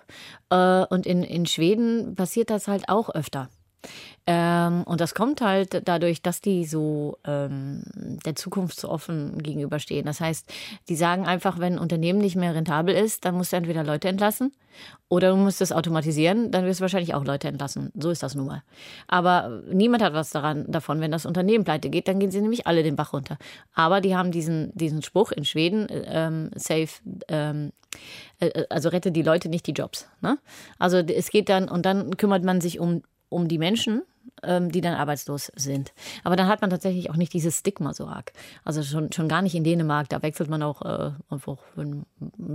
Äh, 0.51 0.85
und 0.85 1.07
in, 1.07 1.23
in 1.23 1.47
Schweden 1.47 2.15
passiert 2.15 2.51
das 2.51 2.69
halt 2.69 2.89
auch 2.89 3.11
öfter. 3.11 3.49
Ähm, 4.27 4.85
und 4.85 5.01
das 5.01 5.15
kommt 5.15 5.43
halt 5.43 5.87
dadurch, 5.87 6.23
dass 6.23 6.41
die 6.41 6.65
so 6.65 7.19
ähm, 7.27 7.83
der 8.25 8.35
Zukunft 8.35 8.81
so 8.81 8.89
offen 8.89 9.43
gegenüberstehen. 9.43 10.07
Das 10.07 10.21
heißt, 10.21 10.51
die 10.89 10.97
sagen 10.97 11.27
einfach, 11.27 11.59
wenn 11.59 11.75
ein 11.75 11.79
Unternehmen 11.79 12.21
nicht 12.21 12.37
mehr 12.37 12.55
rentabel 12.55 12.95
ist, 12.95 13.25
dann 13.25 13.35
musst 13.35 13.53
du 13.53 13.57
entweder 13.57 13.85
Leute 13.85 14.09
entlassen 14.09 14.53
oder 15.09 15.31
du 15.31 15.37
musst 15.37 15.61
es 15.61 15.73
automatisieren, 15.73 16.51
dann 16.51 16.65
wirst 16.65 16.81
du 16.81 16.83
wahrscheinlich 16.83 17.15
auch 17.15 17.25
Leute 17.25 17.49
entlassen. 17.49 17.93
So 17.95 18.11
ist 18.11 18.23
das 18.23 18.35
nun 18.35 18.47
mal. 18.47 18.63
Aber 19.09 19.63
niemand 19.71 20.03
hat 20.03 20.15
was 20.15 20.31
daran, 20.31 20.65
davon, 20.71 21.01
wenn 21.01 21.11
das 21.11 21.27
Unternehmen 21.27 21.65
pleite 21.65 21.91
geht, 21.91 22.09
dann 22.09 22.19
gehen 22.19 22.31
sie 22.31 22.41
nämlich 22.41 22.67
alle 22.67 22.83
den 22.83 22.97
Bach 22.97 23.13
runter. 23.13 23.37
Aber 23.75 24.01
die 24.01 24.17
haben 24.17 24.33
diesen, 24.33 24.73
diesen 24.75 25.03
Spruch 25.03 25.33
in 25.33 25.45
Schweden, 25.45 25.87
ähm, 25.91 26.51
safe, 26.55 26.89
ähm, 27.29 27.73
äh, 28.41 28.65
also 28.71 28.89
rette 28.89 29.13
die 29.13 29.23
Leute, 29.23 29.49
nicht 29.49 29.67
die 29.67 29.73
Jobs. 29.73 30.09
Ne? 30.21 30.39
Also 30.79 30.99
es 30.99 31.31
geht 31.31 31.49
dann, 31.49 31.69
und 31.69 31.85
dann 31.85 32.17
kümmert 32.17 32.43
man 32.43 32.61
sich 32.61 32.81
um, 32.81 33.03
um 33.35 33.49
die 33.49 33.59
Menschen, 33.59 34.03
ähm, 34.43 34.71
die 34.71 34.81
dann 34.81 34.95
arbeitslos 34.95 35.53
sind. 35.57 35.93
Aber 36.23 36.37
dann 36.37 36.47
hat 36.47 36.61
man 36.61 36.71
tatsächlich 36.71 37.11
auch 37.11 37.17
nicht 37.17 37.33
dieses 37.33 37.59
Stigma 37.59 37.93
so 37.93 38.07
arg. 38.07 38.33
Also 38.65 38.83
schon, 38.83 39.13
schon 39.13 39.29
gar 39.29 39.43
nicht 39.43 39.55
in 39.55 39.65
Dänemark, 39.65 40.09
da 40.09 40.23
wechselt 40.23 40.49
man 40.49 40.63
auch 40.63 40.83
äh, 40.83 41.11
einfach 41.29 41.59
von, 41.75 42.07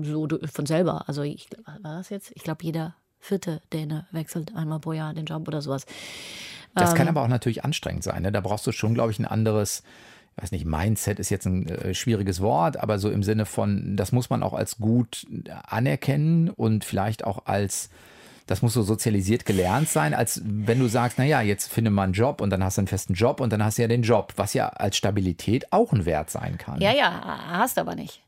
so 0.01 0.27
von 0.51 0.65
selber. 0.65 1.07
Also 1.07 1.21
ich, 1.23 1.49
war 1.81 1.97
das 1.97 2.09
jetzt? 2.09 2.31
Ich 2.35 2.43
glaube, 2.43 2.63
jeder 2.63 2.95
vierte 3.19 3.61
Däne 3.73 4.07
wechselt 4.11 4.55
einmal 4.55 4.79
pro 4.79 4.93
Jahr 4.93 5.13
den 5.13 5.25
Job 5.25 5.47
oder 5.47 5.61
sowas. 5.61 5.85
Das 6.75 6.91
ähm, 6.91 6.97
kann 6.97 7.07
aber 7.09 7.21
auch 7.23 7.27
natürlich 7.27 7.65
anstrengend 7.65 8.03
sein. 8.03 8.21
Ne? 8.21 8.31
Da 8.31 8.39
brauchst 8.39 8.65
du 8.65 8.71
schon, 8.71 8.93
glaube 8.93 9.11
ich, 9.11 9.19
ein 9.19 9.25
anderes 9.25 9.83
ich 10.37 10.43
weiß 10.43 10.51
nicht, 10.53 10.65
Mindset 10.65 11.19
ist 11.19 11.29
jetzt 11.31 11.45
ein 11.47 11.67
äh, 11.67 11.93
schwieriges 11.93 12.39
Wort, 12.39 12.77
aber 12.77 12.97
so 12.97 13.09
im 13.09 13.23
Sinne 13.23 13.45
von, 13.45 13.97
das 13.97 14.13
muss 14.13 14.29
man 14.29 14.41
auch 14.41 14.53
als 14.53 14.77
gut 14.77 15.27
anerkennen 15.67 16.49
und 16.49 16.85
vielleicht 16.85 17.25
auch 17.25 17.45
als 17.45 17.89
das 18.49 18.61
muss 18.61 18.73
so 18.73 18.81
sozialisiert 18.81 19.45
gelernt 19.45 19.89
sein, 19.89 20.13
als 20.13 20.41
wenn 20.43 20.79
du 20.79 20.87
sagst, 20.87 21.19
naja, 21.19 21.41
jetzt 21.41 21.71
finde 21.71 21.91
mal 21.91 22.03
einen 22.03 22.13
Job 22.13 22.41
und 22.41 22.49
dann 22.49 22.63
hast 22.63 22.77
du 22.77 22.81
einen 22.81 22.87
festen 22.87 23.13
Job 23.13 23.41
und 23.41 23.53
dann 23.53 23.63
hast 23.63 23.77
du 23.77 23.83
ja 23.83 23.87
den 23.87 24.01
Job, 24.01 24.33
was 24.37 24.53
ja 24.53 24.69
als 24.69 24.97
Stabilität 24.97 25.71
auch 25.71 25.93
ein 25.93 26.05
Wert 26.05 26.31
sein 26.31 26.57
kann. 26.57 26.81
Ja, 26.81 26.91
ja, 26.91 27.39
hast 27.51 27.77
aber 27.77 27.95
nicht. 27.95 28.23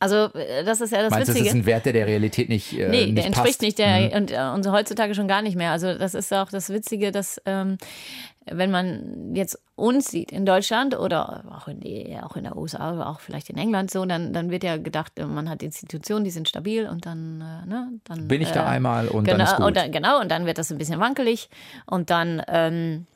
Also 0.00 0.16
äh, 0.34 0.64
das 0.64 0.80
ist 0.80 0.92
ja 0.92 1.02
das 1.02 1.10
Meinst 1.10 1.28
Witzige. 1.28 1.44
Das 1.44 1.54
ist 1.54 1.60
ein 1.60 1.66
Wert, 1.66 1.84
der 1.86 1.92
der 1.92 2.06
Realität 2.06 2.48
nicht 2.48 2.72
äh, 2.72 2.88
Nee, 2.88 3.06
nicht 3.06 3.18
der 3.18 3.26
entspricht 3.26 3.58
passt. 3.58 3.62
nicht 3.62 3.78
der 3.78 4.10
Mhm. 4.10 4.16
und, 4.16 4.30
äh, 4.32 4.40
und 4.54 4.66
heutzutage 4.72 5.14
schon 5.14 5.28
gar 5.28 5.42
nicht 5.42 5.56
mehr. 5.56 5.70
Also 5.70 5.94
das 5.96 6.14
ist 6.14 6.32
auch 6.32 6.48
das 6.50 6.70
Witzige, 6.70 7.12
dass 7.12 7.40
ähm, 7.46 7.76
wenn 8.46 8.70
man 8.70 9.34
jetzt 9.34 9.58
uns 9.76 10.10
sieht 10.10 10.32
in 10.32 10.44
Deutschland 10.46 10.98
oder 10.98 11.44
auch 11.54 11.68
in, 11.68 11.80
die, 11.80 12.16
auch 12.22 12.34
in 12.36 12.44
der 12.44 12.56
USA 12.56 12.94
oder 12.94 13.08
auch 13.08 13.20
vielleicht 13.20 13.50
in 13.50 13.58
England 13.58 13.90
so, 13.90 14.04
dann, 14.06 14.32
dann 14.32 14.50
wird 14.50 14.64
ja 14.64 14.76
gedacht, 14.78 15.12
man 15.18 15.48
hat 15.48 15.62
Institutionen, 15.62 16.24
die 16.24 16.30
sind 16.30 16.48
stabil 16.48 16.88
und 16.88 17.06
dann, 17.06 17.40
äh, 17.40 17.68
ne, 17.68 17.88
dann 18.04 18.26
Bin 18.26 18.40
ich 18.42 18.50
da 18.50 18.66
einmal 18.66 19.06
und 19.08 19.24
genau, 19.24 19.36
dann 19.38 19.46
ist 19.46 19.56
gut. 19.56 19.66
Und 19.66 19.76
dann, 19.76 19.92
genau, 19.92 20.20
und 20.20 20.30
dann 20.30 20.46
wird 20.46 20.58
das 20.58 20.72
ein 20.72 20.78
bisschen 20.78 20.98
wankelig 20.98 21.48
und 21.86 22.10
dann 22.10 22.42
ähm, 22.48 23.06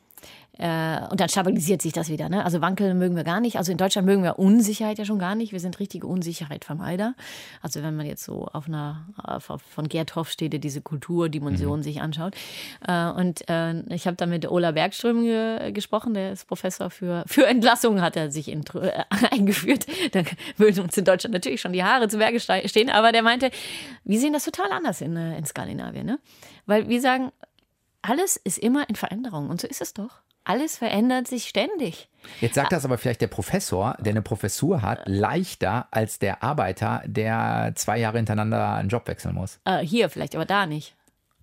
äh, 0.58 1.00
und 1.10 1.20
dann 1.20 1.28
stabilisiert 1.28 1.82
sich 1.82 1.92
das 1.92 2.08
wieder. 2.08 2.28
Ne? 2.28 2.44
Also 2.44 2.60
Wankeln 2.60 2.98
mögen 2.98 3.16
wir 3.16 3.24
gar 3.24 3.40
nicht. 3.40 3.56
Also 3.58 3.72
in 3.72 3.78
Deutschland 3.78 4.06
mögen 4.06 4.22
wir 4.22 4.38
Unsicherheit 4.38 4.98
ja 4.98 5.04
schon 5.04 5.18
gar 5.18 5.34
nicht. 5.34 5.52
Wir 5.52 5.60
sind 5.60 5.80
richtige 5.80 6.06
Unsicherheitvermeider. 6.06 7.14
Also 7.62 7.82
wenn 7.82 7.96
man 7.96 8.06
jetzt 8.06 8.24
so 8.24 8.46
auf 8.46 8.68
einer 8.68 9.06
auf, 9.16 9.50
von 9.68 9.88
Gerd 9.88 10.14
Hofstede 10.16 10.58
diese 10.58 10.80
Kulturdimension 10.80 11.80
Mhm. 11.80 11.82
sich 11.82 12.00
anschaut. 12.00 12.34
Äh, 12.86 13.10
und 13.10 13.48
äh, 13.48 13.80
ich 13.94 14.06
habe 14.06 14.16
da 14.16 14.26
mit 14.26 14.48
Ola 14.50 14.70
Bergström 14.72 15.22
ge 15.22 15.72
gesprochen, 15.72 16.14
der 16.14 16.32
ist 16.32 16.46
Professor 16.46 16.90
für, 16.90 17.24
für 17.26 17.46
Entlassungen, 17.46 18.00
hat 18.02 18.16
er 18.16 18.30
sich 18.30 18.48
intro, 18.48 18.78
äh, 18.80 18.92
eingeführt. 19.30 19.86
Da 20.12 20.22
würden 20.56 20.84
uns 20.84 20.96
in 20.96 21.04
Deutschland 21.04 21.34
natürlich 21.34 21.60
schon 21.60 21.72
die 21.72 21.82
Haare 21.84 22.08
zu 22.08 22.18
Berge 22.18 22.38
ste- 22.40 22.68
stehen. 22.68 22.90
Aber 22.90 23.12
der 23.12 23.22
meinte, 23.22 23.50
wir 24.04 24.20
sehen 24.20 24.32
das 24.32 24.44
total 24.44 24.70
anders 24.72 25.00
in, 25.00 25.16
äh, 25.16 25.36
in 25.36 25.44
Skandinavien. 25.44 26.06
Ne? 26.06 26.18
Weil 26.66 26.88
wir 26.88 27.00
sagen, 27.00 27.32
alles 28.02 28.36
ist 28.36 28.58
immer 28.58 28.88
in 28.88 28.94
Veränderung. 28.96 29.48
Und 29.50 29.60
so 29.60 29.66
ist 29.66 29.80
es 29.80 29.94
doch. 29.94 30.20
Alles 30.44 30.76
verändert 30.78 31.26
sich 31.26 31.44
ständig. 31.48 32.08
Jetzt 32.40 32.54
sagt 32.54 32.72
das 32.72 32.84
aber 32.84 32.98
vielleicht 32.98 33.20
der 33.20 33.26
Professor, 33.28 33.96
der 34.00 34.10
eine 34.12 34.22
Professur 34.22 34.82
hat, 34.82 35.00
leichter 35.06 35.88
als 35.90 36.18
der 36.18 36.42
Arbeiter, 36.42 37.02
der 37.06 37.72
zwei 37.74 37.98
Jahre 37.98 38.18
hintereinander 38.18 38.74
einen 38.74 38.88
Job 38.88 39.06
wechseln 39.08 39.34
muss. 39.34 39.58
Äh, 39.64 39.78
hier 39.80 40.08
vielleicht, 40.10 40.34
aber 40.34 40.44
da 40.46 40.66
nicht. 40.66 40.94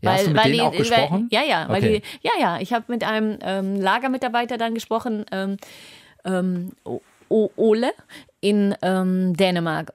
Ja, 0.02 0.14
hast 0.14 0.26
du 0.26 0.32
mit 0.32 0.44
denen 0.46 0.62
auch 0.62 0.72
gesprochen? 0.76 1.28
Weil, 1.32 1.40
ja, 1.42 1.48
ja, 1.48 1.70
weil 1.70 1.78
Okay. 1.84 2.02
die, 2.22 2.28
ja, 2.28 2.32
ja. 2.40 2.60
Ich 2.60 2.74
habe 2.74 2.86
mit 2.88 3.04
einem 3.04 3.38
ähm, 3.44 3.80
Lagermitarbeiter 3.80 4.58
dann 4.58 4.74
gesprochen, 4.74 5.26
ähm, 5.32 5.58
ähm, 6.26 6.72
Ole 7.30 7.92
in 8.40 8.76
ähm, 8.82 9.36
Dänemark. 9.38 9.94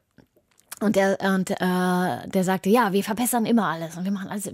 Und 0.80 0.94
der, 0.94 1.18
und, 1.22 1.50
äh, 1.50 1.54
der 2.28 2.44
sagte, 2.44 2.68
ja, 2.68 2.92
wir 2.92 3.02
verbessern 3.02 3.46
immer 3.46 3.66
alles 3.68 3.96
und 3.96 4.04
wir 4.04 4.12
machen 4.12 4.28
alles, 4.28 4.50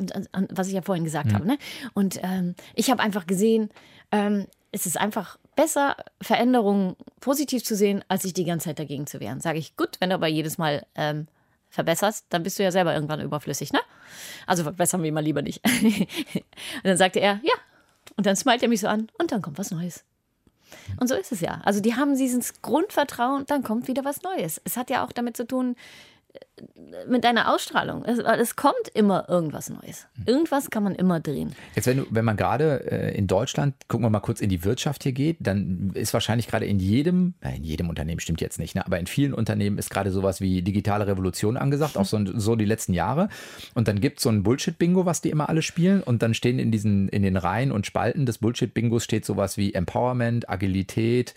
was 0.50 0.68
ich 0.68 0.74
ja 0.74 0.82
vorhin 0.82 1.04
gesagt 1.04 1.26
Mhm. 1.26 1.34
habe. 1.34 1.46
Ne? 1.46 1.58
Und 1.94 2.20
ähm, 2.22 2.54
ich 2.74 2.90
habe 2.90 3.02
einfach 3.02 3.26
gesehen, 3.26 3.70
ähm, 4.12 4.46
es 4.70 4.86
ist 4.86 4.98
einfach 4.98 5.38
besser, 5.56 5.96
Veränderungen 6.20 6.96
positiv 7.20 7.64
zu 7.64 7.76
sehen, 7.76 8.04
als 8.08 8.22
sich 8.22 8.32
die 8.32 8.44
ganze 8.44 8.68
Zeit 8.68 8.78
dagegen 8.78 9.06
zu 9.06 9.20
wehren. 9.20 9.40
Sage 9.40 9.58
ich, 9.58 9.76
gut, 9.76 9.96
wenn 10.00 10.10
du 10.10 10.14
aber 10.14 10.28
jedes 10.28 10.56
Mal 10.56 10.86
ähm, 10.94 11.26
verbesserst, 11.68 12.26
dann 12.30 12.42
bist 12.42 12.58
du 12.58 12.62
ja 12.62 12.70
selber 12.70 12.94
irgendwann 12.94 13.20
überflüssig, 13.20 13.72
ne? 13.72 13.80
Also 14.46 14.62
verbessern 14.62 15.02
wir 15.02 15.12
mal 15.12 15.20
lieber 15.20 15.42
nicht. 15.42 15.60
und 16.34 16.84
dann 16.84 16.96
sagte 16.96 17.20
er, 17.20 17.40
ja. 17.42 17.54
Und 18.16 18.26
dann 18.26 18.36
smilet 18.36 18.62
er 18.62 18.68
mich 18.68 18.80
so 18.80 18.88
an 18.88 19.08
und 19.18 19.32
dann 19.32 19.42
kommt 19.42 19.58
was 19.58 19.70
Neues. 19.70 20.04
Und 20.98 21.08
so 21.08 21.14
ist 21.14 21.32
es 21.32 21.40
ja. 21.40 21.60
Also 21.64 21.80
die 21.80 21.94
haben 21.94 22.16
dieses 22.16 22.62
Grundvertrauen, 22.62 23.44
dann 23.46 23.62
kommt 23.62 23.88
wieder 23.88 24.04
was 24.04 24.22
Neues. 24.22 24.60
Es 24.64 24.76
hat 24.76 24.90
ja 24.90 25.04
auch 25.04 25.12
damit 25.12 25.36
zu 25.36 25.46
tun, 25.46 25.76
mit 27.08 27.24
deiner 27.24 27.52
Ausstrahlung. 27.52 28.04
Es, 28.04 28.18
es 28.18 28.56
kommt 28.56 28.88
immer 28.94 29.28
irgendwas 29.28 29.70
Neues. 29.70 30.06
Irgendwas 30.26 30.70
kann 30.70 30.82
man 30.82 30.94
immer 30.94 31.20
drehen. 31.20 31.54
Jetzt, 31.74 31.86
wenn, 31.86 31.98
du, 31.98 32.06
wenn 32.10 32.24
man 32.24 32.36
gerade 32.36 32.90
äh, 32.90 33.16
in 33.16 33.26
Deutschland, 33.26 33.74
gucken 33.88 34.04
wir 34.04 34.10
mal 34.10 34.20
kurz 34.20 34.40
in 34.40 34.48
die 34.48 34.64
Wirtschaft 34.64 35.02
hier 35.02 35.12
geht, 35.12 35.38
dann 35.40 35.90
ist 35.94 36.12
wahrscheinlich 36.12 36.48
gerade 36.48 36.66
in 36.66 36.78
jedem, 36.78 37.34
äh, 37.40 37.56
in 37.56 37.64
jedem 37.64 37.88
Unternehmen 37.88 38.20
stimmt 38.20 38.40
jetzt 38.40 38.58
nicht, 38.58 38.74
ne, 38.74 38.84
aber 38.86 38.98
in 38.98 39.06
vielen 39.06 39.34
Unternehmen 39.34 39.78
ist 39.78 39.90
gerade 39.90 40.10
sowas 40.10 40.40
wie 40.40 40.62
digitale 40.62 41.06
Revolution 41.06 41.56
angesagt, 41.56 41.96
auch 41.96 42.06
so, 42.06 42.18
so 42.38 42.56
die 42.56 42.64
letzten 42.64 42.94
Jahre. 42.94 43.28
Und 43.74 43.88
dann 43.88 44.00
gibt 44.00 44.18
es 44.18 44.24
so 44.24 44.30
ein 44.30 44.42
Bullshit-Bingo, 44.42 45.06
was 45.06 45.20
die 45.20 45.30
immer 45.30 45.48
alle 45.48 45.62
spielen. 45.62 46.02
Und 46.02 46.22
dann 46.22 46.34
stehen 46.34 46.58
in 46.58 46.70
diesen, 46.70 47.08
in 47.08 47.22
den 47.22 47.36
Reihen 47.36 47.72
und 47.72 47.86
Spalten 47.86 48.26
des 48.26 48.38
Bullshit-Bingos 48.38 49.04
steht 49.04 49.24
sowas 49.24 49.56
wie 49.56 49.74
Empowerment, 49.74 50.48
Agilität, 50.48 51.34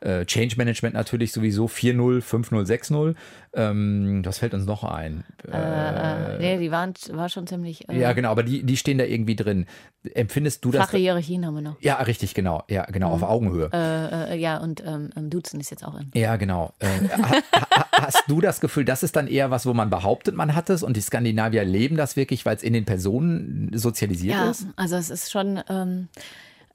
äh, 0.00 0.24
Change 0.24 0.56
Management 0.56 0.94
natürlich 0.94 1.32
sowieso 1.32 1.66
4-0, 1.66 2.22
5-0, 2.22 2.66
6-0. 2.66 3.14
Ähm, 3.52 4.22
was 4.24 4.38
fällt 4.38 4.54
uns 4.54 4.64
noch 4.64 4.84
ein? 4.84 5.24
Äh, 5.50 6.38
nee, 6.38 6.58
die 6.58 6.70
waren 6.70 6.94
war 7.12 7.28
schon 7.28 7.46
ziemlich 7.46 7.88
äh, 7.88 7.98
Ja, 7.98 8.12
genau, 8.12 8.30
aber 8.30 8.42
die, 8.42 8.62
die 8.62 8.76
stehen 8.76 8.98
da 8.98 9.04
irgendwie 9.04 9.36
drin. 9.36 9.66
Empfindest 10.14 10.64
du 10.64 10.70
das? 10.70 10.84
flache 10.84 10.98
Hierarchien 10.98 11.44
haben 11.44 11.54
wir 11.54 11.60
noch. 11.62 11.76
Ja, 11.80 11.96
richtig, 11.96 12.34
genau. 12.34 12.62
Ja, 12.68 12.84
genau, 12.84 13.10
auf 13.10 13.22
Augenhöhe. 13.22 13.70
Äh, 13.72 14.34
äh, 14.34 14.36
ja, 14.38 14.58
und 14.58 14.82
ähm, 14.86 15.10
ähm, 15.16 15.30
Duzen 15.30 15.60
ist 15.60 15.70
jetzt 15.70 15.84
auch 15.84 15.98
in. 15.98 16.10
Ja, 16.14 16.36
genau. 16.36 16.72
Äh, 16.78 16.86
ha, 16.86 17.42
ha, 17.76 17.86
hast 17.92 18.24
du 18.28 18.40
das 18.40 18.60
Gefühl, 18.60 18.84
das 18.84 19.02
ist 19.02 19.16
dann 19.16 19.26
eher 19.26 19.50
was, 19.50 19.66
wo 19.66 19.74
man 19.74 19.90
behauptet, 19.90 20.34
man 20.34 20.54
hat 20.54 20.70
es 20.70 20.82
und 20.82 20.96
die 20.96 21.00
Skandinavier 21.00 21.64
leben 21.64 21.96
das 21.96 22.16
wirklich, 22.16 22.46
weil 22.46 22.56
es 22.56 22.62
in 22.62 22.72
den 22.72 22.84
Personen 22.84 23.70
sozialisiert 23.74 24.36
Ja, 24.36 24.50
ist? 24.50 24.66
also 24.76 24.96
es 24.96 25.10
ist 25.10 25.30
schon, 25.30 25.60
ähm, 25.68 26.08
äh, 26.16 26.20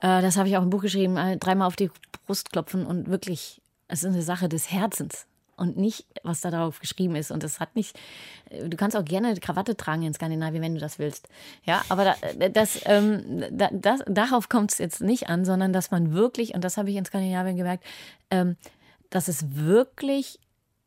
das 0.06 0.38
habe 0.38 0.48
ich 0.48 0.58
auch 0.58 0.64
im 0.64 0.70
Buch 0.70 0.82
geschrieben, 0.82 1.18
äh, 1.18 1.38
dreimal 1.38 1.68
auf 1.68 1.76
die 1.76 1.90
Brust 2.26 2.52
klopfen 2.52 2.86
und 2.86 3.08
wirklich, 3.10 3.62
es 3.88 4.04
ist 4.04 4.14
eine 4.14 4.22
Sache 4.22 4.50
des 4.50 4.72
Herzens 4.72 5.26
und 5.58 5.78
nicht, 5.78 6.06
was 6.24 6.42
da 6.42 6.52
drauf 6.52 6.80
geschrieben 6.80 7.16
ist. 7.16 7.32
Und 7.32 7.44
das 7.44 7.60
hat 7.60 7.76
nicht, 7.76 7.98
äh, 8.50 8.68
du 8.68 8.78
kannst 8.78 8.96
auch 8.96 9.06
gerne 9.06 9.30
eine 9.30 9.40
Krawatte 9.40 9.76
tragen 9.76 10.04
in 10.04 10.14
Skandinavien, 10.14 10.62
wenn 10.62 10.76
du 10.76 10.80
das 10.80 11.00
willst. 11.00 11.28
Ja, 11.64 11.84
aber 11.90 12.04
da, 12.04 12.16
äh, 12.40 12.52
das, 12.52 12.82
ähm, 12.86 13.44
da, 13.52 13.70
das, 13.72 14.02
darauf 14.08 14.50
kommt 14.50 14.72
es 14.72 14.78
jetzt 14.78 15.02
nicht 15.02 15.30
an, 15.30 15.46
sondern 15.46 15.74
dass 15.74 15.92
man 15.92 16.14
wirklich, 16.14 16.54
und 16.54 16.64
das 16.64 16.78
habe 16.78 16.90
ich 16.90 16.96
in 16.96 17.06
Skandinavien 17.06 17.58
gemerkt, 17.58 17.84
ähm, 18.32 18.58
dass 19.10 19.28
es 19.28 19.56
wirklich 19.56 20.40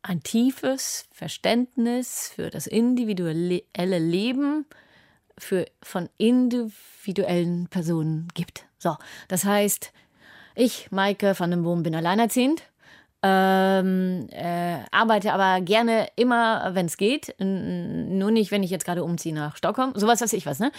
ein 0.02 0.22
tiefes 0.22 1.06
Verständnis 1.12 2.30
für 2.34 2.50
das 2.50 2.66
individuelle 2.66 3.62
Leben 3.98 4.64
für, 5.38 5.66
von 5.82 6.08
individuellen 6.18 7.68
Personen 7.68 8.28
gibt. 8.34 8.64
So, 8.78 8.96
das 9.28 9.44
heißt, 9.44 9.92
ich, 10.54 10.90
Maike 10.90 11.38
van 11.38 11.50
den 11.50 11.62
Boom, 11.62 11.82
bin 11.82 11.94
alleinerziehend, 11.94 12.62
ähm, 13.22 14.28
äh, 14.30 14.78
arbeite 14.92 15.32
aber 15.32 15.60
gerne 15.60 16.08
immer, 16.14 16.74
wenn 16.74 16.86
es 16.86 16.96
geht, 16.96 17.34
nur 17.38 18.30
nicht, 18.30 18.50
wenn 18.50 18.62
ich 18.62 18.70
jetzt 18.70 18.84
gerade 18.84 19.02
umziehe 19.02 19.34
nach 19.34 19.56
Stockholm, 19.56 19.92
sowas 19.96 20.20
weiß 20.20 20.32
ich 20.34 20.46
was, 20.46 20.60
ne? 20.60 20.70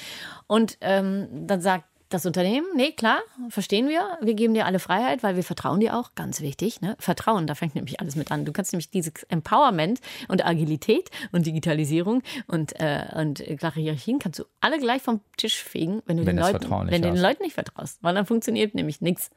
Und 0.47 0.77
ähm, 0.79 1.27
dann 1.47 1.59
sagt 1.59 1.85
das 2.09 2.25
Unternehmen, 2.25 2.65
nee, 2.75 2.91
klar, 2.91 3.19
verstehen 3.49 3.87
wir. 3.87 4.17
Wir 4.21 4.33
geben 4.33 4.55
dir 4.55 4.65
alle 4.65 4.79
Freiheit, 4.79 5.21
weil 5.21 5.35
wir 5.35 5.43
vertrauen 5.43 5.79
dir 5.79 5.95
auch. 5.95 6.15
Ganz 6.15 6.41
wichtig, 6.41 6.81
ne? 6.81 6.95
Vertrauen, 6.99 7.45
da 7.45 7.53
fängt 7.53 7.75
nämlich 7.75 7.99
alles 7.99 8.15
mit 8.15 8.31
an. 8.31 8.45
Du 8.45 8.51
kannst 8.51 8.73
nämlich 8.73 8.89
dieses 8.89 9.23
Empowerment 9.29 10.01
und 10.27 10.43
Agilität 10.43 11.11
und 11.31 11.45
Digitalisierung 11.45 12.23
und, 12.47 12.73
äh, 12.79 13.05
und 13.15 13.43
klare 13.59 13.79
Hierarchien 13.79 14.17
kannst 14.17 14.39
du 14.39 14.45
alle 14.59 14.79
gleich 14.79 15.03
vom 15.03 15.21
Tisch 15.37 15.63
fegen, 15.63 16.01
wenn 16.07 16.17
du, 16.17 16.25
Wenn 16.25 16.37
den, 16.37 16.43
Leuten, 16.43 16.69
wenn 16.69 17.01
du 17.03 17.11
den. 17.11 17.21
Leuten 17.21 17.43
nicht 17.43 17.53
vertraust. 17.53 17.99
Weil 18.01 18.15
dann 18.15 18.25
funktioniert 18.25 18.73
nämlich 18.73 19.01
nichts. 19.01 19.29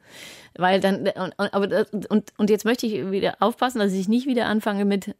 Weil 0.55 0.79
dann, 0.79 1.07
und, 1.07 1.33
und, 1.37 1.53
aber, 1.53 1.85
und, 2.09 2.33
und 2.37 2.49
jetzt 2.49 2.65
möchte 2.65 2.87
ich 2.87 3.11
wieder 3.11 3.37
aufpassen, 3.39 3.79
dass 3.79 3.93
ich 3.93 4.07
nicht 4.07 4.25
wieder 4.25 4.47
anfange 4.47 4.85
mit 4.85 5.15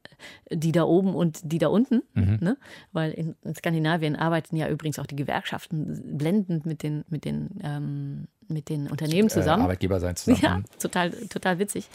die 0.49 0.71
da 0.71 0.83
oben 0.83 1.15
und 1.15 1.39
die 1.43 1.57
da 1.57 1.67
unten. 1.67 2.03
Mhm. 2.13 2.37
Ne? 2.41 2.57
Weil 2.91 3.11
in, 3.11 3.35
in 3.43 3.55
Skandinavien 3.55 4.15
arbeiten 4.15 4.55
ja 4.55 4.67
übrigens 4.69 4.99
auch 4.99 5.05
die 5.05 5.15
Gewerkschaften 5.15 6.17
blendend 6.17 6.65
mit 6.65 6.83
den, 6.83 7.03
mit 7.09 7.25
den 7.25 7.42
den, 7.49 7.59
ähm, 7.63 8.27
mit 8.47 8.69
den 8.69 8.89
Unternehmen 8.89 9.29
zusammen. 9.29 9.61
Äh, 9.61 9.65
Arbeitgeber 9.65 9.99
sein 9.99 10.15
zusammen. 10.15 10.65
Ja, 10.71 10.79
total, 10.79 11.11
total 11.27 11.59
witzig. 11.59 11.87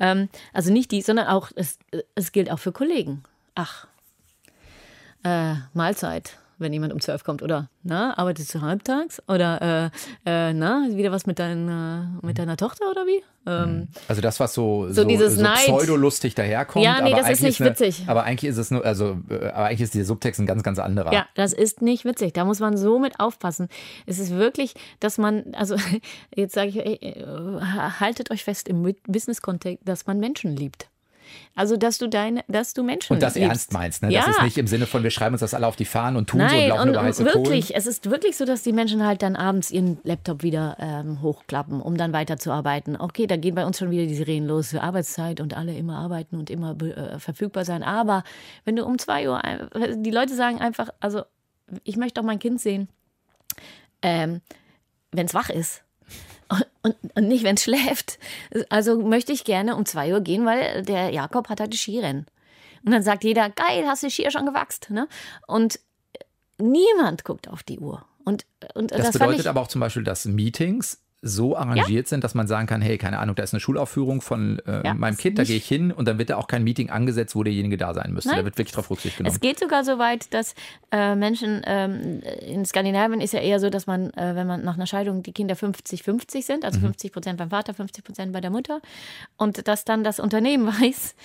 Ähm, 0.00 0.28
also 0.52 0.72
nicht 0.72 0.90
die, 0.90 1.02
sondern 1.02 1.26
auch, 1.26 1.50
es, 1.54 1.78
es 2.14 2.32
gilt 2.32 2.50
auch 2.50 2.58
für 2.58 2.72
Kollegen. 2.72 3.22
Ach, 3.54 3.86
äh, 5.24 5.54
Mahlzeit 5.74 6.38
wenn 6.58 6.72
jemand 6.72 6.92
um 6.92 7.00
zwölf 7.00 7.24
kommt, 7.24 7.42
oder 7.42 7.68
na, 7.82 8.16
arbeitest 8.18 8.54
du 8.54 8.60
halbtags? 8.60 9.22
Oder 9.28 9.90
äh, 10.26 10.50
äh, 10.50 10.52
na, 10.52 10.86
wieder 10.90 11.12
was 11.12 11.26
mit, 11.26 11.38
dein, 11.38 12.18
mit 12.22 12.38
deiner 12.38 12.56
Tochter 12.56 12.90
oder 12.90 13.06
wie? 13.06 13.22
Ähm, 13.48 13.88
also 14.08 14.20
das, 14.20 14.40
was 14.40 14.54
so, 14.54 14.88
so, 14.88 15.02
so, 15.02 15.04
dieses 15.04 15.36
so 15.36 15.44
pseudolustig 15.44 16.34
daherkommt. 16.34 16.84
Ja, 16.84 17.00
nee, 17.00 17.12
aber 17.12 17.22
das 17.22 17.30
ist 17.30 17.42
nicht 17.42 17.60
eine, 17.60 17.70
witzig. 17.70 18.04
Aber 18.06 18.24
eigentlich 18.24 18.50
ist 18.50 18.58
es 18.58 18.70
nur, 18.70 18.84
also, 18.84 19.18
äh, 19.30 19.48
aber 19.48 19.66
eigentlich 19.66 19.82
ist 19.82 19.94
der 19.94 20.04
Subtext 20.04 20.40
ein 20.40 20.46
ganz, 20.46 20.62
ganz 20.62 20.78
anderer. 20.78 21.12
Ja, 21.12 21.26
das 21.34 21.52
ist 21.52 21.82
nicht 21.82 22.04
witzig. 22.04 22.34
Da 22.34 22.44
muss 22.44 22.60
man 22.60 22.76
so 22.76 22.98
mit 22.98 23.20
aufpassen. 23.20 23.68
Es 24.06 24.18
ist 24.18 24.32
wirklich, 24.32 24.74
dass 25.00 25.18
man, 25.18 25.54
also 25.54 25.76
jetzt 26.34 26.54
sage 26.54 26.68
ich, 26.68 26.76
ey, 26.76 26.94
äh, 26.94 27.60
haltet 28.00 28.30
euch 28.30 28.44
fest 28.44 28.68
im 28.68 28.94
Business-Kontext, 29.06 29.86
dass 29.88 30.06
man 30.06 30.18
Menschen 30.18 30.54
liebt. 30.56 30.88
Also, 31.54 31.76
dass 31.76 31.98
du 31.98 32.08
deine, 32.08 32.44
dass 32.48 32.74
du 32.74 32.82
Menschen 32.82 33.12
Und 33.14 33.22
das 33.22 33.34
liebst. 33.34 33.48
ernst 33.48 33.72
meinst, 33.72 34.02
ne? 34.02 34.10
Ja. 34.10 34.20
Das 34.20 34.36
ist 34.36 34.42
nicht 34.42 34.58
im 34.58 34.66
Sinne 34.66 34.86
von, 34.86 35.02
wir 35.02 35.10
schreiben 35.10 35.34
uns 35.34 35.40
das 35.40 35.54
alle 35.54 35.66
auf 35.66 35.76
die 35.76 35.84
Fahnen 35.84 36.16
und 36.16 36.28
tun 36.28 36.40
so 36.40 36.46
und 36.46 36.52
Nein, 36.52 36.68
laufen 36.68 36.82
und, 36.82 36.88
über 36.90 37.02
heiße 37.02 37.22
und 37.22 37.30
Kohlen. 37.30 37.44
wirklich, 37.46 37.74
es 37.76 37.86
ist 37.86 38.10
wirklich 38.10 38.36
so, 38.36 38.44
dass 38.44 38.62
die 38.62 38.72
Menschen 38.72 39.04
halt 39.04 39.22
dann 39.22 39.36
abends 39.36 39.70
ihren 39.70 39.98
Laptop 40.04 40.42
wieder 40.42 40.76
ähm, 40.78 41.22
hochklappen, 41.22 41.80
um 41.80 41.96
dann 41.96 42.12
weiterzuarbeiten. 42.12 42.96
Okay, 43.00 43.26
da 43.26 43.36
gehen 43.36 43.54
bei 43.54 43.64
uns 43.66 43.78
schon 43.78 43.90
wieder 43.90 44.06
die 44.06 44.14
Sirenen 44.14 44.48
los 44.48 44.68
für 44.68 44.82
Arbeitszeit 44.82 45.40
und 45.40 45.56
alle 45.56 45.76
immer 45.76 45.98
arbeiten 45.98 46.36
und 46.38 46.50
immer 46.50 46.76
äh, 46.80 47.18
verfügbar 47.18 47.64
sein. 47.64 47.82
Aber 47.82 48.24
wenn 48.64 48.76
du 48.76 48.84
um 48.84 48.98
zwei 48.98 49.28
Uhr, 49.28 49.40
die 49.96 50.10
Leute 50.10 50.34
sagen 50.34 50.60
einfach, 50.60 50.88
also 51.00 51.22
ich 51.84 51.96
möchte 51.96 52.20
auch 52.20 52.24
mein 52.24 52.38
Kind 52.38 52.60
sehen, 52.60 52.88
ähm, 54.02 54.40
wenn 55.12 55.26
es 55.26 55.34
wach 55.34 55.50
ist. 55.50 55.82
Und, 56.82 56.96
und 57.14 57.28
nicht, 57.28 57.44
wenn 57.44 57.56
es 57.56 57.64
schläft. 57.64 58.18
Also 58.70 59.00
möchte 59.02 59.32
ich 59.32 59.44
gerne 59.44 59.76
um 59.76 59.84
zwei 59.84 60.12
Uhr 60.12 60.20
gehen, 60.20 60.46
weil 60.46 60.82
der 60.82 61.10
Jakob 61.10 61.48
hat 61.48 61.60
heute 61.60 61.76
Skirennen. 61.76 62.26
Und 62.84 62.92
dann 62.92 63.02
sagt 63.02 63.24
jeder, 63.24 63.50
geil, 63.50 63.84
hast 63.86 64.02
du 64.02 64.06
die 64.06 64.12
Skier 64.12 64.30
schon 64.30 64.46
gewachst. 64.46 64.88
Ne? 64.90 65.08
Und 65.46 65.80
niemand 66.58 67.24
guckt 67.24 67.48
auf 67.48 67.62
die 67.62 67.78
Uhr. 67.78 68.04
Und, 68.24 68.46
und 68.74 68.90
Das, 68.92 68.98
das, 68.98 69.12
bedeutet 69.12 69.40
ich, 69.40 69.48
aber 69.48 69.60
auch 69.60 69.68
zum 69.68 69.80
Beispiel, 69.80 70.04
dass 70.04 70.24
Meetings 70.24 71.02
so 71.20 71.56
arrangiert 71.56 72.06
sind, 72.06 72.22
dass 72.22 72.34
man 72.34 72.46
sagen 72.46 72.68
kann, 72.68 72.80
hey, 72.80 72.96
keine 72.96 73.18
Ahnung, 73.18 73.34
da 73.34 73.42
ist 73.42 73.52
eine 73.52 73.58
Schulaufführung 73.60 74.20
von 74.20 74.60
äh, 74.60 74.86
Ja, 74.86 74.94
meinem 74.94 75.16
Kind, 75.16 75.38
da 75.38 75.42
gehe 75.42 75.56
ich 75.56 75.66
hin 75.66 75.90
und 75.90 76.06
dann 76.06 76.16
wird 76.18 76.30
da 76.30 76.36
auch 76.36 76.46
kein 76.46 76.62
Meeting 76.62 76.90
angesetzt, 76.90 77.34
wo 77.34 77.42
derjenige 77.42 77.76
da 77.76 77.92
sein 77.92 78.12
müsste. 78.12 78.30
Da 78.30 78.36
Nein. 78.36 78.44
wird 78.44 78.56
wirklich 78.56 78.72
drauf 78.72 78.88
Rücksicht 78.88 79.16
genommen. 79.16 79.34
Es 79.34 79.40
geht 79.40 79.58
sogar 79.58 79.82
so 79.82 79.98
weit, 79.98 80.32
dass 80.32 80.54
äh, 80.92 81.16
Menschen, 81.16 81.62
ähm, 81.66 82.22
in 82.46 82.64
Skandinavien 82.64 83.20
ist 83.20 83.32
ja 83.32 83.40
eher 83.40 83.58
so, 83.58 83.68
dass 83.68 83.88
man, 83.88 84.10
äh, 84.10 84.36
wenn 84.36 84.46
man 84.46 84.64
nach 84.64 84.74
einer 84.74 84.86
Scheidung 84.86 85.24
die 85.24 85.32
Kinder 85.32 85.56
50-50 85.56 86.42
sind, 86.42 86.64
also 86.64 86.78
50 86.78 87.12
Prozent 87.12 87.38
beim 87.38 87.50
Vater, 87.50 87.74
50 87.74 88.04
Prozent 88.04 88.32
bei 88.32 88.40
der 88.40 88.50
Mutter, 88.50 88.80
und 89.36 89.66
dass 89.66 89.84
dann 89.84 90.04
das 90.04 90.20
Unternehmen 90.20 90.66
weiß, 90.80 91.16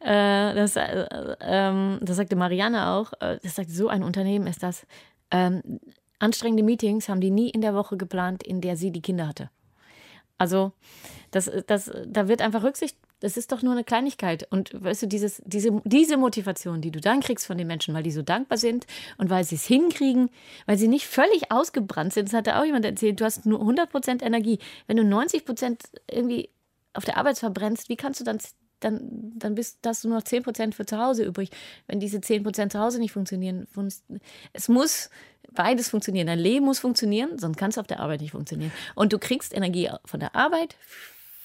äh, 0.00 0.54
das, 0.54 0.76
äh, 0.76 1.06
ähm, 1.42 1.98
das 2.00 2.16
sagte 2.16 2.36
Marianne 2.36 2.88
auch, 2.88 3.12
äh, 3.20 3.38
das 3.42 3.56
sagt, 3.56 3.70
so 3.70 3.88
ein 3.88 4.02
Unternehmen 4.02 4.46
ist 4.46 4.62
das. 4.62 4.86
Ähm, 5.30 5.62
anstrengende 6.22 6.62
Meetings 6.62 7.08
haben 7.08 7.20
die 7.20 7.30
nie 7.30 7.50
in 7.50 7.60
der 7.60 7.74
Woche 7.74 7.96
geplant, 7.96 8.42
in 8.42 8.60
der 8.60 8.76
sie 8.76 8.90
die 8.90 9.02
Kinder 9.02 9.26
hatte. 9.26 9.50
Also, 10.38 10.72
das, 11.30 11.50
das, 11.66 11.90
da 12.06 12.28
wird 12.28 12.42
einfach 12.42 12.62
Rücksicht, 12.62 12.96
das 13.20 13.36
ist 13.36 13.52
doch 13.52 13.62
nur 13.62 13.72
eine 13.72 13.84
Kleinigkeit. 13.84 14.46
Und 14.50 14.70
weißt 14.82 15.02
du, 15.02 15.06
dieses, 15.06 15.40
diese, 15.46 15.80
diese 15.84 16.16
Motivation, 16.16 16.80
die 16.80 16.90
du 16.90 17.00
dann 17.00 17.20
kriegst 17.20 17.46
von 17.46 17.56
den 17.56 17.68
Menschen, 17.68 17.94
weil 17.94 18.02
die 18.02 18.10
so 18.10 18.22
dankbar 18.22 18.58
sind 18.58 18.86
und 19.16 19.30
weil 19.30 19.44
sie 19.44 19.54
es 19.54 19.64
hinkriegen, 19.64 20.28
weil 20.66 20.76
sie 20.76 20.88
nicht 20.88 21.06
völlig 21.06 21.52
ausgebrannt 21.52 22.12
sind, 22.12 22.28
das 22.28 22.34
hat 22.34 22.48
ja 22.48 22.60
auch 22.60 22.64
jemand 22.64 22.84
erzählt, 22.84 23.20
du 23.20 23.24
hast 23.24 23.46
nur 23.46 23.60
100% 23.60 24.22
Energie. 24.24 24.58
Wenn 24.88 24.96
du 24.96 25.04
90% 25.04 25.78
irgendwie 26.10 26.50
auf 26.94 27.04
der 27.04 27.16
Arbeit 27.16 27.38
verbrennst, 27.38 27.88
wie 27.88 27.96
kannst 27.96 28.20
du 28.20 28.24
dann, 28.24 28.38
dann, 28.84 29.32
dann 29.36 29.54
bist, 29.54 29.78
hast 29.86 30.04
du 30.04 30.08
nur 30.08 30.18
noch 30.18 30.24
10% 30.24 30.74
für 30.74 30.86
zu 30.86 30.98
Hause 30.98 31.24
übrig. 31.24 31.50
Wenn 31.86 32.00
diese 32.00 32.18
10% 32.18 32.70
zu 32.70 32.78
Hause 32.78 32.98
nicht 32.98 33.12
funktionieren, 33.12 33.66
es 34.52 34.68
muss 34.68 35.10
beides 35.52 35.90
funktionieren. 35.90 36.26
Dein 36.26 36.38
Leben 36.38 36.64
muss 36.64 36.78
funktionieren, 36.78 37.38
sonst 37.38 37.56
kannst 37.56 37.76
du 37.76 37.80
auf 37.80 37.86
der 37.86 38.00
Arbeit 38.00 38.20
nicht 38.20 38.32
funktionieren. 38.32 38.72
Und 38.94 39.12
du 39.12 39.18
kriegst 39.18 39.54
Energie 39.54 39.90
von 40.04 40.20
der 40.20 40.34
Arbeit 40.34 40.76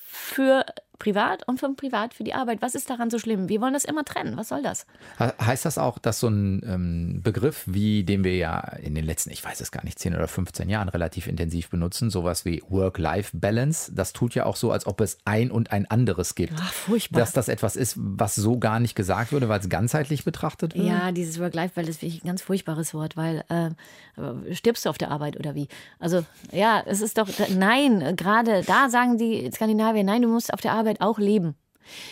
für 0.08 0.66
privat 1.00 1.48
und 1.48 1.60
von 1.60 1.76
privat 1.76 2.14
für 2.14 2.24
die 2.24 2.34
Arbeit. 2.34 2.62
Was 2.62 2.76
ist 2.76 2.90
daran 2.90 3.10
so 3.10 3.20
schlimm? 3.20 3.50
Wir 3.50 3.62
wollen 3.62 3.74
das 3.74 3.86
immer 3.86 4.04
trennen. 4.04 4.38
Was 4.38 4.50
soll 4.50 4.62
das? 4.64 4.86
He- 5.18 5.26
Heißt 5.46 5.66
das 5.66 5.78
auch, 5.78 6.00
dass 6.00 6.20
so 6.20 6.28
ein 6.28 6.62
ähm, 6.66 7.22
Begriff, 7.24 7.64
wie 7.68 8.04
den 8.04 8.24
wir 8.24 8.36
ja 8.36 8.60
in 8.82 8.96
den 8.96 9.06
letzten, 9.06 9.30
ich 9.32 9.44
weiß 9.44 9.62
es 9.62 9.72
gar 9.72 9.84
nicht, 9.84 10.00
10 10.00 10.16
oder 10.16 10.28
15 10.28 10.70
Jahren 10.70 10.90
relativ 10.90 11.28
intensiv 11.28 11.70
benutzen, 11.70 12.10
sowas 12.10 12.46
wie 12.46 12.62
Work-Life-Balance, 12.70 13.94
das 13.94 14.14
tut 14.14 14.36
ja 14.36 14.46
auch 14.46 14.56
so, 14.56 14.72
als 14.72 14.86
ob 14.88 15.02
es 15.02 15.18
ein 15.26 15.52
und 15.52 15.72
ein 15.72 15.90
anderes 15.90 16.36
gibt. 16.36 16.54
Ach, 16.60 16.72
furchtbar. 16.74 17.20
Dass 17.20 17.32
das 17.34 17.48
etwas 17.48 17.76
ist, 17.76 17.96
was 17.98 18.36
so 18.36 18.58
gar 18.60 18.80
nicht 18.80 18.96
gesagt 18.96 19.32
würde, 19.32 19.50
weil 19.50 19.60
es 19.60 19.70
ganzheitlich 19.70 20.24
betrachtet 20.24 20.76
wird? 20.76 20.86
Ja, 20.86 21.12
dieses 21.12 21.40
Work-Life-Balance 21.40 22.00
finde 22.00 22.16
ich 22.16 22.24
ein 22.24 22.28
ganz 22.28 22.42
furchtbares 22.42 22.94
Wort, 22.94 23.18
weil 23.18 23.44
äh, 23.50 24.54
stirbst 24.54 24.86
du 24.86 24.90
auf 24.90 24.98
der 24.98 25.12
Arbeit 25.12 25.38
oder 25.40 25.56
wie? 25.56 25.68
Also 26.00 26.26
ja, 26.52 26.82
es 26.86 27.02
ist 27.02 27.18
doch, 27.18 27.28
nein, 27.56 28.16
gerade 28.16 28.64
da 28.66 28.90
sagen 28.90 29.18
die 29.18 29.50
Skandinavier, 29.54 30.04
nein, 30.04 30.22
du 30.22 30.28
musst 30.28 30.54
auf 30.54 30.62
der 30.62 30.72
Arbeit 30.74 30.87
auch 31.02 31.20
leben. 31.20 31.56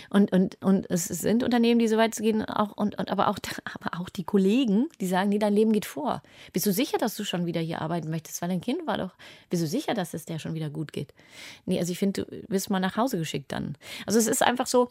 Und, 0.10 0.32
und, 0.32 0.58
und 0.64 0.90
es 0.90 1.06
sind 1.06 1.44
Unternehmen, 1.44 1.80
die 1.80 1.88
so 1.88 1.98
weit 1.98 2.16
gehen, 2.16 2.44
auch, 2.46 2.72
und, 2.78 2.98
und, 2.98 3.10
aber, 3.10 3.28
auch, 3.28 3.38
aber 3.74 4.00
auch 4.00 4.10
die 4.10 4.24
Kollegen, 4.24 4.88
die 5.02 5.08
sagen, 5.08 5.30
nee, 5.30 5.40
dein 5.40 5.54
Leben 5.54 5.74
geht 5.74 5.86
vor. 5.86 6.22
Bist 6.54 6.66
du 6.66 6.72
sicher, 6.72 6.98
dass 6.98 7.16
du 7.16 7.24
schon 7.24 7.46
wieder 7.46 7.62
hier 7.62 7.82
arbeiten 7.82 8.10
möchtest? 8.10 8.42
Weil 8.42 8.50
dein 8.50 8.62
Kind 8.62 8.88
war 8.88 8.98
doch, 8.98 9.12
bist 9.50 9.64
du 9.64 9.68
sicher, 9.68 9.94
dass 9.94 10.14
es 10.14 10.26
der 10.26 10.40
schon 10.40 10.54
wieder 10.54 10.70
gut 10.70 10.94
geht? 10.94 11.14
Nee, 11.66 11.80
also 11.80 11.92
ich 11.92 12.00
finde, 12.00 12.26
du 12.26 12.44
wirst 12.48 12.70
mal 12.70 12.80
nach 12.80 12.98
Hause 12.98 13.18
geschickt 13.18 13.52
dann. 13.52 13.78
Also 14.06 14.20
es 14.20 14.28
ist 14.28 14.44
einfach 14.44 14.68
so, 14.68 14.90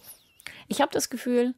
ich 0.68 0.80
habe 0.80 0.92
das 0.92 1.10
Gefühl, 1.10 1.54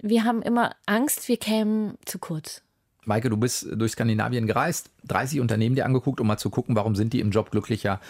wir 0.00 0.24
haben 0.24 0.42
immer 0.42 0.76
Angst, 0.86 1.28
wir 1.28 1.38
kämen 1.38 1.98
zu 2.04 2.18
kurz. 2.18 2.62
Maike, 3.04 3.30
du 3.30 3.36
bist 3.36 3.66
durch 3.72 3.92
Skandinavien 3.92 4.46
gereist, 4.46 4.90
30 5.06 5.40
Unternehmen 5.40 5.74
dir 5.74 5.86
angeguckt, 5.86 6.20
um 6.20 6.26
mal 6.26 6.36
zu 6.36 6.50
gucken, 6.50 6.76
warum 6.76 6.94
sind 6.94 7.14
die 7.14 7.20
im 7.20 7.30
Job 7.30 7.50
glücklicher, 7.50 8.00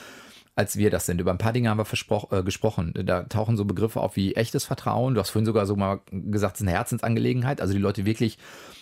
als 0.59 0.77
wir 0.77 0.91
das 0.91 1.07
sind. 1.07 1.21
Über 1.21 1.31
ein 1.31 1.39
paar 1.39 1.53
Dinge 1.53 1.71
haben 1.71 1.79
wir 1.79 2.33
äh, 2.33 2.43
gesprochen. 2.43 2.93
Da 2.93 3.23
tauchen 3.23 3.57
so 3.57 3.65
Begriffe 3.65 4.01
auf 4.01 4.17
wie 4.17 4.35
echtes 4.35 4.65
Vertrauen. 4.65 5.15
Du 5.15 5.21
hast 5.21 5.31
vorhin 5.31 5.47
sogar 5.47 5.67
so 5.67 5.77
mal 5.77 6.01
gesagt, 6.11 6.57
es 6.57 6.61
ist 6.61 6.67
eine 6.67 6.77
Herzensangelegenheit. 6.77 7.61
Also 7.61 7.75
die 7.75 7.79
Leute 7.79 8.05
wirklich 8.05 8.39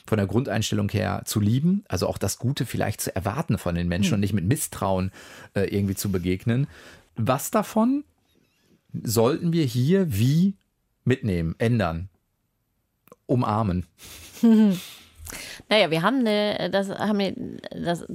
von 0.06 0.16
der 0.16 0.26
Grundeinstellung 0.26 0.88
her 0.88 1.20
zu 1.26 1.38
lieben. 1.38 1.84
Also 1.86 2.06
auch 2.06 2.16
das 2.16 2.38
Gute 2.38 2.64
vielleicht 2.64 3.02
zu 3.02 3.14
erwarten 3.14 3.58
von 3.58 3.74
den 3.74 3.88
Menschen 3.88 4.14
und 4.14 4.20
nicht 4.20 4.32
mit 4.32 4.46
Misstrauen 4.46 5.12
äh, 5.52 5.64
irgendwie 5.64 5.94
zu 5.94 6.10
begegnen. 6.10 6.66
Was 7.14 7.50
davon 7.50 8.04
sollten 8.94 9.52
wir 9.52 9.64
hier 9.66 10.14
wie 10.14 10.54
mitnehmen, 11.04 11.56
ändern, 11.58 12.08
umarmen? 13.26 13.84
Naja, 15.68 15.90
wir 15.90 16.02
haben 16.02 16.20
eine, 16.20 16.70
das 16.70 16.88
haben 16.88 17.18
wir, 17.18 17.34
das, 17.72 18.06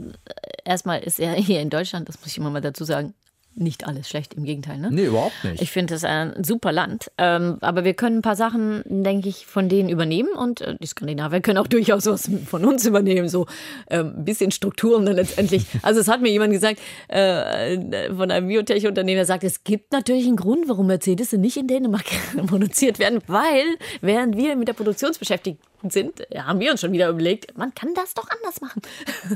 erstmal 0.64 1.02
ist 1.02 1.20
ja 1.20 1.34
hier 1.34 1.60
in 1.60 1.70
Deutschland, 1.70 2.08
das 2.08 2.18
muss 2.22 2.30
ich 2.30 2.38
immer 2.38 2.50
mal 2.50 2.62
dazu 2.62 2.86
sagen, 2.86 3.14
nicht 3.54 3.86
alles 3.86 4.08
schlecht, 4.08 4.34
im 4.34 4.44
Gegenteil. 4.44 4.78
Ne? 4.78 4.90
Nee, 4.92 5.06
überhaupt 5.06 5.44
nicht. 5.44 5.62
Ich 5.62 5.72
finde 5.72 5.96
es 5.96 6.04
ein 6.04 6.44
super 6.44 6.72
Land. 6.72 7.12
Ähm, 7.18 7.58
aber 7.62 7.84
wir 7.84 7.94
können 7.94 8.18
ein 8.18 8.22
paar 8.22 8.36
Sachen, 8.36 8.82
denke 8.86 9.30
ich, 9.30 9.46
von 9.46 9.68
denen 9.68 9.90
übernehmen. 9.90 10.30
Und 10.30 10.62
äh, 10.62 10.76
die 10.80 10.88
Skandinavier 10.88 11.42
können 11.42 11.58
auch 11.58 11.68
durchaus 11.82 12.06
was 12.06 12.30
von 12.46 12.66
uns 12.66 12.86
übernehmen. 12.86 13.28
So 13.28 13.48
ähm, 13.90 14.14
ein 14.18 14.26
bisschen 14.26 14.52
Strukturen 14.52 15.06
dann 15.06 15.16
letztendlich. 15.16 15.66
Also 15.84 16.00
es 16.00 16.08
hat 16.08 16.22
mir 16.22 16.30
jemand 16.30 16.54
gesagt, 16.54 16.80
äh, 17.08 18.10
von 18.14 18.30
einem 18.30 18.48
Biotech-Unternehmen, 18.48 19.18
der 19.18 19.26
sagt, 19.26 19.44
es 19.44 19.64
gibt 19.64 19.92
natürlich 19.92 20.28
einen 20.28 20.36
Grund, 20.36 20.70
warum 20.70 20.88
Mercedes 20.88 21.32
nicht 21.34 21.58
in 21.58 21.68
Dänemark 21.68 22.06
produziert 22.48 23.00
werden. 23.00 23.20
Weil, 23.28 23.64
während 24.02 24.38
wir 24.38 24.56
mit 24.56 24.68
der 24.68 24.74
Produktion 24.74 25.12
beschäftigt 25.18 25.60
sind, 25.90 26.22
haben 26.36 26.60
wir 26.60 26.72
uns 26.72 26.82
schon 26.82 26.92
wieder 26.92 27.10
überlegt, 27.10 27.58
man 27.58 27.74
kann 27.74 27.94
das 27.96 28.14
doch 28.14 28.28
anders 28.30 28.62
machen. 28.62 28.82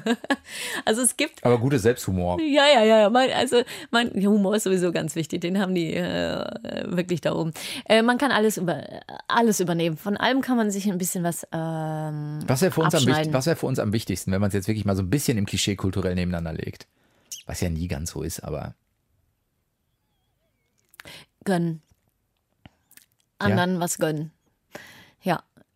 also 0.86 1.02
es 1.02 1.18
gibt 1.18 1.44
Aber 1.44 1.58
gutes 1.58 1.82
Selbsthumor. 1.82 2.40
ja, 2.42 2.68
ja, 2.68 2.84
ja. 2.84 3.10
Mein, 3.10 3.32
also 3.32 3.64
mein 3.92 4.12
Humor 4.12 4.56
ist 4.56 4.64
sowieso 4.64 4.92
ganz 4.92 5.16
wichtig. 5.16 5.42
Den 5.42 5.60
haben 5.60 5.74
die 5.74 5.94
äh, 5.94 6.46
wirklich 6.86 7.22
da 7.22 7.34
oben. 7.34 7.54
Äh, 7.86 8.02
man 8.02 8.18
kann 8.18 8.32
alles 8.32 8.58
über 8.58 8.84
alles 9.28 9.60
übernehmen. 9.60 9.98
Von 9.98 10.18
allem 10.18 10.42
kann 10.42 10.58
man 10.58 10.72
sich 10.72 10.90
ein 10.90 10.98
bisschen 10.98 11.24
was. 11.24 11.48
Ähm, 11.52 12.40
Was 12.48 12.62
wäre 12.62 12.72
für, 12.72 12.82
uns 12.82 12.96
am 12.96 13.34
was 13.34 13.46
wär 13.46 13.56
für 13.56 13.66
uns 13.66 13.80
am 13.80 13.94
wichtigsten, 13.94 14.32
wenn 14.32 14.42
man 14.42 14.50
es 14.50 14.54
jetzt 14.54 14.68
wirklich 14.68 14.86
mal 14.86 14.96
so 14.96 15.04
ein 15.04 15.10
bisschen 15.10 15.38
im 15.38 15.46
Klischee 15.46 15.76
kulturell 15.76 16.16
nebeneinander 16.16 16.54
legt? 16.54 16.88
Was 17.46 17.62
ja 17.62 17.70
nie 17.70 17.88
ganz 17.88 18.12
so 18.12 18.24
ist, 18.24 18.42
aber 18.42 18.76
gönnen. 21.44 21.82
Anderen 23.38 23.80
was 23.80 23.98
gönnen. 23.98 24.32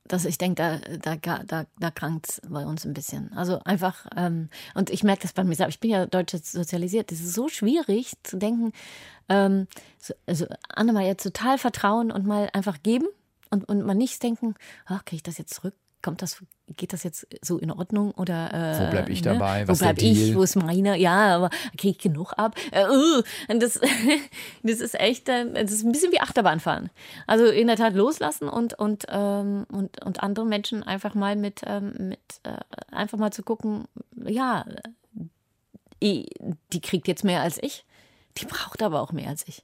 Ja, 0.09 0.17
das, 0.17 0.25
ich 0.25 0.37
denke, 0.37 0.81
da, 1.01 1.15
da, 1.15 1.43
da, 1.43 1.65
da 1.79 1.91
krankt 1.91 2.41
bei 2.49 2.65
uns 2.65 2.85
ein 2.85 2.93
bisschen. 2.93 3.31
Also 3.33 3.59
einfach, 3.63 4.07
ähm, 4.15 4.49
und 4.73 4.89
ich 4.89 5.03
merke 5.03 5.21
das 5.21 5.33
bei 5.33 5.43
mir 5.43 5.55
selbst, 5.55 5.75
ich 5.75 5.79
bin 5.79 5.91
ja 5.91 6.05
deutsch 6.05 6.35
sozialisiert, 6.35 7.11
es 7.11 7.21
ist 7.21 7.33
so 7.33 7.47
schwierig 7.47 8.13
zu 8.23 8.37
denken, 8.37 8.73
ähm, 9.29 9.67
so, 9.99 10.13
also 10.25 10.47
Anne 10.67 10.93
mal 10.93 11.05
jetzt 11.05 11.23
total 11.23 11.57
vertrauen 11.57 12.11
und 12.11 12.25
mal 12.25 12.49
einfach 12.53 12.81
geben 12.83 13.07
und, 13.51 13.69
und 13.69 13.85
mal 13.85 13.93
nicht 13.93 14.21
denken, 14.23 14.55
ach, 14.85 15.05
kriege 15.05 15.17
ich 15.17 15.23
das 15.23 15.37
jetzt 15.37 15.53
zurück? 15.53 15.75
Kommt 16.01 16.21
das, 16.21 16.43
geht 16.77 16.93
das 16.93 17.03
jetzt 17.03 17.27
so 17.41 17.57
in 17.57 17.71
Ordnung 17.71 18.11
oder 18.11 18.53
äh, 18.53 18.79
Wo 18.79 18.91
bleib 18.91 19.09
ich 19.09 19.23
ne? 19.23 19.33
dabei? 19.33 19.63
Wo 19.63 19.71
Was 19.71 19.81
ist 19.81 19.85
der 19.85 19.93
bleib 19.93 20.01
ich? 20.01 20.35
Wo 20.35 20.43
ist 20.43 20.55
meine? 20.55 20.97
Ja, 20.97 21.35
aber 21.35 21.49
kriege 21.77 21.91
ich 21.91 21.97
genug 21.97 22.33
ab? 22.37 22.55
Äh, 22.71 22.85
uh, 22.85 23.21
und 23.49 23.61
das, 23.61 23.79
das 24.63 24.79
ist 24.79 24.99
echt, 24.99 25.27
äh, 25.29 25.51
das 25.51 25.71
ist 25.71 25.83
ein 25.83 25.91
bisschen 25.91 26.11
wie 26.11 26.21
Achterbahnfahren. 26.21 26.89
Also 27.27 27.45
in 27.45 27.67
der 27.67 27.75
Tat 27.75 27.95
loslassen 27.95 28.47
und 28.47 28.73
und 28.79 29.05
ähm, 29.09 29.65
und, 29.71 30.03
und 30.05 30.23
andere 30.23 30.45
Menschen 30.45 30.83
einfach 30.83 31.15
mal 31.15 31.35
mit 31.35 31.61
ähm, 31.65 31.93
mit 31.97 32.19
äh, 32.43 32.57
einfach 32.91 33.17
mal 33.17 33.31
zu 33.31 33.43
gucken, 33.43 33.85
ja, 34.15 34.65
die, 36.01 36.29
die 36.71 36.81
kriegt 36.81 37.07
jetzt 37.07 37.23
mehr 37.23 37.41
als 37.41 37.61
ich, 37.61 37.85
die 38.37 38.45
braucht 38.45 38.81
aber 38.81 39.01
auch 39.01 39.11
mehr 39.11 39.29
als 39.29 39.47
ich. 39.47 39.63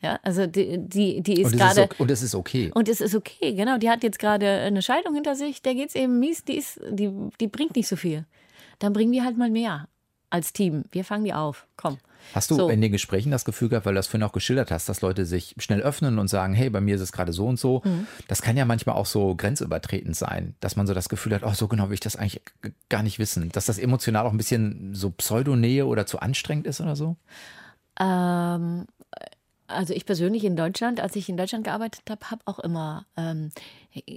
Ja, 0.00 0.20
also 0.22 0.46
die, 0.46 0.78
die, 0.78 1.22
die 1.22 1.40
ist 1.40 1.52
gerade. 1.56 1.88
und 1.98 2.10
es 2.10 2.22
ist 2.22 2.34
okay. 2.34 2.70
Und 2.74 2.88
es 2.88 3.00
ist 3.00 3.14
okay, 3.14 3.54
genau. 3.54 3.78
Die 3.78 3.90
hat 3.90 4.02
jetzt 4.02 4.18
gerade 4.18 4.46
eine 4.48 4.80
Scheidung 4.82 5.14
hinter 5.14 5.34
sich, 5.34 5.60
der 5.62 5.74
geht's 5.74 5.94
eben 5.94 6.20
mies, 6.20 6.44
die 6.44 6.56
ist, 6.56 6.80
die, 6.90 7.10
die 7.40 7.48
bringt 7.48 7.74
nicht 7.74 7.88
so 7.88 7.96
viel. 7.96 8.24
Dann 8.78 8.92
bringen 8.92 9.10
wir 9.12 9.24
halt 9.24 9.36
mal 9.36 9.50
mehr 9.50 9.88
als 10.30 10.52
Team. 10.52 10.84
Wir 10.92 11.04
fangen 11.04 11.24
die 11.24 11.32
auf. 11.34 11.66
Komm. 11.76 11.98
Hast 12.34 12.50
du 12.50 12.56
So. 12.56 12.68
in 12.68 12.80
den 12.80 12.92
Gesprächen 12.92 13.30
das 13.30 13.44
Gefühl 13.44 13.68
gehabt, 13.70 13.86
weil 13.86 13.94
du 13.94 13.98
das 13.98 14.06
vorhin 14.08 14.24
auch 14.24 14.32
geschildert 14.32 14.70
hast, 14.70 14.88
dass 14.88 15.00
Leute 15.00 15.24
sich 15.24 15.54
schnell 15.58 15.80
öffnen 15.80 16.18
und 16.18 16.28
sagen, 16.28 16.52
hey, 16.52 16.68
bei 16.68 16.80
mir 16.80 16.96
ist 16.96 17.00
es 17.00 17.12
gerade 17.12 17.32
so 17.32 17.46
und 17.46 17.58
so. 17.58 17.80
Mhm. 17.84 18.06
Das 18.26 18.42
kann 18.42 18.56
ja 18.56 18.64
manchmal 18.66 18.96
auch 18.96 19.06
so 19.06 19.34
grenzübertretend 19.34 20.14
sein, 20.16 20.54
dass 20.60 20.76
man 20.76 20.86
so 20.86 20.94
das 20.94 21.08
Gefühl 21.08 21.34
hat, 21.34 21.42
oh, 21.44 21.52
so 21.54 21.66
genau 21.68 21.88
will 21.88 21.94
ich 21.94 22.00
das 22.00 22.16
eigentlich 22.16 22.42
gar 22.88 23.02
nicht 23.02 23.18
wissen. 23.18 23.48
Dass 23.50 23.66
das 23.66 23.78
emotional 23.78 24.26
auch 24.26 24.32
ein 24.32 24.36
bisschen 24.36 24.94
so 24.94 25.10
Pseudonähe 25.10 25.86
oder 25.86 26.06
zu 26.06 26.20
anstrengend 26.20 26.66
ist 26.66 26.80
oder 26.80 26.94
so? 26.96 27.16
Ähm, 27.98 28.86
also 29.68 29.94
ich 29.94 30.06
persönlich 30.06 30.44
in 30.44 30.56
Deutschland, 30.56 31.00
als 31.00 31.14
ich 31.16 31.28
in 31.28 31.36
Deutschland 31.36 31.64
gearbeitet 31.64 32.02
habe, 32.08 32.30
habe 32.30 32.42
auch 32.46 32.58
immer, 32.58 33.06
ähm, 33.16 33.50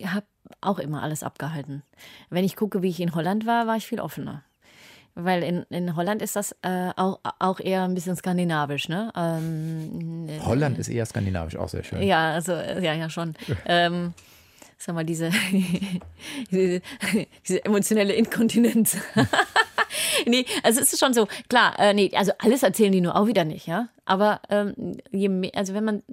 habe 0.06 0.26
auch 0.62 0.80
immer 0.80 1.04
alles 1.04 1.24
abgehalten. 1.24 1.84
Wenn 2.30 2.44
ich 2.44 2.56
gucke, 2.56 2.82
wie 2.82 2.90
ich 2.90 3.00
in 3.00 3.14
Holland 3.14 3.46
war, 3.46 3.68
war 3.68 3.78
ich 3.78 3.86
viel 3.86 4.00
offener. 4.00 4.44
Weil 5.14 5.44
in, 5.44 5.64
in 5.70 5.96
Holland 5.98 6.22
ist 6.22 6.38
das 6.38 6.56
äh, 6.62 6.92
auch, 6.96 7.20
auch 7.40 7.60
eher 7.60 7.84
ein 7.84 7.94
bisschen 7.94 8.16
skandinavisch, 8.16 8.88
ne? 8.88 9.12
Ähm, 9.14 10.30
Holland 10.46 10.80
ist 10.80 10.88
eher 10.88 11.06
skandinavisch, 11.06 11.58
auch 11.58 11.68
sehr 11.68 11.84
schön. 11.84 12.02
Ja, 12.02 12.34
also, 12.34 12.54
äh, 12.54 12.84
ja, 12.84 12.94
ja, 12.94 13.10
schon. 13.10 13.36
ähm, 13.66 14.14
sag 14.78 14.96
mal, 14.96 15.04
diese, 15.04 15.32
diese, 16.52 16.82
diese 17.46 17.66
emotionelle 17.66 18.14
Inkontinenz. 18.14 18.98
nee, 20.26 20.46
also 20.64 20.82
es 20.82 20.94
ist 20.94 21.00
schon 21.00 21.14
so, 21.14 21.28
klar, 21.50 21.78
äh, 21.80 21.94
nee, 21.94 22.12
also 22.16 22.32
alles 22.40 22.64
erzählen 22.64 22.92
die 22.92 23.02
nur 23.02 23.16
auch 23.16 23.28
wieder 23.28 23.46
nicht, 23.46 23.68
ja. 23.68 23.90
Aber 24.06 24.42
ähm, 24.50 24.98
je 25.12 25.30
mehr, 25.30 25.52
also 25.56 25.74
wenn 25.74 25.86
man, 25.86 26.04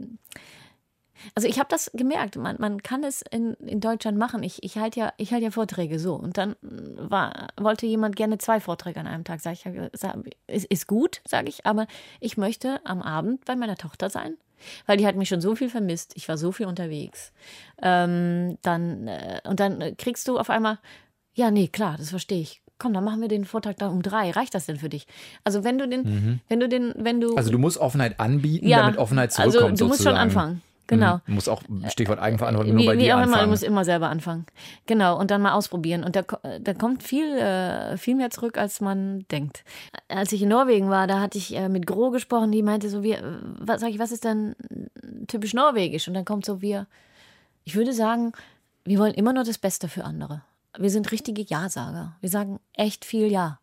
also 1.35 1.49
ich 1.49 1.59
habe 1.59 1.69
das 1.69 1.91
gemerkt, 1.95 2.37
man, 2.37 2.57
man 2.59 2.83
kann 2.83 3.05
es 3.05 3.23
in, 3.23 3.55
in 3.55 3.81
Deutschland 3.81 4.19
machen. 4.19 4.43
Ich, 4.43 4.63
ich 4.63 4.77
halte 4.77 5.01
ja, 5.01 5.13
ich 5.17 5.33
halte 5.33 5.45
ja 5.47 5.51
Vorträge 5.51 5.99
so. 5.99 6.15
Und 6.15 6.39
dann 6.39 6.57
war, 6.63 7.49
wollte 7.57 7.87
jemand 7.87 8.17
gerne 8.17 8.39
zwei 8.39 8.61
Vorträge 8.61 9.01
an 9.01 9.07
einem 9.07 9.25
Tag. 9.25 9.41
Sag 9.41 9.53
ich, 9.53 9.65
sag, 9.93 10.17
ist, 10.47 10.67
ist 10.67 10.87
gut, 10.87 11.21
sage 11.27 11.49
ich, 11.49 11.67
aber 11.67 11.87
ich 12.21 12.37
möchte 12.37 12.81
am 12.85 13.03
Abend 13.03 13.45
bei 13.45 13.57
meiner 13.57 13.77
Tochter 13.77 14.11
sein. 14.11 14.37
Weil 14.87 14.97
die 14.97 15.07
hat 15.07 15.17
mich 15.17 15.29
schon 15.29 15.41
so 15.41 15.55
viel 15.55 15.71
vermisst. 15.71 16.13
Ich 16.17 16.29
war 16.29 16.37
so 16.37 16.51
viel 16.51 16.67
unterwegs. 16.67 17.33
Ähm, 17.81 18.59
dann, 18.63 19.07
äh, 19.07 19.41
und 19.45 19.61
dann 19.61 19.97
kriegst 19.97 20.27
du 20.27 20.39
auf 20.39 20.51
einmal, 20.51 20.79
ja, 21.33 21.51
nee, 21.51 21.69
klar, 21.69 21.97
das 21.97 22.11
verstehe 22.11 22.41
ich. 22.41 22.63
Komm, 22.79 22.93
dann 22.93 23.05
machen 23.05 23.21
wir 23.21 23.29
den 23.29 23.45
Vortrag 23.45 23.77
dann 23.77 23.91
um 23.91 24.03
drei. 24.03 24.31
Reicht 24.31 24.55
das 24.55 24.67
denn 24.67 24.77
für 24.77 24.89
dich? 24.89 25.07
Also 25.45 25.65
wenn 25.65 25.79
du 25.79 25.89
den, 25.89 26.41
wenn 26.49 26.61
du 26.61 26.69
den, 26.69 26.95
wenn 26.97 27.21
du. 27.21 27.37
Also 27.37 27.51
du 27.51 27.59
musst 27.59 27.79
Offenheit 27.79 28.21
anbieten, 28.21 28.69
damit 28.69 28.99
Offenheit 28.99 29.33
zurückkommt. 29.33 29.73
Also 29.73 29.85
du 29.85 29.89
musst 29.89 30.03
schon 30.03 30.13
sozusagen. 30.13 30.19
anfangen. 30.19 30.63
Genau. 30.89 31.17
Mhm. 31.17 31.21
Du 31.27 31.33
musst 31.33 31.49
auch, 31.51 31.63
Stichwort 31.89 32.19
Eigenverantwortung, 32.19 32.73
nur 32.75 32.83
Wie, 32.83 32.87
bei 32.87 32.95
wie 32.95 33.03
dir 33.03 33.17
auch 33.17 33.19
immer, 33.19 33.27
du 33.27 33.33
anfangen. 33.35 33.51
musst 33.51 33.63
immer 33.63 33.85
selber 33.85 34.09
anfangen. 34.09 34.47
Genau, 34.87 35.19
und 35.19 35.31
dann 35.31 35.43
mal 35.43 35.53
ausprobieren. 35.53 36.03
Und 36.03 36.17
da, 36.17 36.23
da 36.61 36.75
kommt 36.75 37.03
viel, 37.03 37.27
äh, 37.37 37.99
viel 37.99 38.15
mehr 38.15 38.31
zurück, 38.31 38.57
als 38.57 38.81
man 38.81 39.27
denkt. 39.31 39.65
Als 40.09 40.33
ich 40.33 40.43
in 40.43 40.49
Norwegen 40.49 40.89
war, 40.89 41.07
da 41.07 41.21
hatte 41.21 41.37
ich 41.37 41.55
äh, 41.55 41.69
mit 41.69 41.87
Gro 41.87 42.11
gesprochen, 42.11 42.51
die 42.53 42.63
meinte 42.63 42.89
so, 42.89 43.03
wir, 43.03 43.39
was, 43.61 43.83
sag 43.83 43.91
ich, 43.91 43.99
was 43.99 44.13
ist 44.13 44.25
denn 44.25 44.57
typisch 45.27 45.53
norwegisch? 45.53 46.09
Und 46.09 46.15
dann 46.15 46.25
kommt 46.25 46.47
so, 46.47 46.63
wir, 46.63 46.87
ich 47.65 47.77
würde 47.77 47.93
sagen, 47.93 48.33
wir 48.85 48.99
wollen 48.99 49.13
immer 49.13 49.35
nur 49.35 49.45
das 49.45 49.59
Beste 49.59 49.89
für 49.89 50.05
andere. 50.05 50.41
Wir 50.77 50.91
sind 50.91 51.11
richtige 51.13 51.43
Ja-Sager. 51.43 52.17
Wir 52.21 52.29
sagen 52.29 52.61
echt 52.75 53.05
viel 53.05 53.31
Ja. 53.31 53.61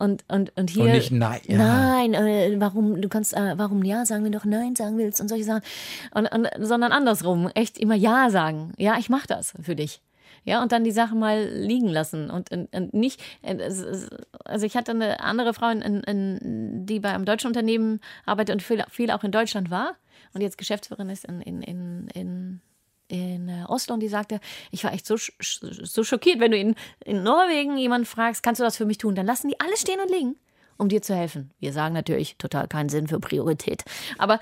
Und, 0.00 0.24
und, 0.28 0.56
und 0.56 0.70
hier. 0.70 0.84
Und 0.84 0.92
nicht 0.92 1.10
Nein, 1.10 1.40
ja. 1.46 1.58
Nein, 1.58 2.14
äh, 2.14 2.54
warum, 2.60 3.02
du 3.02 3.08
kannst, 3.08 3.34
äh, 3.34 3.58
warum 3.58 3.82
Ja 3.82 4.06
sagen, 4.06 4.24
wenn 4.24 4.30
du 4.30 4.38
auch 4.38 4.44
Nein 4.44 4.76
sagen 4.76 4.96
willst 4.96 5.20
und 5.20 5.26
solche 5.26 5.42
Sachen. 5.42 5.62
Und, 6.14 6.32
und, 6.32 6.48
sondern 6.60 6.92
andersrum, 6.92 7.50
echt 7.54 7.78
immer 7.78 7.96
Ja 7.96 8.30
sagen. 8.30 8.72
Ja, 8.76 8.96
ich 8.98 9.08
mache 9.08 9.26
das 9.26 9.54
für 9.60 9.74
dich. 9.74 10.00
Ja, 10.44 10.62
und 10.62 10.72
dann 10.72 10.84
die 10.84 10.92
Sachen 10.92 11.18
mal 11.18 11.44
liegen 11.52 11.88
lassen 11.88 12.30
und, 12.30 12.50
und, 12.50 12.74
und 12.74 12.94
nicht, 12.94 13.20
äh, 13.42 13.58
also 14.44 14.66
ich 14.66 14.76
hatte 14.76 14.92
eine 14.92 15.20
andere 15.20 15.52
Frau, 15.52 15.68
in, 15.68 15.80
in, 15.82 16.86
die 16.86 17.00
bei 17.00 17.12
einem 17.12 17.24
deutschen 17.24 17.48
Unternehmen 17.48 18.00
arbeitet 18.24 18.54
und 18.54 18.62
viel, 18.62 18.84
viel 18.88 19.10
auch 19.10 19.24
in 19.24 19.32
Deutschland 19.32 19.70
war 19.70 19.96
und 20.32 20.40
jetzt 20.40 20.58
Geschäftsführerin 20.58 21.10
ist 21.10 21.24
in, 21.24 21.40
in, 21.42 21.62
in, 21.62 22.08
in, 22.14 22.60
in 23.08 23.48
äh, 23.48 23.64
Oslo 23.68 23.94
und 23.94 24.00
die 24.00 24.08
sagte, 24.08 24.40
ich 24.70 24.84
war 24.84 24.92
echt 24.92 25.06
so, 25.06 25.14
sch- 25.14 25.84
so 25.86 26.04
schockiert, 26.04 26.40
wenn 26.40 26.50
du 26.52 26.58
in, 26.58 26.74
in 27.04 27.22
Norwegen 27.22 27.76
jemanden 27.78 28.06
fragst, 28.06 28.42
kannst 28.42 28.60
du 28.60 28.64
das 28.64 28.76
für 28.76 28.84
mich 28.84 28.98
tun, 28.98 29.14
dann 29.14 29.26
lassen 29.26 29.48
die 29.48 29.58
alles 29.60 29.80
stehen 29.80 29.98
und 30.00 30.10
liegen, 30.10 30.36
um 30.76 30.88
dir 30.88 31.02
zu 31.02 31.14
helfen. 31.14 31.50
Wir 31.58 31.72
sagen 31.72 31.94
natürlich 31.94 32.36
total 32.36 32.68
keinen 32.68 32.88
Sinn 32.88 33.08
für 33.08 33.18
Priorität, 33.18 33.82
aber 34.18 34.38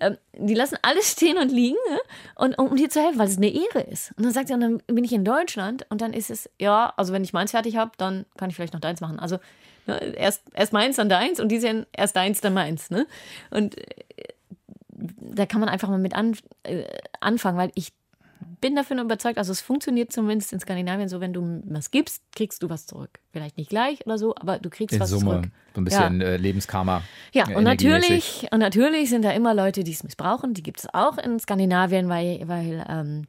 ähm, 0.00 0.16
die 0.36 0.54
lassen 0.54 0.76
alles 0.82 1.10
stehen 1.12 1.38
und 1.38 1.50
liegen 1.50 1.78
ne? 1.90 1.98
und 2.36 2.58
um 2.58 2.76
dir 2.76 2.90
zu 2.90 3.00
helfen, 3.02 3.18
weil 3.18 3.28
es 3.28 3.38
eine 3.38 3.48
Ehre 3.48 3.80
ist. 3.90 4.12
Und 4.16 4.24
dann 4.24 4.32
sagt 4.32 4.48
sie, 4.48 4.54
und 4.54 4.60
dann 4.60 4.78
bin 4.86 5.02
ich 5.04 5.12
in 5.12 5.24
Deutschland 5.24 5.86
und 5.88 6.00
dann 6.00 6.12
ist 6.12 6.30
es, 6.30 6.48
ja, 6.60 6.92
also 6.96 7.12
wenn 7.12 7.24
ich 7.24 7.32
meins 7.32 7.50
fertig 7.52 7.76
habe, 7.76 7.92
dann 7.96 8.26
kann 8.36 8.50
ich 8.50 8.56
vielleicht 8.56 8.74
noch 8.74 8.80
deins 8.80 9.00
machen. 9.00 9.18
Also 9.18 9.38
ne, 9.86 9.98
erst, 10.16 10.42
erst 10.54 10.72
meins, 10.72 10.96
dann 10.96 11.08
deins 11.08 11.40
und 11.40 11.48
die 11.48 11.58
sehen 11.58 11.86
erst 11.92 12.14
deins, 12.16 12.40
dann 12.40 12.54
meins. 12.54 12.90
Ne? 12.90 13.06
Und 13.50 13.76
da 15.22 15.46
kann 15.46 15.60
man 15.60 15.68
einfach 15.68 15.88
mal 15.88 15.98
mit 15.98 16.14
an, 16.14 16.36
äh, 16.64 16.84
anfangen, 17.20 17.56
weil 17.56 17.72
ich 17.74 17.92
bin 18.60 18.76
davon 18.76 18.98
überzeugt, 18.98 19.38
also 19.38 19.52
es 19.52 19.60
funktioniert 19.60 20.12
zumindest 20.12 20.52
in 20.52 20.60
Skandinavien 20.60 21.08
so, 21.08 21.20
wenn 21.20 21.32
du 21.32 21.62
was 21.64 21.90
gibst, 21.90 22.22
kriegst 22.34 22.62
du 22.62 22.68
was 22.68 22.86
zurück. 22.86 23.18
Vielleicht 23.32 23.56
nicht 23.56 23.70
gleich 23.70 24.04
oder 24.06 24.18
so, 24.18 24.34
aber 24.36 24.58
du 24.58 24.70
kriegst 24.70 24.94
In 24.94 25.00
was 25.00 25.10
Summe, 25.10 25.30
zurück. 25.30 25.44
so 25.74 25.80
ein 25.80 25.84
bisschen 25.84 26.20
äh, 26.20 26.36
Lebenskarma. 26.36 27.02
Ja, 27.32 27.48
und 27.56 27.64
natürlich, 27.64 28.46
und 28.50 28.60
natürlich 28.60 29.10
sind 29.10 29.24
da 29.24 29.30
immer 29.30 29.54
Leute, 29.54 29.84
die 29.84 29.92
es 29.92 30.04
missbrauchen. 30.04 30.54
Die 30.54 30.62
gibt 30.62 30.80
es 30.80 30.92
auch 30.92 31.18
in 31.18 31.38
Skandinavien, 31.38 32.08
weil, 32.08 32.42
weil 32.46 32.84
ähm, 32.88 33.26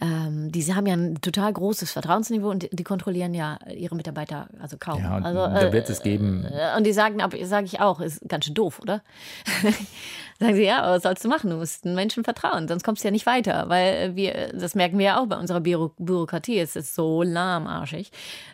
ähm, 0.00 0.52
die 0.52 0.62
haben 0.74 0.86
ja 0.86 0.94
ein 0.94 1.20
total 1.20 1.52
großes 1.52 1.90
Vertrauensniveau 1.90 2.50
und 2.50 2.68
die, 2.70 2.84
kontrollieren 2.84 3.34
ja 3.34 3.58
ihre 3.74 3.96
Mitarbeiter 3.96 4.48
also 4.60 4.76
kaum. 4.78 5.02
Ja, 5.02 5.16
also, 5.16 5.38
da 5.38 5.72
wird 5.72 5.90
es 5.90 6.02
geben. 6.02 6.44
äh, 6.44 6.76
Und 6.76 6.84
die 6.84 6.92
sagen, 6.92 7.20
aber 7.20 7.44
sage 7.46 7.66
ich 7.66 7.80
auch, 7.80 8.00
ist 8.00 8.20
ganz 8.28 8.44
schön 8.44 8.54
doof, 8.54 8.78
oder? 8.80 9.02
sagen 10.38 10.54
sie, 10.54 10.64
ja, 10.64 10.82
aber 10.82 10.96
was 10.96 11.02
sollst 11.02 11.24
du 11.24 11.28
machen? 11.28 11.50
Du 11.50 11.56
musst 11.56 11.84
den 11.84 11.96
Menschen 11.96 12.22
vertrauen, 12.22 12.68
sonst 12.68 12.84
kommst 12.84 13.02
du 13.02 13.08
ja 13.08 13.12
nicht 13.12 13.26
weiter. 13.26 13.68
Weil 13.68 14.14
wir, 14.14 14.52
das 14.54 14.76
merken 14.76 14.98
wir 14.98 15.06
ja 15.06 15.20
auch 15.20 15.26
bei 15.26 15.36
unserer 15.36 15.60
Büro 15.60 15.90
Bürokratie, 15.98 16.60
es 16.60 16.76
ist 16.76 16.94
so 16.94 17.24
lahmarschig. 17.24 18.12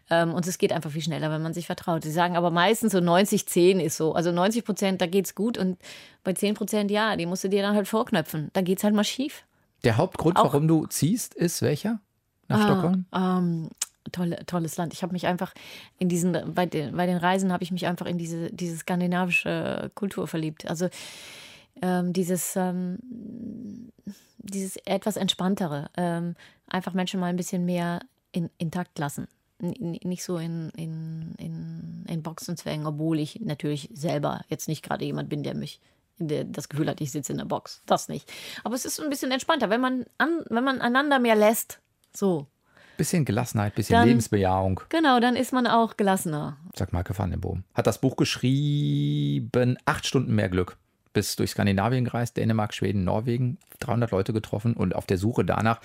Ähm, 0.09 0.33
und 0.33 0.47
es 0.47 0.57
geht 0.57 0.73
einfach 0.73 0.91
viel 0.91 1.03
schneller, 1.03 1.31
wenn 1.31 1.43
man 1.43 1.53
sich 1.53 1.67
vertraut. 1.67 2.05
Sie 2.05 2.11
sagen 2.11 2.39
aber 2.39 2.51
meistens 2.51 2.93
so 2.93 3.01
90, 3.01 3.47
10 3.47 3.81
ist 3.81 3.99
so. 3.99 4.15
Also 4.15 4.33
90 4.33 4.65
Prozent, 4.65 5.01
da 5.03 5.07
geht's 5.07 5.35
gut 5.35 5.59
und 5.59 5.79
bei 6.23 6.33
10 6.33 6.55
Prozent, 6.55 6.91
ja, 6.91 7.17
die 7.17 7.27
musst 7.27 7.45
du 7.45 7.49
dir 7.49 7.61
dann 7.61 7.77
halt 7.77 7.87
vorknöpfen. 7.87 8.49
Dann 8.55 8.65
geht's 8.65 8.83
halt 8.83 8.95
mal 8.95 9.05
schief. 9.05 9.45
Der 9.85 9.97
Hauptgrund, 9.97 10.37
Auch- 10.39 10.45
warum 10.45 10.67
du 10.69 10.87
ziehst, 10.87 11.35
ist 11.35 11.63
welcher? 11.63 12.01
Nach 12.49 12.63
Stockholm? 12.63 13.07
Ähm, 13.15 13.69
tolle, 14.13 14.45
tolles 14.47 14.77
Land. 14.77 14.93
Ich 14.93 15.03
habe 15.03 15.13
mich 15.13 15.27
einfach 15.27 15.55
in 15.99 16.09
diesen, 16.09 16.55
bei 16.55 16.67
den, 16.67 16.95
bei 16.97 17.07
den 17.07 17.17
Reisen 17.17 17.53
habe 17.53 17.65
ich 17.65 17.71
mich 17.73 17.87
einfach 17.87 18.07
in 18.07 18.19
diese, 18.19 18.51
diese 18.51 18.77
skandinavische 18.77 19.91
Kultur 19.95 20.27
verliebt. 20.29 20.69
Also 20.69 20.89
ähm, 21.83 22.13
dieses, 22.13 22.55
ähm, 22.57 22.99
dieses 24.39 24.77
etwas 24.85 25.17
entspanntere, 25.17 25.91
ähm, 25.97 26.35
einfach 26.69 26.93
Menschen 26.93 27.21
mal 27.21 27.27
ein 27.27 27.37
bisschen 27.37 27.65
mehr 27.65 28.01
in, 28.33 28.51
intakt 28.59 28.99
lassen. 28.99 29.27
N- 29.61 29.99
Nicht 30.05 30.23
so 30.25 30.37
in, 30.37 30.71
in, 30.77 31.35
in, 31.39 32.05
in 32.09 32.23
Boxen 32.23 32.57
zwängen, 32.57 32.87
obwohl 32.87 33.19
ich 33.19 33.41
natürlich 33.41 33.89
selber 33.95 34.43
jetzt 34.49 34.69
nicht 34.69 34.83
gerade 34.85 35.05
jemand 35.05 35.29
bin, 35.31 35.43
der 35.43 35.55
mich 35.55 35.81
das 36.19 36.69
Gefühl 36.69 36.89
hat, 36.89 37.01
ich 37.01 37.11
sitze 37.13 37.33
in 37.33 37.39
der 37.39 37.45
Box. 37.45 37.83
Das 37.87 38.09
nicht. 38.09 38.31
Aber 38.63 38.75
es 38.75 38.85
ist 38.85 39.01
ein 39.01 39.11
bisschen 39.11 39.31
entspannter, 39.33 39.71
wenn 39.71 39.81
man, 39.81 40.05
an, 40.19 40.43
wenn 40.49 40.65
man 40.65 40.81
einander 40.81 41.19
mehr 41.19 41.35
lässt. 41.35 41.81
So. 42.15 42.47
Bisschen 42.97 43.25
Gelassenheit, 43.25 43.75
bisschen 43.75 43.95
Dann- 43.97 44.07
Lebensbejahung, 44.07 44.81
Genau, 44.89 45.19
dann 45.19 45.35
ist 45.35 45.53
man 45.53 45.67
auch 45.67 45.97
gelassener. 45.97 46.57
sagt 46.77 46.93
Marke 46.93 47.19
van 47.19 47.31
den 47.33 47.41
Boom. 47.41 47.65
Hat 47.75 47.89
das 47.89 47.99
Buch 48.01 48.15
geschrieben, 48.17 49.77
acht 49.85 50.07
Stunden 50.07 50.35
mehr 50.35 50.49
Glück. 50.49 50.77
Bis 51.13 51.37
durch 51.37 51.51
Skandinavien 51.51 52.05
gereist, 52.05 52.37
Dänemark, 52.37 52.75
Schweden, 52.75 53.05
Norwegen, 53.05 53.59
300 53.81 54.11
Leute 54.11 54.33
getroffen 54.33 54.75
und 54.75 54.95
auf 54.97 55.07
der 55.07 55.19
Suche 55.19 55.45
danach, 55.45 55.81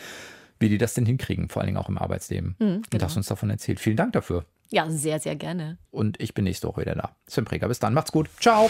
wie 0.60 0.70
die 0.70 0.78
das 0.80 0.94
denn 0.96 1.06
hinkriegen, 1.06 1.50
vor 1.50 1.62
allen 1.62 1.68
Dingen 1.68 1.78
auch 1.78 1.90
im 1.90 1.98
Arbeitsleben. 1.98 2.56
Mhm, 2.60 2.82
Und 2.94 3.04
hast 3.04 3.16
uns 3.18 3.28
davon 3.28 3.50
erzählt. 3.50 3.80
Vielen 3.80 3.98
Dank 3.98 4.14
dafür. 4.14 4.46
Ja, 4.72 4.90
sehr, 4.90 5.20
sehr 5.20 5.36
gerne. 5.36 5.78
Und 5.92 6.20
ich 6.22 6.34
bin 6.36 6.44
nächste 6.46 6.68
Woche 6.68 6.82
wieder 6.82 6.96
da. 6.96 7.16
Sven 7.28 7.46
Preger, 7.46 7.68
bis 7.68 7.80
dann. 7.80 7.94
Macht's 7.96 8.12
gut. 8.12 8.30
Ciao. 8.40 8.70